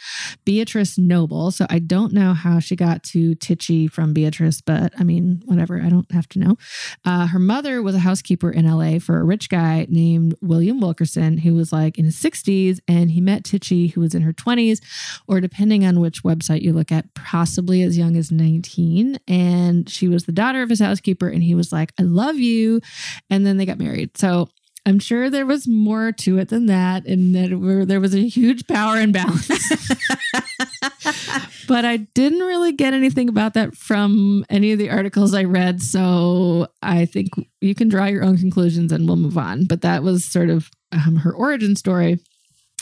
Beatrice 0.45 0.97
Noble. 0.97 1.51
So 1.51 1.67
I 1.69 1.81
don't 1.81 2.13
know 2.13 2.33
how 2.33 2.61
she 2.61 2.77
got 2.77 3.03
to 3.05 3.35
Tichi 3.37 3.91
from 3.91 4.13
Beatrice, 4.13 4.61
but 4.61 4.93
I 4.99 5.03
mean, 5.03 5.43
whatever. 5.47 5.81
I 5.83 5.89
don't 5.89 6.11
have 6.13 6.29
to 6.31 6.39
know. 6.39 6.57
Uh, 7.05 7.27
her 7.27 7.41
mother 7.41 7.83
was 7.83 7.97
a 7.97 8.01
housekeeper 8.01 8.51
in 8.51 8.71
LA 8.71 9.01
for 9.01 9.19
a 9.19 9.25
rich 9.25 9.49
guy 9.49 9.87
named 9.89 10.37
William 10.41 10.81
Wilkerson, 10.81 11.39
who 11.39 11.55
was 11.55 11.73
like 11.73 11.99
in 11.99 12.05
his 12.05 12.17
60s. 12.17 12.79
And 12.87 13.11
he 13.11 13.21
met 13.21 13.43
Tichi, 13.43 13.93
who 13.93 14.01
was 14.01 14.15
in 14.15 14.23
her 14.23 14.33
20s, 14.33 14.81
or 15.27 15.41
depending 15.41 15.85
on 15.85 15.99
which 15.99 16.23
website 16.23 16.63
you 16.63 16.73
look 16.73 16.93
at, 16.93 17.13
possibly 17.15 17.83
as 17.83 17.99
young 17.99 18.17
as 18.17 18.31
19. 18.31 19.19
And 19.27 19.91
she 19.91 20.07
was 20.07 20.25
the 20.25 20.33
daughter 20.33 20.63
of 20.63 20.71
his 20.71 20.81
housekeeper. 20.81 21.29
And 21.29 21.43
he 21.43 21.57
was 21.57 21.73
like, 21.73 21.93
I 21.99 22.03
love 22.03 22.37
you. 22.37 22.81
And 23.29 23.45
then 23.45 23.57
they 23.57 23.67
got 23.67 23.79
married. 23.79 24.17
So 24.17 24.37
I'm 24.87 25.01
sure 25.01 25.29
there 25.29 25.45
was 25.45 25.67
more 25.67 26.13
to 26.13 26.39
it 26.39 26.49
than 26.49 26.67
that, 26.67 27.07
and 27.07 27.35
that 27.35 27.59
were, 27.59 27.85
there 27.85 28.01
was 28.01 28.15
a 28.15 28.29
huge 28.29 28.69
power 28.69 28.99
imbalance. 28.99 29.49
but 31.67 31.85
I 31.85 31.97
didn't 32.15 32.39
really 32.39 32.71
get 32.71 32.95
anything 32.95 33.29
about 33.29 33.55
that 33.55 33.77
from 33.77 34.45
any 34.49 34.71
of 34.71 34.79
the 34.79 34.91
articles 34.91 35.35
I 35.35 35.43
read. 35.43 35.83
So 35.83 36.69
I 36.83 37.05
think 37.05 37.31
you 37.61 37.75
can 37.75 37.89
draw 37.89 38.07
your 38.07 38.23
own 38.23 38.39
conclusions 38.39 38.93
and 38.93 39.09
we'll 39.09 39.17
move 39.17 39.37
on. 39.37 39.65
But 39.65 39.83
that 39.83 40.05
was 40.05 40.25
sort 40.25 40.51
of 40.51 40.71
um, 40.93 41.17
her 41.17 41.35
origin 41.35 41.75
story. 41.75 42.21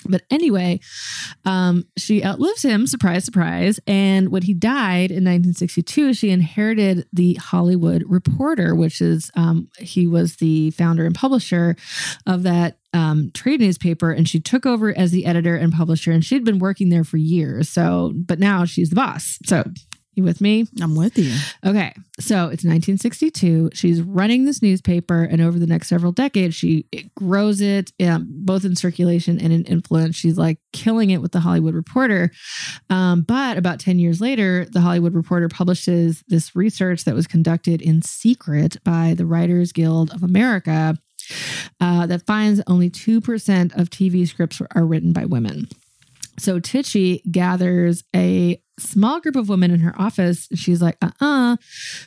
But 0.08 0.22
anyway, 0.30 0.80
um, 1.44 1.84
she 1.96 2.24
outlives 2.24 2.62
him, 2.62 2.86
surprise, 2.86 3.24
surprise. 3.24 3.80
And 3.86 4.30
when 4.30 4.42
he 4.42 4.54
died 4.54 5.10
in 5.10 5.24
1962, 5.24 6.14
she 6.14 6.30
inherited 6.30 7.06
the 7.12 7.34
Hollywood 7.34 8.04
Reporter, 8.06 8.74
which 8.74 9.00
is, 9.00 9.30
um, 9.36 9.68
he 9.78 10.06
was 10.06 10.36
the 10.36 10.70
founder 10.72 11.06
and 11.06 11.14
publisher 11.14 11.76
of 12.26 12.42
that 12.44 12.78
um, 12.92 13.30
trade 13.34 13.60
newspaper. 13.60 14.10
And 14.10 14.28
she 14.28 14.40
took 14.40 14.66
over 14.66 14.96
as 14.96 15.10
the 15.10 15.26
editor 15.26 15.56
and 15.56 15.72
publisher. 15.72 16.12
And 16.12 16.24
she'd 16.24 16.44
been 16.44 16.58
working 16.58 16.90
there 16.90 17.04
for 17.04 17.16
years. 17.16 17.68
So, 17.68 18.12
but 18.14 18.38
now 18.38 18.64
she's 18.64 18.90
the 18.90 18.96
boss. 18.96 19.38
So, 19.44 19.64
you 20.16 20.24
with 20.24 20.40
me? 20.40 20.66
I'm 20.80 20.94
with 20.94 21.18
you. 21.18 21.34
Okay, 21.64 21.92
so 22.20 22.44
it's 22.44 22.64
1962. 22.64 23.70
She's 23.72 24.02
running 24.02 24.44
this 24.44 24.62
newspaper, 24.62 25.22
and 25.22 25.40
over 25.40 25.58
the 25.58 25.66
next 25.66 25.88
several 25.88 26.12
decades, 26.12 26.54
she 26.54 26.86
grows 27.16 27.60
it 27.60 27.92
um, 28.00 28.26
both 28.28 28.64
in 28.64 28.76
circulation 28.76 29.40
and 29.40 29.52
in 29.52 29.64
influence. 29.64 30.16
She's 30.16 30.38
like 30.38 30.58
killing 30.72 31.10
it 31.10 31.22
with 31.22 31.32
the 31.32 31.40
Hollywood 31.40 31.74
Reporter. 31.74 32.30
Um, 32.90 33.22
but 33.22 33.56
about 33.56 33.80
10 33.80 33.98
years 33.98 34.20
later, 34.20 34.66
the 34.70 34.80
Hollywood 34.80 35.14
Reporter 35.14 35.48
publishes 35.48 36.22
this 36.28 36.54
research 36.54 37.04
that 37.04 37.14
was 37.14 37.26
conducted 37.26 37.82
in 37.82 38.02
secret 38.02 38.76
by 38.84 39.14
the 39.16 39.26
Writers 39.26 39.72
Guild 39.72 40.12
of 40.12 40.22
America. 40.22 40.96
uh, 41.80 42.06
that 42.06 42.26
finds 42.26 42.60
only 42.66 42.90
2% 42.90 43.78
of 43.78 43.90
TV 43.90 44.28
scripts 44.28 44.60
are 44.74 44.84
written 44.84 45.12
by 45.12 45.24
women. 45.24 45.66
So 46.38 46.60
Tichi 46.60 47.20
gathers 47.30 48.04
a 48.14 48.60
small 48.78 49.20
group 49.20 49.36
of 49.36 49.48
women 49.48 49.70
in 49.70 49.80
her 49.80 49.94
office. 50.00 50.48
And 50.50 50.58
she's 50.58 50.82
like, 50.82 50.96
uh 51.02 51.10
uh 51.20 51.56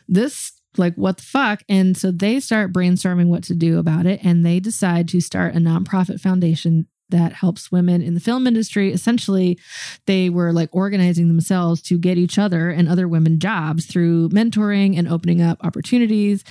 this, 0.08 0.52
like, 0.78 0.96
what 0.96 1.18
the 1.18 1.24
fuck? 1.24 1.64
And 1.70 1.98
so 1.98 2.12
they 2.12 2.40
start 2.40 2.74
brainstorming 2.74 3.28
what 3.28 3.44
to 3.46 3.56
do 3.56 3.80
about 3.80 4.06
it. 4.06 4.20
And 4.24 4.46
they 4.46 4.60
decide 4.60 5.08
to 5.10 5.22
start 5.22 5.56
a 5.56 5.60
nonprofit 5.60 6.20
foundation 6.20 6.88
that 7.10 7.34
helps 7.34 7.72
women 7.72 8.02
in 8.02 8.14
the 8.14 8.20
film 8.20 8.48
industry. 8.48 8.92
Essentially, 8.92 9.58
they 10.06 10.30
were 10.30 10.52
like 10.52 10.70
organizing 10.72 11.28
themselves 11.28 11.82
to 11.84 11.98
get 11.98 12.18
each 12.18 12.38
other 12.38 12.70
and 12.70 12.88
other 12.88 13.08
women 13.08 13.40
jobs 13.40 13.86
through 13.86 14.30
mentoring 14.30 14.98
and 14.98 15.08
opening 15.08 15.42
up 15.42 15.64
opportunities. 15.64 16.44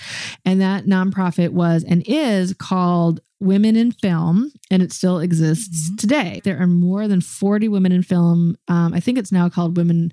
And 0.45 0.61
that 0.61 0.87
nonprofit 0.87 1.51
was 1.51 1.85
and 1.85 2.03
is 2.07 2.55
called 2.55 3.21
Women 3.39 3.77
in 3.77 3.93
Film, 3.93 4.51
and 4.71 4.83
it 4.83 4.93
still 4.93 5.19
exists 5.19 5.95
today. 5.97 6.41
There 6.45 6.59
are 6.59 6.67
more 6.67 7.07
than 7.07 7.21
40 7.21 7.69
women 7.69 7.93
in 7.93 8.03
film. 8.03 8.57
Um, 8.69 8.95
I 8.95 9.01
think 9.01 9.19
it's 9.19 9.33
now 9.33 9.51
called 9.51 9.77
Women 9.77 10.13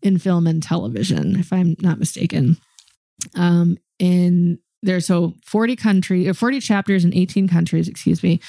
in 0.00 0.18
Film 0.18 0.46
and 0.46 0.62
Television, 0.62 1.36
if 1.36 1.52
I'm 1.52 1.76
not 1.80 1.98
mistaken. 1.98 2.56
Um, 3.34 3.78
in 3.98 4.58
there's 4.82 5.06
so 5.06 5.34
40 5.44 5.76
country 5.76 6.28
or 6.28 6.34
40 6.34 6.60
chapters 6.60 7.04
in 7.04 7.14
18 7.14 7.48
countries, 7.48 7.88
excuse 7.88 8.22
me. 8.22 8.40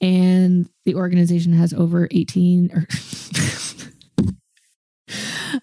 And 0.00 0.68
the 0.84 0.94
organization 0.94 1.52
has 1.54 1.72
over 1.72 2.08
18 2.10 2.70
or 2.72 2.86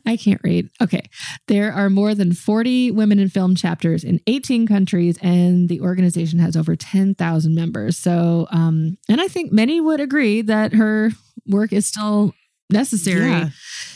I 0.05 0.17
can't 0.17 0.41
read. 0.43 0.69
Okay. 0.81 1.09
There 1.47 1.71
are 1.73 1.89
more 1.89 2.13
than 2.13 2.33
40 2.33 2.91
women 2.91 3.19
in 3.19 3.29
film 3.29 3.55
chapters 3.55 4.03
in 4.03 4.19
18 4.27 4.67
countries, 4.67 5.17
and 5.21 5.69
the 5.69 5.81
organization 5.81 6.39
has 6.39 6.55
over 6.55 6.75
10,000 6.75 7.55
members. 7.55 7.97
So, 7.97 8.47
um, 8.51 8.97
and 9.07 9.19
I 9.21 9.27
think 9.27 9.51
many 9.51 9.81
would 9.81 9.99
agree 9.99 10.41
that 10.43 10.73
her 10.73 11.11
work 11.47 11.73
is 11.73 11.87
still 11.87 12.33
necessary 12.69 13.29
Yeah, 13.29 13.49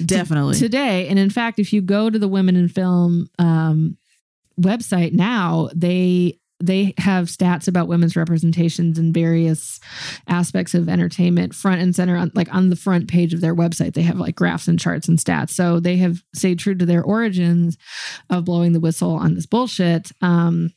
definitely. 0.03 0.55
today. 0.55 1.07
And 1.07 1.19
in 1.19 1.29
fact, 1.29 1.59
if 1.59 1.71
you 1.71 1.81
go 1.81 2.09
to 2.09 2.17
the 2.17 2.27
Women 2.27 2.55
in 2.55 2.67
Film 2.67 3.27
um, 3.37 3.97
website 4.59 5.13
now, 5.13 5.69
they 5.75 6.39
they 6.63 6.93
have 6.97 7.27
stats 7.27 7.67
about 7.67 7.89
women's 7.89 8.15
representations 8.15 8.97
in 8.97 9.11
various 9.11 9.81
aspects 10.27 10.73
of 10.73 10.87
entertainment 10.87 11.53
front 11.53 11.81
and 11.81 11.93
center 11.93 12.15
on 12.15 12.31
like 12.35 12.53
on 12.53 12.69
the 12.69 12.75
front 12.77 13.09
page 13.09 13.33
of 13.33 13.41
their 13.41 13.55
website 13.55 13.93
they 13.93 14.01
have 14.01 14.17
like 14.17 14.35
graphs 14.35 14.67
and 14.67 14.79
charts 14.79 15.09
and 15.09 15.19
stats. 15.19 15.49
So 15.49 15.81
they 15.81 15.97
have 15.97 16.23
stayed 16.33 16.59
true 16.59 16.75
to 16.75 16.85
their 16.85 17.03
origins 17.03 17.77
of 18.29 18.45
blowing 18.45 18.71
the 18.71 18.79
whistle 18.79 19.11
on 19.11 19.33
this 19.35 19.45
bullshit. 19.45 20.11
Um 20.21 20.71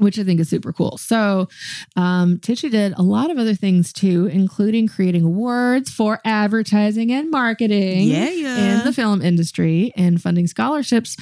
which 0.00 0.18
I 0.18 0.24
think 0.24 0.40
is 0.40 0.48
super 0.48 0.72
cool. 0.72 0.98
So, 0.98 1.48
um, 1.96 2.38
Tichi 2.38 2.70
did 2.70 2.94
a 2.96 3.02
lot 3.02 3.30
of 3.30 3.38
other 3.38 3.54
things 3.54 3.92
too, 3.92 4.26
including 4.26 4.88
creating 4.88 5.24
awards 5.24 5.90
for 5.90 6.20
advertising 6.24 7.12
and 7.12 7.30
marketing 7.30 8.08
Yeah, 8.08 8.30
yeah. 8.30 8.78
in 8.78 8.84
the 8.84 8.92
film 8.92 9.22
industry 9.22 9.92
and 9.96 10.20
funding 10.20 10.46
scholarships 10.46 11.16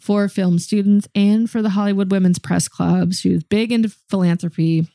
for 0.00 0.28
film 0.28 0.58
students 0.58 1.08
and 1.14 1.48
for 1.48 1.62
the 1.62 1.70
Hollywood 1.70 2.10
Women's 2.10 2.38
Press 2.38 2.68
Club. 2.68 3.12
She 3.14 3.30
was 3.30 3.44
big 3.44 3.72
into 3.72 3.88
philanthropy. 4.10 4.86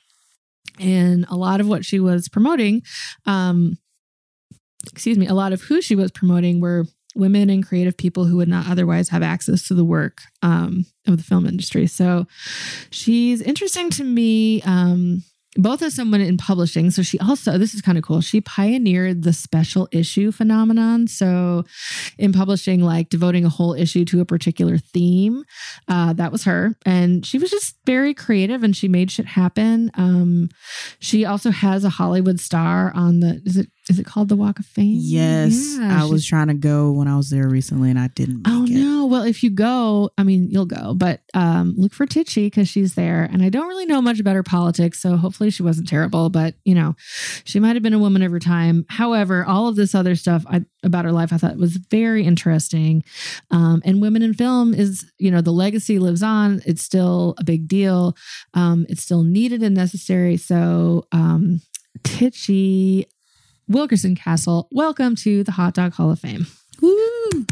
And 0.80 1.26
a 1.30 1.36
lot 1.36 1.60
of 1.60 1.68
what 1.68 1.84
she 1.84 2.00
was 2.00 2.30
promoting, 2.30 2.84
um, 3.26 3.78
excuse 4.94 5.18
me, 5.18 5.28
a 5.28 5.34
lot 5.34 5.52
of 5.52 5.62
who 5.62 5.82
she 5.82 5.96
was 5.96 6.10
promoting 6.12 6.62
were 6.62 6.86
women 7.20 7.50
and 7.50 7.66
creative 7.66 7.98
people 7.98 8.26
who 8.26 8.38
would 8.38 8.48
not 8.48 8.68
otherwise 8.68 9.10
have 9.10 9.24
access 9.24 9.68
to 9.68 9.74
the 9.74 9.86
work 9.86 10.22
um, 10.42 10.86
of 11.08 11.18
the 11.18 11.24
film 11.24 11.46
industry. 11.46 11.88
So 11.88 12.26
she's 12.92 13.42
interesting 13.42 13.90
to 13.92 14.04
me. 14.04 14.62
Um, 14.64 15.24
both 15.56 15.82
as 15.82 15.96
someone 15.96 16.22
in 16.22 16.38
publishing. 16.38 16.92
So 16.92 17.02
she 17.02 17.18
also, 17.20 17.58
this 17.58 17.74
is 17.74 17.82
kind 17.82 17.98
of 17.98 18.04
cool. 18.04 18.22
She 18.22 18.40
pioneered 18.40 19.24
the 19.24 19.34
special 19.34 19.88
issue 19.92 20.32
phenomenon. 20.32 21.08
So 21.08 21.66
in 22.18 22.32
publishing, 22.32 22.82
like 22.82 23.10
devoting 23.10 23.46
a 23.46 23.50
whole 23.50 23.74
issue 23.74 24.06
to 24.06 24.22
a 24.22 24.26
particular 24.26 24.78
theme, 24.78 25.44
uh, 25.88 26.14
that 26.14 26.32
was 26.32 26.44
her. 26.44 26.76
And 26.86 27.26
she 27.26 27.40
was 27.40 27.50
just 27.50 27.76
very 27.86 28.14
creative 28.14 28.64
and 28.64 28.76
she 28.76 28.88
made 28.88 29.10
shit 29.10 29.26
happen. 29.26 29.90
Um, 29.96 30.50
she 31.00 31.26
also 31.26 31.50
has 31.50 31.84
a 31.84 31.90
Hollywood 31.90 32.40
star 32.40 32.94
on 32.94 33.20
the, 33.20 33.42
is 33.44 33.58
it, 33.58 33.70
is 33.90 34.00
it 34.00 34.06
called 34.06 34.30
the 34.30 34.36
Walk 34.36 34.60
of 34.60 34.66
Fame? 34.66 34.98
yes, 35.00 35.78
Yeah, 35.80 36.02
I 36.04 36.06
was 36.06 36.26
trying 36.26 36.48
to 36.48 36.54
go 36.54 36.92
when 36.92 37.08
I 37.08 37.18
was 37.18 37.30
there 37.30 37.50
recently, 37.50 37.90
and 37.90 38.00
I 38.00 38.08
didn't. 38.10 38.38
Make 38.38 38.48
Oh 38.48 38.64
it. 38.66 38.70
no! 38.70 39.06
Well, 39.08 39.24
if 39.24 39.42
you 39.44 39.50
go, 39.50 40.12
I 40.18 40.24
mean, 40.24 40.50
you'll 40.52 40.66
go, 40.68 40.94
but 40.94 41.22
um, 41.34 41.74
look 41.78 41.94
for 41.94 42.06
Tichi 42.06 42.46
because 42.46 42.68
she's 42.70 42.94
there. 42.96 43.24
And 43.24 43.42
I 43.42 43.50
don't 43.50 43.68
really 43.68 43.88
know 43.88 44.02
much 44.02 44.20
about 44.20 44.36
her 44.36 44.44
politics, 44.44 45.02
so 45.02 45.18
hopefully 45.18 45.50
she 45.50 45.64
wasn't 45.64 45.88
terrible. 45.90 46.30
But 46.30 46.54
you 46.64 46.76
know, 46.76 46.96
she 47.44 47.60
might 47.60 47.76
have 47.76 47.84
been 47.84 47.94
a 47.94 48.00
woman 48.00 48.22
of 48.22 48.32
her 48.32 48.40
time. 48.40 48.86
However, 48.90 49.44
all 49.46 49.68
of 49.68 49.76
this 49.76 49.96
other 49.96 50.16
stuff 50.16 50.44
I, 50.48 50.64
about 50.84 51.06
her 51.06 51.12
life, 51.12 51.34
I 51.34 51.38
thought 51.38 51.58
was 51.58 51.78
very 51.78 52.24
interesting. 52.26 53.04
Um, 53.52 53.82
and 53.84 54.02
women 54.02 54.22
in 54.22 54.34
film 54.36 54.74
is, 54.76 55.06
you 55.18 55.32
know, 55.32 55.42
the 55.42 55.52
legacy 55.52 55.98
lives 55.98 56.22
on. 56.22 56.62
It's 56.66 56.84
still 56.84 57.34
a 57.40 57.44
big 57.44 57.68
deal. 57.68 58.16
Um, 58.54 58.86
it's 58.90 59.02
still 59.02 59.24
needed 59.24 59.64
and 59.64 59.76
necessary. 59.76 60.38
So, 60.38 61.08
um, 61.12 61.62
Tichi 62.04 63.06
Wilkerson 63.70 64.16
Kassel, 64.16 64.66
welcome 64.72 65.16
to 65.18 65.44
the 65.44 65.52
Hot 65.52 65.76
Dog 65.76 65.94
Hall 65.94 66.10
of 66.10 66.20
Fame. 66.20 66.48
Woo! 66.82 67.46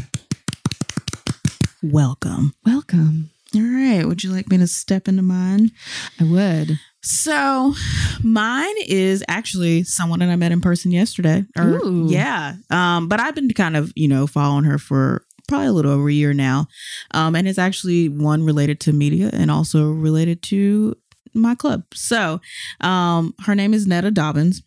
Welcome. 1.80 2.54
Welcome. 2.66 3.30
All 3.54 3.62
right. 3.62 4.04
Would 4.04 4.24
you 4.24 4.32
like 4.32 4.50
me 4.50 4.58
to 4.58 4.66
step 4.66 5.06
into 5.06 5.22
mine? 5.22 5.70
I 6.18 6.24
would. 6.24 6.80
So, 7.04 7.72
mine 8.20 8.74
is 8.88 9.22
actually 9.28 9.84
someone 9.84 10.18
that 10.18 10.28
I 10.28 10.34
met 10.34 10.50
in 10.50 10.60
person 10.60 10.90
yesterday. 10.90 11.44
Or, 11.56 11.76
Ooh. 11.84 12.08
yeah. 12.08 12.54
Um, 12.68 13.06
but 13.06 13.20
I've 13.20 13.36
been 13.36 13.48
kind 13.52 13.76
of, 13.76 13.92
you 13.94 14.08
know, 14.08 14.26
following 14.26 14.64
her 14.64 14.76
for 14.78 15.24
probably 15.46 15.68
a 15.68 15.72
little 15.72 15.92
over 15.92 16.08
a 16.08 16.12
year 16.12 16.34
now. 16.34 16.66
Um, 17.12 17.36
and 17.36 17.46
it's 17.46 17.60
actually 17.60 18.08
one 18.08 18.42
related 18.42 18.80
to 18.80 18.92
media 18.92 19.30
and 19.32 19.52
also 19.52 19.88
related 19.92 20.42
to 20.44 20.96
my 21.32 21.54
club. 21.54 21.84
So, 21.94 22.40
um, 22.80 23.34
her 23.46 23.54
name 23.54 23.72
is 23.72 23.86
Netta 23.86 24.10
Dobbins. 24.10 24.64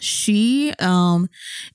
She 0.00 0.72
um 0.78 1.28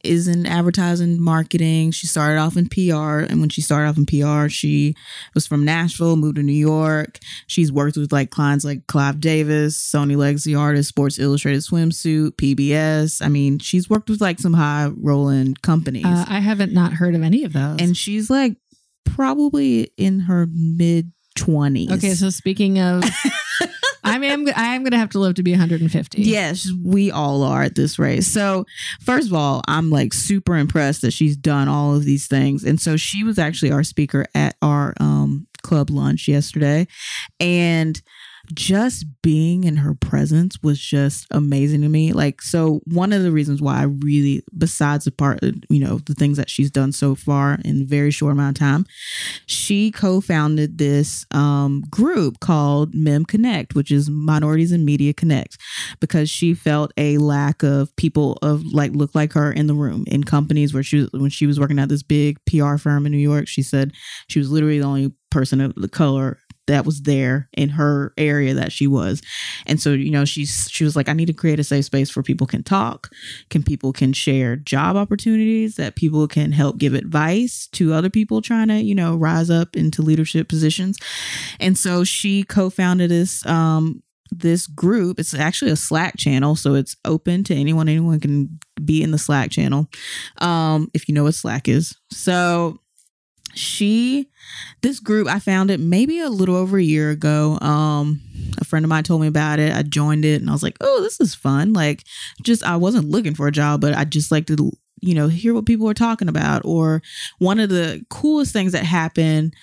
is 0.03 0.27
in 0.27 0.45
advertising 0.45 1.21
marketing. 1.21 1.91
She 1.91 2.07
started 2.07 2.39
off 2.39 2.57
in 2.57 2.67
PR 2.69 3.19
and 3.19 3.39
when 3.39 3.49
she 3.49 3.61
started 3.61 3.89
off 3.89 3.97
in 3.97 4.05
PR, 4.05 4.49
she 4.49 4.95
was 5.33 5.45
from 5.47 5.63
Nashville, 5.65 6.15
moved 6.15 6.35
to 6.37 6.43
New 6.43 6.53
York. 6.53 7.19
She's 7.47 7.71
worked 7.71 7.97
with 7.97 8.11
like 8.11 8.29
clients 8.31 8.65
like 8.65 8.87
Clive 8.87 9.19
Davis, 9.19 9.77
Sony 9.77 10.15
Legacy 10.17 10.55
artist 10.55 10.89
Sports 10.89 11.19
Illustrated 11.19 11.61
Swimsuit, 11.61 12.31
PBS. 12.31 13.23
I 13.23 13.29
mean, 13.29 13.59
she's 13.59 13.89
worked 13.89 14.09
with 14.09 14.21
like 14.21 14.39
some 14.39 14.53
high 14.53 14.89
rolling 14.95 15.55
companies. 15.61 16.05
Uh, 16.05 16.25
I 16.27 16.39
haven't 16.39 16.73
not 16.73 16.93
heard 16.93 17.15
of 17.15 17.23
any 17.23 17.43
of 17.43 17.53
those. 17.53 17.77
and 17.79 17.95
she's 17.95 18.29
like 18.29 18.55
probably 19.05 19.91
in 19.97 20.21
her 20.21 20.47
mid 20.51 21.11
20s. 21.37 21.91
okay, 21.91 22.13
so 22.13 22.29
speaking 22.29 22.79
of, 22.79 23.03
I 24.13 24.19
mean, 24.19 24.31
I'm, 24.31 24.47
I'm 24.55 24.83
going 24.83 24.91
to 24.91 24.97
have 24.97 25.09
to 25.11 25.19
live 25.19 25.33
to 25.35 25.43
be 25.43 25.53
150. 25.53 26.21
Yes, 26.21 26.67
we 26.85 27.09
all 27.09 27.41
are 27.41 27.63
at 27.63 27.73
this 27.73 27.97
rate. 27.97 28.23
So, 28.23 28.65
first 29.01 29.27
of 29.27 29.33
all, 29.33 29.63
I'm 29.67 29.89
like 29.89 30.13
super 30.13 30.55
impressed 30.55 31.01
that 31.01 31.13
she's 31.13 31.35
done 31.35 31.67
all 31.67 31.95
of 31.95 32.05
these 32.05 32.27
things. 32.27 32.63
And 32.63 32.79
so 32.79 32.95
she 32.95 33.23
was 33.23 33.39
actually 33.39 33.71
our 33.71 33.83
speaker 33.83 34.27
at 34.35 34.55
our 34.61 34.93
um 34.99 35.47
club 35.63 35.89
lunch 35.89 36.27
yesterday. 36.27 36.85
And 37.39 37.99
just 38.53 39.05
being 39.21 39.63
in 39.63 39.77
her 39.77 39.93
presence 39.93 40.57
was 40.61 40.79
just 40.79 41.25
amazing 41.31 41.81
to 41.81 41.89
me. 41.89 42.13
Like, 42.13 42.41
so 42.41 42.81
one 42.85 43.13
of 43.13 43.23
the 43.23 43.31
reasons 43.31 43.61
why 43.61 43.79
I 43.79 43.83
really, 43.83 44.43
besides 44.57 45.05
the 45.05 45.11
part, 45.11 45.39
you 45.69 45.79
know, 45.79 45.99
the 45.99 46.13
things 46.13 46.37
that 46.37 46.49
she's 46.49 46.71
done 46.71 46.91
so 46.91 47.15
far 47.15 47.57
in 47.63 47.87
very 47.87 48.11
short 48.11 48.33
amount 48.33 48.57
of 48.57 48.59
time, 48.59 48.85
she 49.45 49.91
co-founded 49.91 50.77
this 50.77 51.25
um, 51.31 51.83
group 51.89 52.39
called 52.39 52.93
MIM 52.93 53.25
Connect, 53.25 53.75
which 53.75 53.91
is 53.91 54.09
Minorities 54.09 54.71
in 54.71 54.85
Media 54.85 55.13
Connect, 55.13 55.57
because 55.99 56.29
she 56.29 56.53
felt 56.53 56.91
a 56.97 57.17
lack 57.17 57.63
of 57.63 57.95
people 57.95 58.37
of 58.41 58.65
like 58.65 58.91
look 58.91 59.15
like 59.15 59.33
her 59.33 59.51
in 59.51 59.67
the 59.67 59.73
room 59.73 60.03
in 60.07 60.23
companies 60.23 60.73
where 60.73 60.83
she 60.83 60.99
was 60.99 61.09
when 61.13 61.29
she 61.29 61.47
was 61.47 61.59
working 61.59 61.79
at 61.79 61.89
this 61.89 62.03
big 62.03 62.37
PR 62.45 62.77
firm 62.77 63.05
in 63.05 63.11
New 63.11 63.17
York. 63.17 63.47
She 63.47 63.61
said 63.61 63.93
she 64.27 64.39
was 64.39 64.51
literally 64.51 64.79
the 64.79 64.85
only 64.85 65.13
person 65.33 65.59
of 65.59 65.73
the 65.75 65.89
color 65.89 66.37
that 66.67 66.85
was 66.85 67.01
there 67.01 67.49
in 67.53 67.69
her 67.69 68.13
area 68.17 68.53
that 68.53 68.71
she 68.71 68.87
was. 68.87 69.21
And 69.65 69.79
so 69.79 69.91
you 69.91 70.11
know 70.11 70.25
she's 70.25 70.67
she 70.69 70.83
was 70.83 70.95
like 70.95 71.09
i 71.09 71.13
need 71.13 71.25
to 71.25 71.33
create 71.33 71.59
a 71.59 71.63
safe 71.63 71.85
space 71.85 72.15
where 72.15 72.23
people 72.23 72.47
can 72.47 72.63
talk 72.63 73.09
can 73.49 73.63
people 73.63 73.93
can 73.93 74.13
share 74.13 74.55
job 74.55 74.95
opportunities 74.95 75.75
that 75.75 75.95
people 75.95 76.27
can 76.27 76.51
help 76.51 76.77
give 76.77 76.93
advice 76.93 77.67
to 77.73 77.93
other 77.93 78.09
people 78.09 78.41
trying 78.41 78.67
to 78.67 78.81
you 78.81 78.95
know 78.95 79.15
rise 79.15 79.49
up 79.49 79.75
into 79.75 80.01
leadership 80.01 80.47
positions. 80.47 80.97
And 81.59 81.77
so 81.77 82.03
she 82.03 82.43
co-founded 82.43 83.09
this 83.09 83.45
um 83.45 84.01
this 84.31 84.65
group. 84.65 85.19
It's 85.19 85.35
actually 85.35 85.71
a 85.71 85.75
slack 85.75 86.17
channel 86.17 86.55
so 86.55 86.73
it's 86.73 86.95
open 87.05 87.43
to 87.45 87.55
anyone. 87.55 87.87
Anyone 87.87 88.19
can 88.19 88.59
be 88.83 89.03
in 89.03 89.11
the 89.11 89.17
slack 89.17 89.51
channel 89.51 89.87
um 90.39 90.89
if 90.93 91.07
you 91.07 91.15
know 91.15 91.23
what 91.23 91.35
slack 91.35 91.67
is. 91.67 91.97
So 92.11 92.79
she 93.55 94.29
this 94.81 94.99
group 94.99 95.27
i 95.27 95.39
found 95.39 95.69
it 95.69 95.79
maybe 95.79 96.19
a 96.19 96.29
little 96.29 96.55
over 96.55 96.77
a 96.77 96.83
year 96.83 97.11
ago. 97.11 97.57
Um 97.59 98.21
a 98.57 98.65
friend 98.65 98.85
of 98.85 98.89
mine 98.89 99.03
told 99.03 99.21
me 99.21 99.27
about 99.27 99.59
it. 99.59 99.73
I 99.73 99.81
joined 99.83 100.25
it 100.25 100.41
and 100.41 100.49
I 100.49 100.53
was 100.53 100.63
like, 100.63 100.77
oh, 100.81 101.01
this 101.01 101.19
is 101.19 101.35
fun. 101.35 101.73
Like, 101.73 102.03
just 102.41 102.63
I 102.63 102.75
wasn't 102.75 103.09
looking 103.09 103.35
for 103.35 103.47
a 103.47 103.51
job, 103.51 103.81
but 103.81 103.93
I 103.93 104.03
just 104.05 104.31
like 104.31 104.45
to 104.47 104.71
you 105.01 105.13
know 105.13 105.27
hear 105.27 105.53
what 105.53 105.65
people 105.65 105.89
are 105.89 105.93
talking 105.93 106.29
about. 106.29 106.61
Or 106.65 107.01
one 107.39 107.59
of 107.59 107.69
the 107.69 108.05
coolest 108.09 108.53
things 108.53 108.71
that 108.71 108.85
happened 108.85 109.53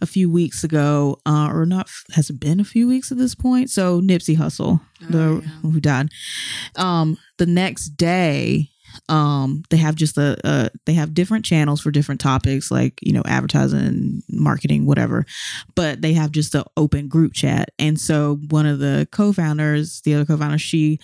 a 0.00 0.06
few 0.06 0.30
weeks 0.30 0.64
ago 0.64 1.18
uh, 1.26 1.50
or 1.52 1.66
not 1.66 1.88
has 2.12 2.30
it 2.30 2.40
been 2.40 2.60
a 2.60 2.64
few 2.64 2.88
weeks 2.88 3.12
at 3.12 3.18
this 3.18 3.34
point? 3.34 3.70
So 3.70 4.00
Nipsey 4.00 4.36
Hussle 4.36 4.80
the 5.00 5.42
who 5.62 5.80
died. 5.80 6.08
Um 6.76 7.18
the 7.38 7.46
next 7.46 7.90
day 7.90 8.70
um 9.08 9.62
they 9.70 9.76
have 9.76 9.94
just 9.94 10.18
a, 10.18 10.36
a 10.44 10.70
they 10.86 10.94
have 10.94 11.14
different 11.14 11.44
channels 11.44 11.80
for 11.80 11.90
different 11.90 12.20
topics 12.20 12.70
like 12.70 12.98
you 13.02 13.12
know 13.12 13.22
advertising 13.26 14.22
marketing 14.28 14.86
whatever 14.86 15.24
but 15.74 16.02
they 16.02 16.12
have 16.12 16.32
just 16.32 16.54
an 16.54 16.64
open 16.76 17.08
group 17.08 17.32
chat. 17.32 17.70
And 17.78 18.00
so 18.00 18.36
one 18.50 18.66
of 18.66 18.78
the 18.78 19.08
co-founders 19.10 20.00
the 20.02 20.14
other 20.14 20.24
co-founder 20.24 20.58
she 20.58 20.98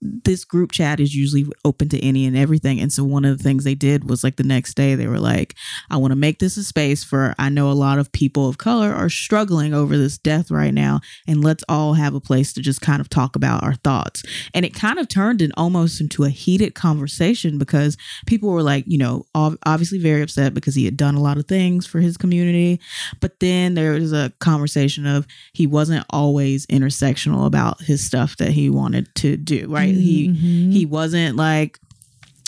this 0.00 0.44
group 0.44 0.72
chat 0.72 1.00
is 1.00 1.14
usually 1.14 1.46
open 1.64 1.88
to 1.90 2.02
any 2.02 2.24
and 2.26 2.36
everything. 2.36 2.80
And 2.80 2.92
so 2.92 3.04
one 3.04 3.24
of 3.24 3.36
the 3.36 3.42
things 3.42 3.64
they 3.64 3.74
did 3.74 4.08
was 4.08 4.24
like 4.24 4.36
the 4.36 4.42
next 4.42 4.74
day 4.74 4.94
they 4.94 5.06
were 5.06 5.18
like, 5.18 5.54
I 5.90 5.98
want 5.98 6.12
to 6.12 6.16
make 6.16 6.38
this 6.38 6.56
a 6.56 6.64
space 6.64 7.04
for 7.04 7.34
I 7.38 7.48
know 7.50 7.70
a 7.70 7.72
lot 7.72 7.98
of 7.98 8.10
people 8.12 8.48
of 8.48 8.58
color 8.58 8.92
are 8.92 9.10
struggling 9.10 9.74
over 9.74 9.98
this 9.98 10.16
death 10.16 10.50
right 10.50 10.72
now. 10.72 11.00
And 11.26 11.44
let's 11.44 11.64
all 11.68 11.94
have 11.94 12.14
a 12.14 12.20
place 12.20 12.52
to 12.54 12.62
just 12.62 12.80
kind 12.80 13.00
of 13.00 13.10
talk 13.10 13.36
about 13.36 13.62
our 13.62 13.74
thoughts. 13.74 14.22
And 14.54 14.64
it 14.64 14.74
kind 14.74 14.98
of 14.98 15.08
turned 15.08 15.42
it 15.42 15.50
almost 15.56 16.00
into 16.00 16.24
a 16.24 16.30
heated 16.30 16.74
conversation 16.74 17.58
because 17.58 17.96
people 18.26 18.50
were 18.50 18.62
like, 18.62 18.84
you 18.86 18.98
know, 18.98 19.24
obviously 19.34 19.98
very 19.98 20.22
upset 20.22 20.54
because 20.54 20.74
he 20.74 20.84
had 20.86 20.96
done 20.96 21.14
a 21.14 21.20
lot 21.20 21.36
of 21.36 21.46
things 21.46 21.86
for 21.86 22.00
his 22.00 22.16
community. 22.16 22.80
But 23.20 23.40
then 23.40 23.74
there 23.74 23.92
was 23.92 24.12
a 24.12 24.32
conversation 24.40 25.06
of 25.06 25.26
he 25.52 25.66
wasn't 25.66 26.06
always 26.08 26.66
intersectional 26.68 27.44
about 27.44 27.82
his 27.82 28.02
stuff 28.02 28.36
that 28.38 28.52
he 28.52 28.70
wanted 28.70 29.14
to 29.16 29.36
do, 29.36 29.66
right? 29.68 29.89
He 29.96 30.28
Mhm. 30.28 30.72
he 30.72 30.86
wasn't 30.86 31.36
like 31.36 31.78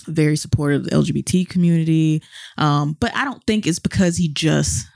very 0.08 0.36
supportive 0.36 0.82
of 0.82 0.90
the 0.90 0.96
LGBT 0.96 1.48
community. 1.48 2.22
Um, 2.58 2.96
but 2.98 3.14
I 3.14 3.24
don't 3.24 3.42
think 3.46 3.66
it's 3.66 3.78
because 3.78 4.16
he 4.16 4.28
just 4.28 4.86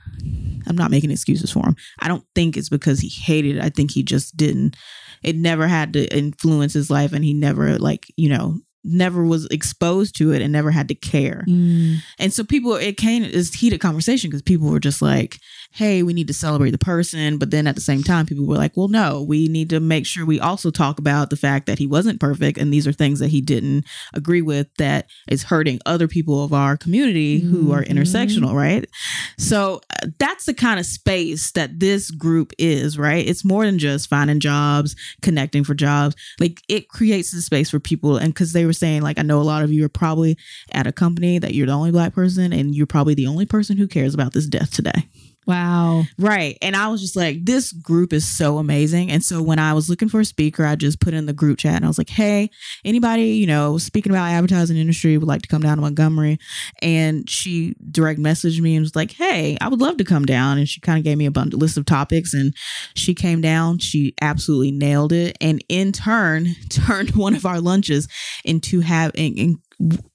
I'm 0.66 0.76
not 0.76 0.90
making 0.90 1.10
excuses 1.10 1.52
for 1.52 1.64
him. 1.64 1.76
I 2.00 2.08
don't 2.08 2.24
think 2.34 2.56
it's 2.56 2.68
because 2.68 3.00
he 3.00 3.08
hated 3.08 3.56
it. 3.56 3.62
I 3.62 3.68
think 3.68 3.92
he 3.92 4.02
just 4.02 4.36
didn't 4.36 4.76
it 5.22 5.36
never 5.36 5.66
had 5.66 5.92
to 5.94 6.16
influence 6.16 6.72
his 6.72 6.90
life 6.90 7.12
and 7.12 7.24
he 7.24 7.34
never 7.34 7.78
like, 7.78 8.06
you 8.16 8.28
know, 8.28 8.58
never 8.84 9.24
was 9.24 9.46
exposed 9.46 10.16
to 10.16 10.32
it 10.32 10.40
and 10.40 10.52
never 10.52 10.70
had 10.70 10.88
to 10.88 10.94
care. 10.94 11.44
Mm. 11.48 11.96
And 12.18 12.32
so 12.32 12.44
people, 12.44 12.74
it 12.74 12.96
came 12.96 13.24
as 13.24 13.52
heated 13.52 13.80
conversation 13.80 14.30
because 14.30 14.42
people 14.42 14.68
were 14.68 14.78
just 14.78 15.02
like, 15.02 15.38
hey, 15.76 16.02
we 16.02 16.14
need 16.14 16.26
to 16.26 16.32
celebrate 16.32 16.70
the 16.70 16.78
person. 16.78 17.36
But 17.36 17.50
then 17.50 17.66
at 17.66 17.74
the 17.74 17.82
same 17.82 18.02
time, 18.02 18.24
people 18.24 18.46
were 18.46 18.56
like, 18.56 18.74
well, 18.76 18.88
no, 18.88 19.22
we 19.22 19.46
need 19.46 19.68
to 19.70 19.78
make 19.78 20.06
sure 20.06 20.24
we 20.24 20.40
also 20.40 20.70
talk 20.70 20.98
about 20.98 21.28
the 21.28 21.36
fact 21.36 21.66
that 21.66 21.78
he 21.78 21.86
wasn't 21.86 22.18
perfect. 22.18 22.56
And 22.56 22.72
these 22.72 22.86
are 22.86 22.92
things 22.92 23.20
that 23.20 23.28
he 23.28 23.42
didn't 23.42 23.84
agree 24.14 24.40
with 24.40 24.68
that 24.78 25.06
is 25.28 25.42
hurting 25.44 25.80
other 25.84 26.08
people 26.08 26.42
of 26.42 26.54
our 26.54 26.78
community 26.78 27.40
who 27.40 27.72
are 27.72 27.82
Mhm. 27.84 27.90
intersectional, 27.90 28.54
right? 28.54 28.88
So 29.36 29.82
uh, 30.02 30.06
that's 30.18 30.46
the 30.46 30.54
kind 30.54 30.80
of 30.80 30.86
space 30.86 31.52
that 31.52 31.78
this 31.78 32.10
group 32.10 32.52
is, 32.58 32.96
right? 32.96 33.26
It's 33.26 33.44
more 33.44 33.66
than 33.66 33.78
just 33.78 34.08
finding 34.08 34.40
jobs, 34.40 34.96
connecting 35.20 35.62
for 35.62 35.74
jobs. 35.74 36.16
Like 36.40 36.62
it 36.68 36.88
creates 36.88 37.34
a 37.34 37.42
space 37.42 37.68
for 37.68 37.80
people. 37.80 38.16
And 38.16 38.32
because 38.32 38.52
they 38.54 38.64
were 38.64 38.72
saying, 38.72 39.02
like, 39.02 39.18
I 39.18 39.22
know 39.22 39.40
a 39.40 39.42
lot 39.42 39.62
of 39.62 39.70
you 39.70 39.84
are 39.84 39.90
probably 39.90 40.38
at 40.72 40.86
a 40.86 40.92
company 40.92 41.38
that 41.38 41.52
you're 41.54 41.66
the 41.66 41.72
only 41.72 41.90
black 41.90 42.14
person 42.14 42.52
and 42.52 42.74
you're 42.74 42.86
probably 42.86 43.14
the 43.14 43.26
only 43.26 43.44
person 43.44 43.76
who 43.76 43.86
cares 43.86 44.14
about 44.14 44.32
this 44.32 44.46
death 44.46 44.70
today. 44.70 45.06
Wow. 45.46 46.02
Right. 46.18 46.58
And 46.60 46.74
I 46.74 46.88
was 46.88 47.00
just 47.00 47.14
like, 47.14 47.44
this 47.44 47.70
group 47.72 48.12
is 48.12 48.26
so 48.26 48.58
amazing. 48.58 49.12
And 49.12 49.22
so 49.22 49.40
when 49.40 49.60
I 49.60 49.74
was 49.74 49.88
looking 49.88 50.08
for 50.08 50.18
a 50.18 50.24
speaker, 50.24 50.64
I 50.64 50.74
just 50.74 51.00
put 51.00 51.14
in 51.14 51.26
the 51.26 51.32
group 51.32 51.58
chat 51.58 51.76
and 51.76 51.84
I 51.84 51.88
was 51.88 51.98
like, 51.98 52.10
hey, 52.10 52.50
anybody, 52.84 53.28
you 53.34 53.46
know, 53.46 53.78
speaking 53.78 54.10
about 54.10 54.28
advertising 54.28 54.76
industry 54.76 55.16
would 55.16 55.28
like 55.28 55.42
to 55.42 55.48
come 55.48 55.62
down 55.62 55.76
to 55.76 55.82
Montgomery. 55.82 56.38
And 56.82 57.30
she 57.30 57.76
direct 57.90 58.18
messaged 58.18 58.60
me 58.60 58.74
and 58.74 58.82
was 58.82 58.96
like, 58.96 59.12
hey, 59.12 59.56
I 59.60 59.68
would 59.68 59.80
love 59.80 59.98
to 59.98 60.04
come 60.04 60.26
down. 60.26 60.58
And 60.58 60.68
she 60.68 60.80
kind 60.80 60.98
of 60.98 61.04
gave 61.04 61.16
me 61.16 61.26
a 61.26 61.30
bunch 61.30 61.52
list 61.54 61.76
of 61.76 61.86
topics 61.86 62.34
and 62.34 62.52
she 62.94 63.14
came 63.14 63.40
down. 63.40 63.78
She 63.78 64.14
absolutely 64.20 64.72
nailed 64.72 65.12
it. 65.12 65.36
And 65.40 65.64
in 65.68 65.92
turn, 65.92 66.56
turned 66.70 67.14
one 67.14 67.36
of 67.36 67.46
our 67.46 67.60
lunches 67.60 68.08
into 68.44 68.80
having, 68.80 69.38
in, 69.38 69.58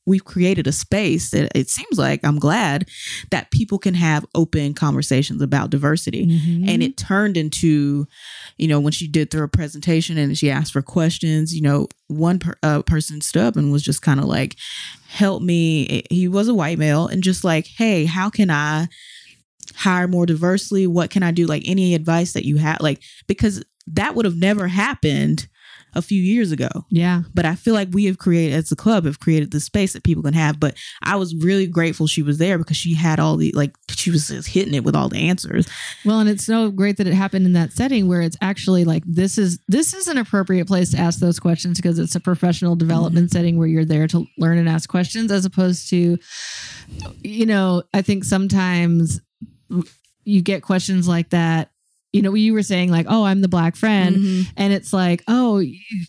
we've 0.08 0.26
created 0.26 0.66
a 0.66 0.72
space 0.72 1.30
that 1.30 1.52
it 1.56 1.70
seems 1.70 1.98
like 1.98 2.20
I'm 2.24 2.40
glad 2.40 2.90
that 3.30 3.52
people 3.52 3.78
can 3.78 3.94
have 3.94 4.26
open 4.34 4.74
conversations 4.74 5.42
about 5.42 5.70
diversity. 5.70 6.26
Mhm. 6.26 6.68
And 6.68 6.82
it 6.82 6.98
turned 6.98 7.38
into, 7.38 8.08
you 8.58 8.68
know, 8.68 8.80
when 8.80 8.92
she 8.92 9.08
did 9.08 9.30
through 9.30 9.44
a 9.44 9.48
presentation 9.48 10.18
and 10.18 10.36
she 10.36 10.50
asked 10.50 10.74
for 10.74 10.82
questions, 10.82 11.54
you 11.54 11.62
know, 11.62 11.88
one 12.08 12.40
per, 12.40 12.56
uh, 12.64 12.82
person 12.82 13.22
stood 13.22 13.44
up 13.44 13.56
and 13.56 13.72
was 13.72 13.84
just 13.84 14.02
kind 14.02 14.20
of 14.20 14.26
like, 14.26 14.56
help 15.08 15.44
me. 15.44 16.04
He 16.10 16.28
was 16.28 16.48
a 16.48 16.56
white 16.56 16.80
male 16.80 17.08
and 17.08 17.22
just 17.22 17.44
like, 17.44 17.68
hey, 17.68 18.06
how 18.06 18.30
can 18.30 18.50
I 18.50 18.88
hire 19.76 20.08
more 20.08 20.26
diversely? 20.26 20.88
What 20.88 21.12
can 21.12 21.22
I 21.22 21.32
do? 21.32 21.46
Like 21.46 21.64
any 21.66 21.94
advice 21.94 22.34
that 22.34 22.46
you 22.46 22.58
have, 22.58 22.82
like, 22.82 23.02
because 23.28 23.64
that 23.88 24.16
would 24.16 24.26
have 24.26 24.38
never 24.38 24.68
happened 24.68 25.48
a 25.94 26.02
few 26.02 26.22
years 26.22 26.52
ago 26.52 26.70
yeah. 26.90 27.24
but 27.34 27.46
I 27.46 27.56
feel 27.56 27.74
like 27.74 27.90
we 27.92 28.06
have 28.06 28.18
created 28.18 28.56
as 28.56 28.72
a 28.72 28.76
club 28.76 29.06
have 29.06 29.20
created 29.20 29.52
the 29.52 29.60
space 29.60 29.94
that 29.94 30.04
people 30.04 30.24
can 30.24 30.34
have. 30.34 30.60
But 30.60 30.76
I 31.02 31.16
was 31.16 31.36
really 31.36 31.68
grateful 31.68 32.08
she 32.08 32.24
was 32.24 32.38
there 32.38 32.58
because 32.58 32.78
she 32.78 32.96
had 32.96 33.20
all 33.20 33.38
the 33.38 33.52
like 33.56 33.76
she 33.90 34.12
was 34.12 34.28
just 34.28 34.50
hitting 34.50 34.74
it 34.74 34.84
with 34.84 34.96
all 34.96 35.10
the 35.10 35.30
answers. 35.30 35.68
Well, 36.06 36.20
and 36.20 36.30
it's 36.30 36.46
so 36.46 36.72
great 36.72 36.98
that 36.98 37.08
it 37.08 37.14
happened 37.14 37.46
in 37.46 37.54
that 37.54 37.74
setting 37.74 38.08
where 38.08 38.22
it's 38.22 38.38
actually 38.42 38.86
like 38.86 39.04
this 39.06 39.38
is 39.38 39.60
this 39.68 39.94
is 39.94 40.08
an 40.08 40.18
appropriate 40.18 40.68
place 40.68 40.92
to 40.92 40.98
ask 40.98 41.20
those 41.20 41.40
questions 41.40 41.80
because 41.80 42.00
it's 42.00 42.16
a 42.16 42.20
professional 42.20 42.76
development 42.76 43.28
mm-hmm. 43.28 43.38
setting 43.38 43.58
where 43.58 43.68
you're 43.68 43.86
there 43.86 44.08
to 44.08 44.26
learn 44.38 44.58
and 44.58 44.70
ask 44.70 44.90
questions 44.90 45.32
as 45.32 45.46
opposed 45.46 45.90
to 45.90 46.18
you 47.24 47.46
know, 47.46 47.84
I 47.94 48.02
think 48.02 48.24
sometimes 48.24 49.22
you 50.24 50.42
get 50.42 50.62
questions 50.62 51.08
like 51.08 51.30
that 51.30 51.71
you 52.14 52.22
know, 52.22 52.34
you 52.34 52.54
were 52.54 52.64
saying 52.64 52.92
like, 52.92 53.06
"Oh, 53.10 53.24
I'm 53.24 53.42
the 53.42 53.48
black 53.48 53.76
friend," 53.76 54.18
Mhm. 54.18 54.48
and 54.58 54.74
it's 54.74 54.92
like, 54.92 55.24
"Oh, 55.28 55.60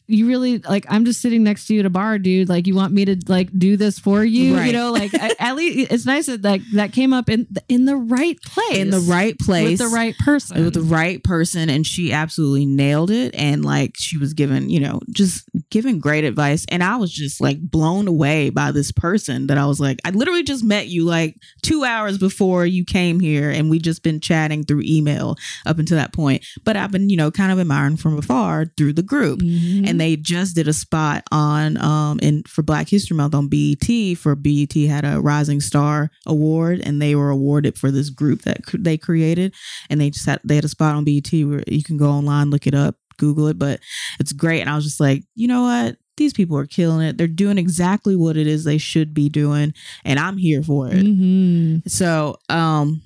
you, 0.08 0.26
really 0.26 0.58
like? 0.58 0.84
I'm 0.88 1.04
just 1.04 1.20
sitting 1.20 1.42
next 1.44 1.66
to 1.66 1.74
you 1.74 1.80
at 1.80 1.86
a 1.86 1.90
bar, 1.90 2.18
dude. 2.18 2.48
Like, 2.48 2.66
you 2.66 2.74
want 2.74 2.92
me 2.92 3.04
to 3.04 3.16
like 3.28 3.48
do 3.56 3.76
this 3.76 3.98
for 3.98 4.24
you? 4.24 4.58
You 4.60 4.72
know, 4.72 4.90
like 4.92 5.14
at, 5.22 5.34
at 5.38 5.54
least 5.56 5.92
it's 5.92 6.04
nice 6.06 6.26
that 6.26 6.42
like 6.42 6.62
that 6.74 6.92
came 6.92 7.12
up 7.12 7.28
in 7.28 7.46
in 7.68 7.84
the 7.84 7.96
right 7.96 8.40
place, 8.42 8.76
in 8.78 8.90
the 8.90 8.98
right 9.00 9.38
place 9.38 9.78
with 9.80 9.90
the 9.90 9.94
right 9.94 10.16
person. 10.18 10.64
with 10.64 10.74
the 10.74 10.80
right 10.82 11.22
person 11.22 11.70
and 11.70 11.86
she 11.86 12.12
absolutely 12.12 12.66
nailed 12.66 13.10
it 13.10 13.34
and 13.34 13.64
like 13.64 13.92
she 13.96 14.16
was 14.18 14.32
given 14.34 14.68
you 14.70 14.80
know 14.80 15.00
just 15.10 15.44
given 15.70 15.98
great 15.98 16.24
advice 16.24 16.64
and 16.68 16.82
i 16.82 16.96
was 16.96 17.12
just 17.12 17.40
like 17.40 17.60
blown 17.60 18.06
away 18.08 18.50
by 18.50 18.70
this 18.72 18.90
person 18.92 19.46
that 19.46 19.58
i 19.58 19.66
was 19.66 19.78
like 19.80 19.98
i 20.04 20.10
literally 20.10 20.42
just 20.42 20.64
met 20.64 20.88
you 20.88 21.04
like 21.04 21.36
two 21.62 21.84
hours 21.84 22.18
before 22.18 22.64
you 22.66 22.84
came 22.84 23.20
here 23.20 23.50
and 23.50 23.70
we 23.70 23.78
just 23.78 24.02
been 24.02 24.20
chatting 24.20 24.64
through 24.64 24.82
email 24.84 25.36
up 25.66 25.78
until 25.78 25.91
that 25.94 26.12
point 26.12 26.44
but 26.64 26.76
i've 26.76 26.90
been 26.90 27.08
you 27.08 27.16
know 27.16 27.30
kind 27.30 27.52
of 27.52 27.58
admiring 27.58 27.96
from 27.96 28.16
afar 28.18 28.66
through 28.76 28.92
the 28.92 29.02
group. 29.02 29.40
Mhm. 29.40 29.88
and 29.88 30.00
they 30.00 30.16
just 30.16 30.54
did 30.54 30.68
a 30.68 30.72
spot 30.72 31.22
on 31.32 31.76
um 31.78 32.18
in 32.22 32.42
for 32.44 32.62
Black 32.62 32.88
History 32.88 33.16
Month 33.16 33.34
on 33.34 33.48
BET 33.48 34.16
for 34.18 34.34
BET 34.34 34.72
had 34.74 35.04
a 35.04 35.20
Rising 35.20 35.60
Star 35.60 36.10
Award 36.26 36.80
and 36.84 37.00
they 37.00 37.14
were 37.14 37.30
awarded 37.30 37.78
for 37.78 37.90
this 37.90 38.10
group 38.10 38.42
that 38.42 38.64
cr- 38.64 38.76
they 38.78 38.96
created. 38.96 39.54
And 39.90 40.00
they 40.00 40.10
just 40.10 40.26
had 40.26 40.40
they 40.44 40.54
had 40.56 40.64
a 40.64 40.68
spot 40.68 40.94
on 40.94 41.04
BET 41.04 41.30
where 41.32 41.62
you 41.66 41.82
can 41.82 41.96
go 41.96 42.10
online 42.10 42.50
look 42.50 42.66
it 42.66 42.74
up 42.74 42.96
Google 43.18 43.46
it 43.48 43.58
but 43.58 43.80
it's 44.20 44.32
great. 44.32 44.60
And 44.60 44.70
I 44.70 44.74
was 44.74 44.84
just 44.84 45.00
like 45.00 45.24
you 45.34 45.48
know 45.48 45.62
what? 45.62 45.96
These 46.16 46.32
people 46.34 46.56
are 46.58 46.66
killing 46.66 47.06
it. 47.06 47.16
They're 47.16 47.26
doing 47.26 47.58
exactly 47.58 48.14
what 48.16 48.36
it 48.36 48.46
is 48.46 48.64
they 48.64 48.78
should 48.78 49.14
be 49.14 49.28
doing 49.28 49.72
and 50.04 50.18
I'm 50.18 50.36
here 50.36 50.62
for 50.62 50.88
it. 50.88 51.04
Mhm. 51.04 51.88
so 51.90 52.36
um 52.48 53.00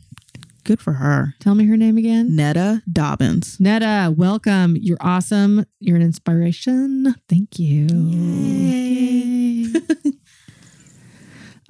good 0.67 0.81
for 0.81 0.95
her 0.95 1.35
Tell 1.41 1.55
me 1.55 1.65
her 1.67 1.77
name 1.77 1.97
again. 1.97 2.35
Netta 2.37 2.83
Dobbins 2.93 3.59
Netta, 3.61 4.13
welcome. 4.17 4.77
You're 4.79 4.99
awesome. 5.01 5.65
You're 5.81 5.97
an 5.97 6.03
inspiration. 6.03 7.15
Thank 7.29 7.59
you. 7.59 7.87
Yay. 7.89 9.73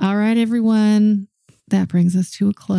All 0.00 0.16
right, 0.16 0.36
everyone. 0.36 1.28
That 1.68 1.88
brings 1.88 2.14
us 2.16 2.30
to 2.32 2.48
a 2.48 2.52
close. 2.54 2.78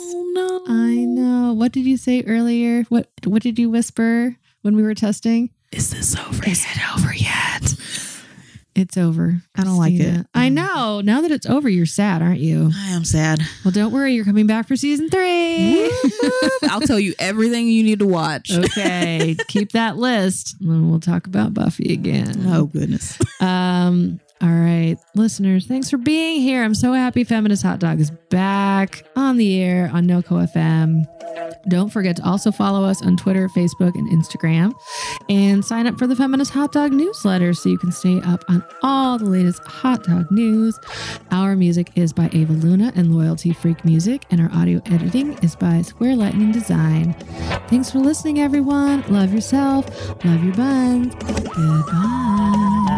oh 0.00 0.32
no 0.34 0.62
I 0.74 0.94
know. 1.04 1.52
What 1.52 1.72
did 1.72 1.84
you 1.86 1.96
say 1.96 2.22
earlier? 2.26 2.82
What 2.88 3.08
What 3.24 3.42
did 3.42 3.58
you 3.58 3.70
whisper 3.70 4.36
when 4.62 4.74
we 4.76 4.82
were 4.82 4.94
testing? 4.94 5.50
is 5.70 5.90
this 5.90 6.16
over 6.16 6.44
is 6.48 6.64
it 6.64 6.80
over 6.96 7.12
It's 8.78 8.96
over. 8.96 9.42
I 9.56 9.64
don't 9.64 9.76
like 9.76 9.94
it. 9.94 10.24
I 10.34 10.48
know. 10.50 11.00
Now 11.00 11.20
that 11.22 11.32
it's 11.32 11.46
over, 11.46 11.68
you're 11.68 11.84
sad, 11.84 12.22
aren't 12.22 12.38
you? 12.38 12.70
I 12.74 12.90
am 12.90 13.04
sad. 13.04 13.40
Well, 13.64 13.72
don't 13.72 13.92
worry. 13.92 14.14
You're 14.14 14.24
coming 14.24 14.46
back 14.46 14.68
for 14.68 14.76
season 14.76 15.10
three. 15.10 15.90
I'll 16.70 16.80
tell 16.80 17.00
you 17.00 17.14
everything 17.18 17.66
you 17.68 17.82
need 17.82 17.98
to 17.98 18.06
watch. 18.06 18.52
okay. 18.52 19.36
Keep 19.48 19.72
that 19.72 19.96
list. 19.96 20.56
And 20.60 20.70
then 20.70 20.88
we'll 20.90 21.00
talk 21.00 21.26
about 21.26 21.52
Buffy 21.54 21.92
again. 21.92 22.44
Oh 22.46 22.66
goodness. 22.66 23.18
Um, 23.40 24.20
All 24.40 24.48
right, 24.48 24.96
listeners, 25.16 25.66
thanks 25.66 25.90
for 25.90 25.96
being 25.96 26.40
here. 26.40 26.62
I'm 26.62 26.74
so 26.74 26.92
happy 26.92 27.24
Feminist 27.24 27.64
Hot 27.64 27.80
Dog 27.80 27.98
is 27.98 28.12
back 28.30 29.04
on 29.16 29.36
the 29.36 29.60
air 29.60 29.90
on 29.92 30.06
NoCo 30.06 30.48
FM. 30.54 31.04
Don't 31.68 31.90
forget 31.90 32.16
to 32.16 32.24
also 32.24 32.52
follow 32.52 32.84
us 32.84 33.02
on 33.02 33.16
Twitter, 33.16 33.48
Facebook, 33.48 33.94
and 33.96 34.08
Instagram, 34.10 34.72
and 35.28 35.64
sign 35.64 35.88
up 35.88 35.98
for 35.98 36.06
the 36.06 36.14
Feminist 36.14 36.52
Hot 36.52 36.70
Dog 36.70 36.92
newsletter 36.92 37.52
so 37.52 37.68
you 37.68 37.78
can 37.78 37.90
stay 37.90 38.20
up 38.20 38.44
on 38.48 38.64
all 38.82 39.18
the 39.18 39.24
latest 39.24 39.62
hot 39.64 40.04
dog 40.04 40.30
news. 40.30 40.78
Our 41.32 41.56
music 41.56 41.90
is 41.96 42.12
by 42.12 42.30
Ava 42.32 42.52
Luna 42.52 42.92
and 42.94 43.14
Loyalty 43.14 43.52
Freak 43.52 43.84
Music, 43.84 44.24
and 44.30 44.40
our 44.40 44.50
audio 44.52 44.80
editing 44.86 45.32
is 45.38 45.56
by 45.56 45.82
Square 45.82 46.14
Lightning 46.16 46.52
Design. 46.52 47.12
Thanks 47.68 47.90
for 47.90 47.98
listening, 47.98 48.38
everyone. 48.38 49.02
Love 49.08 49.34
yourself, 49.34 49.86
love 50.24 50.44
your 50.44 50.54
buns. 50.54 51.12
Goodbye. 51.16 52.97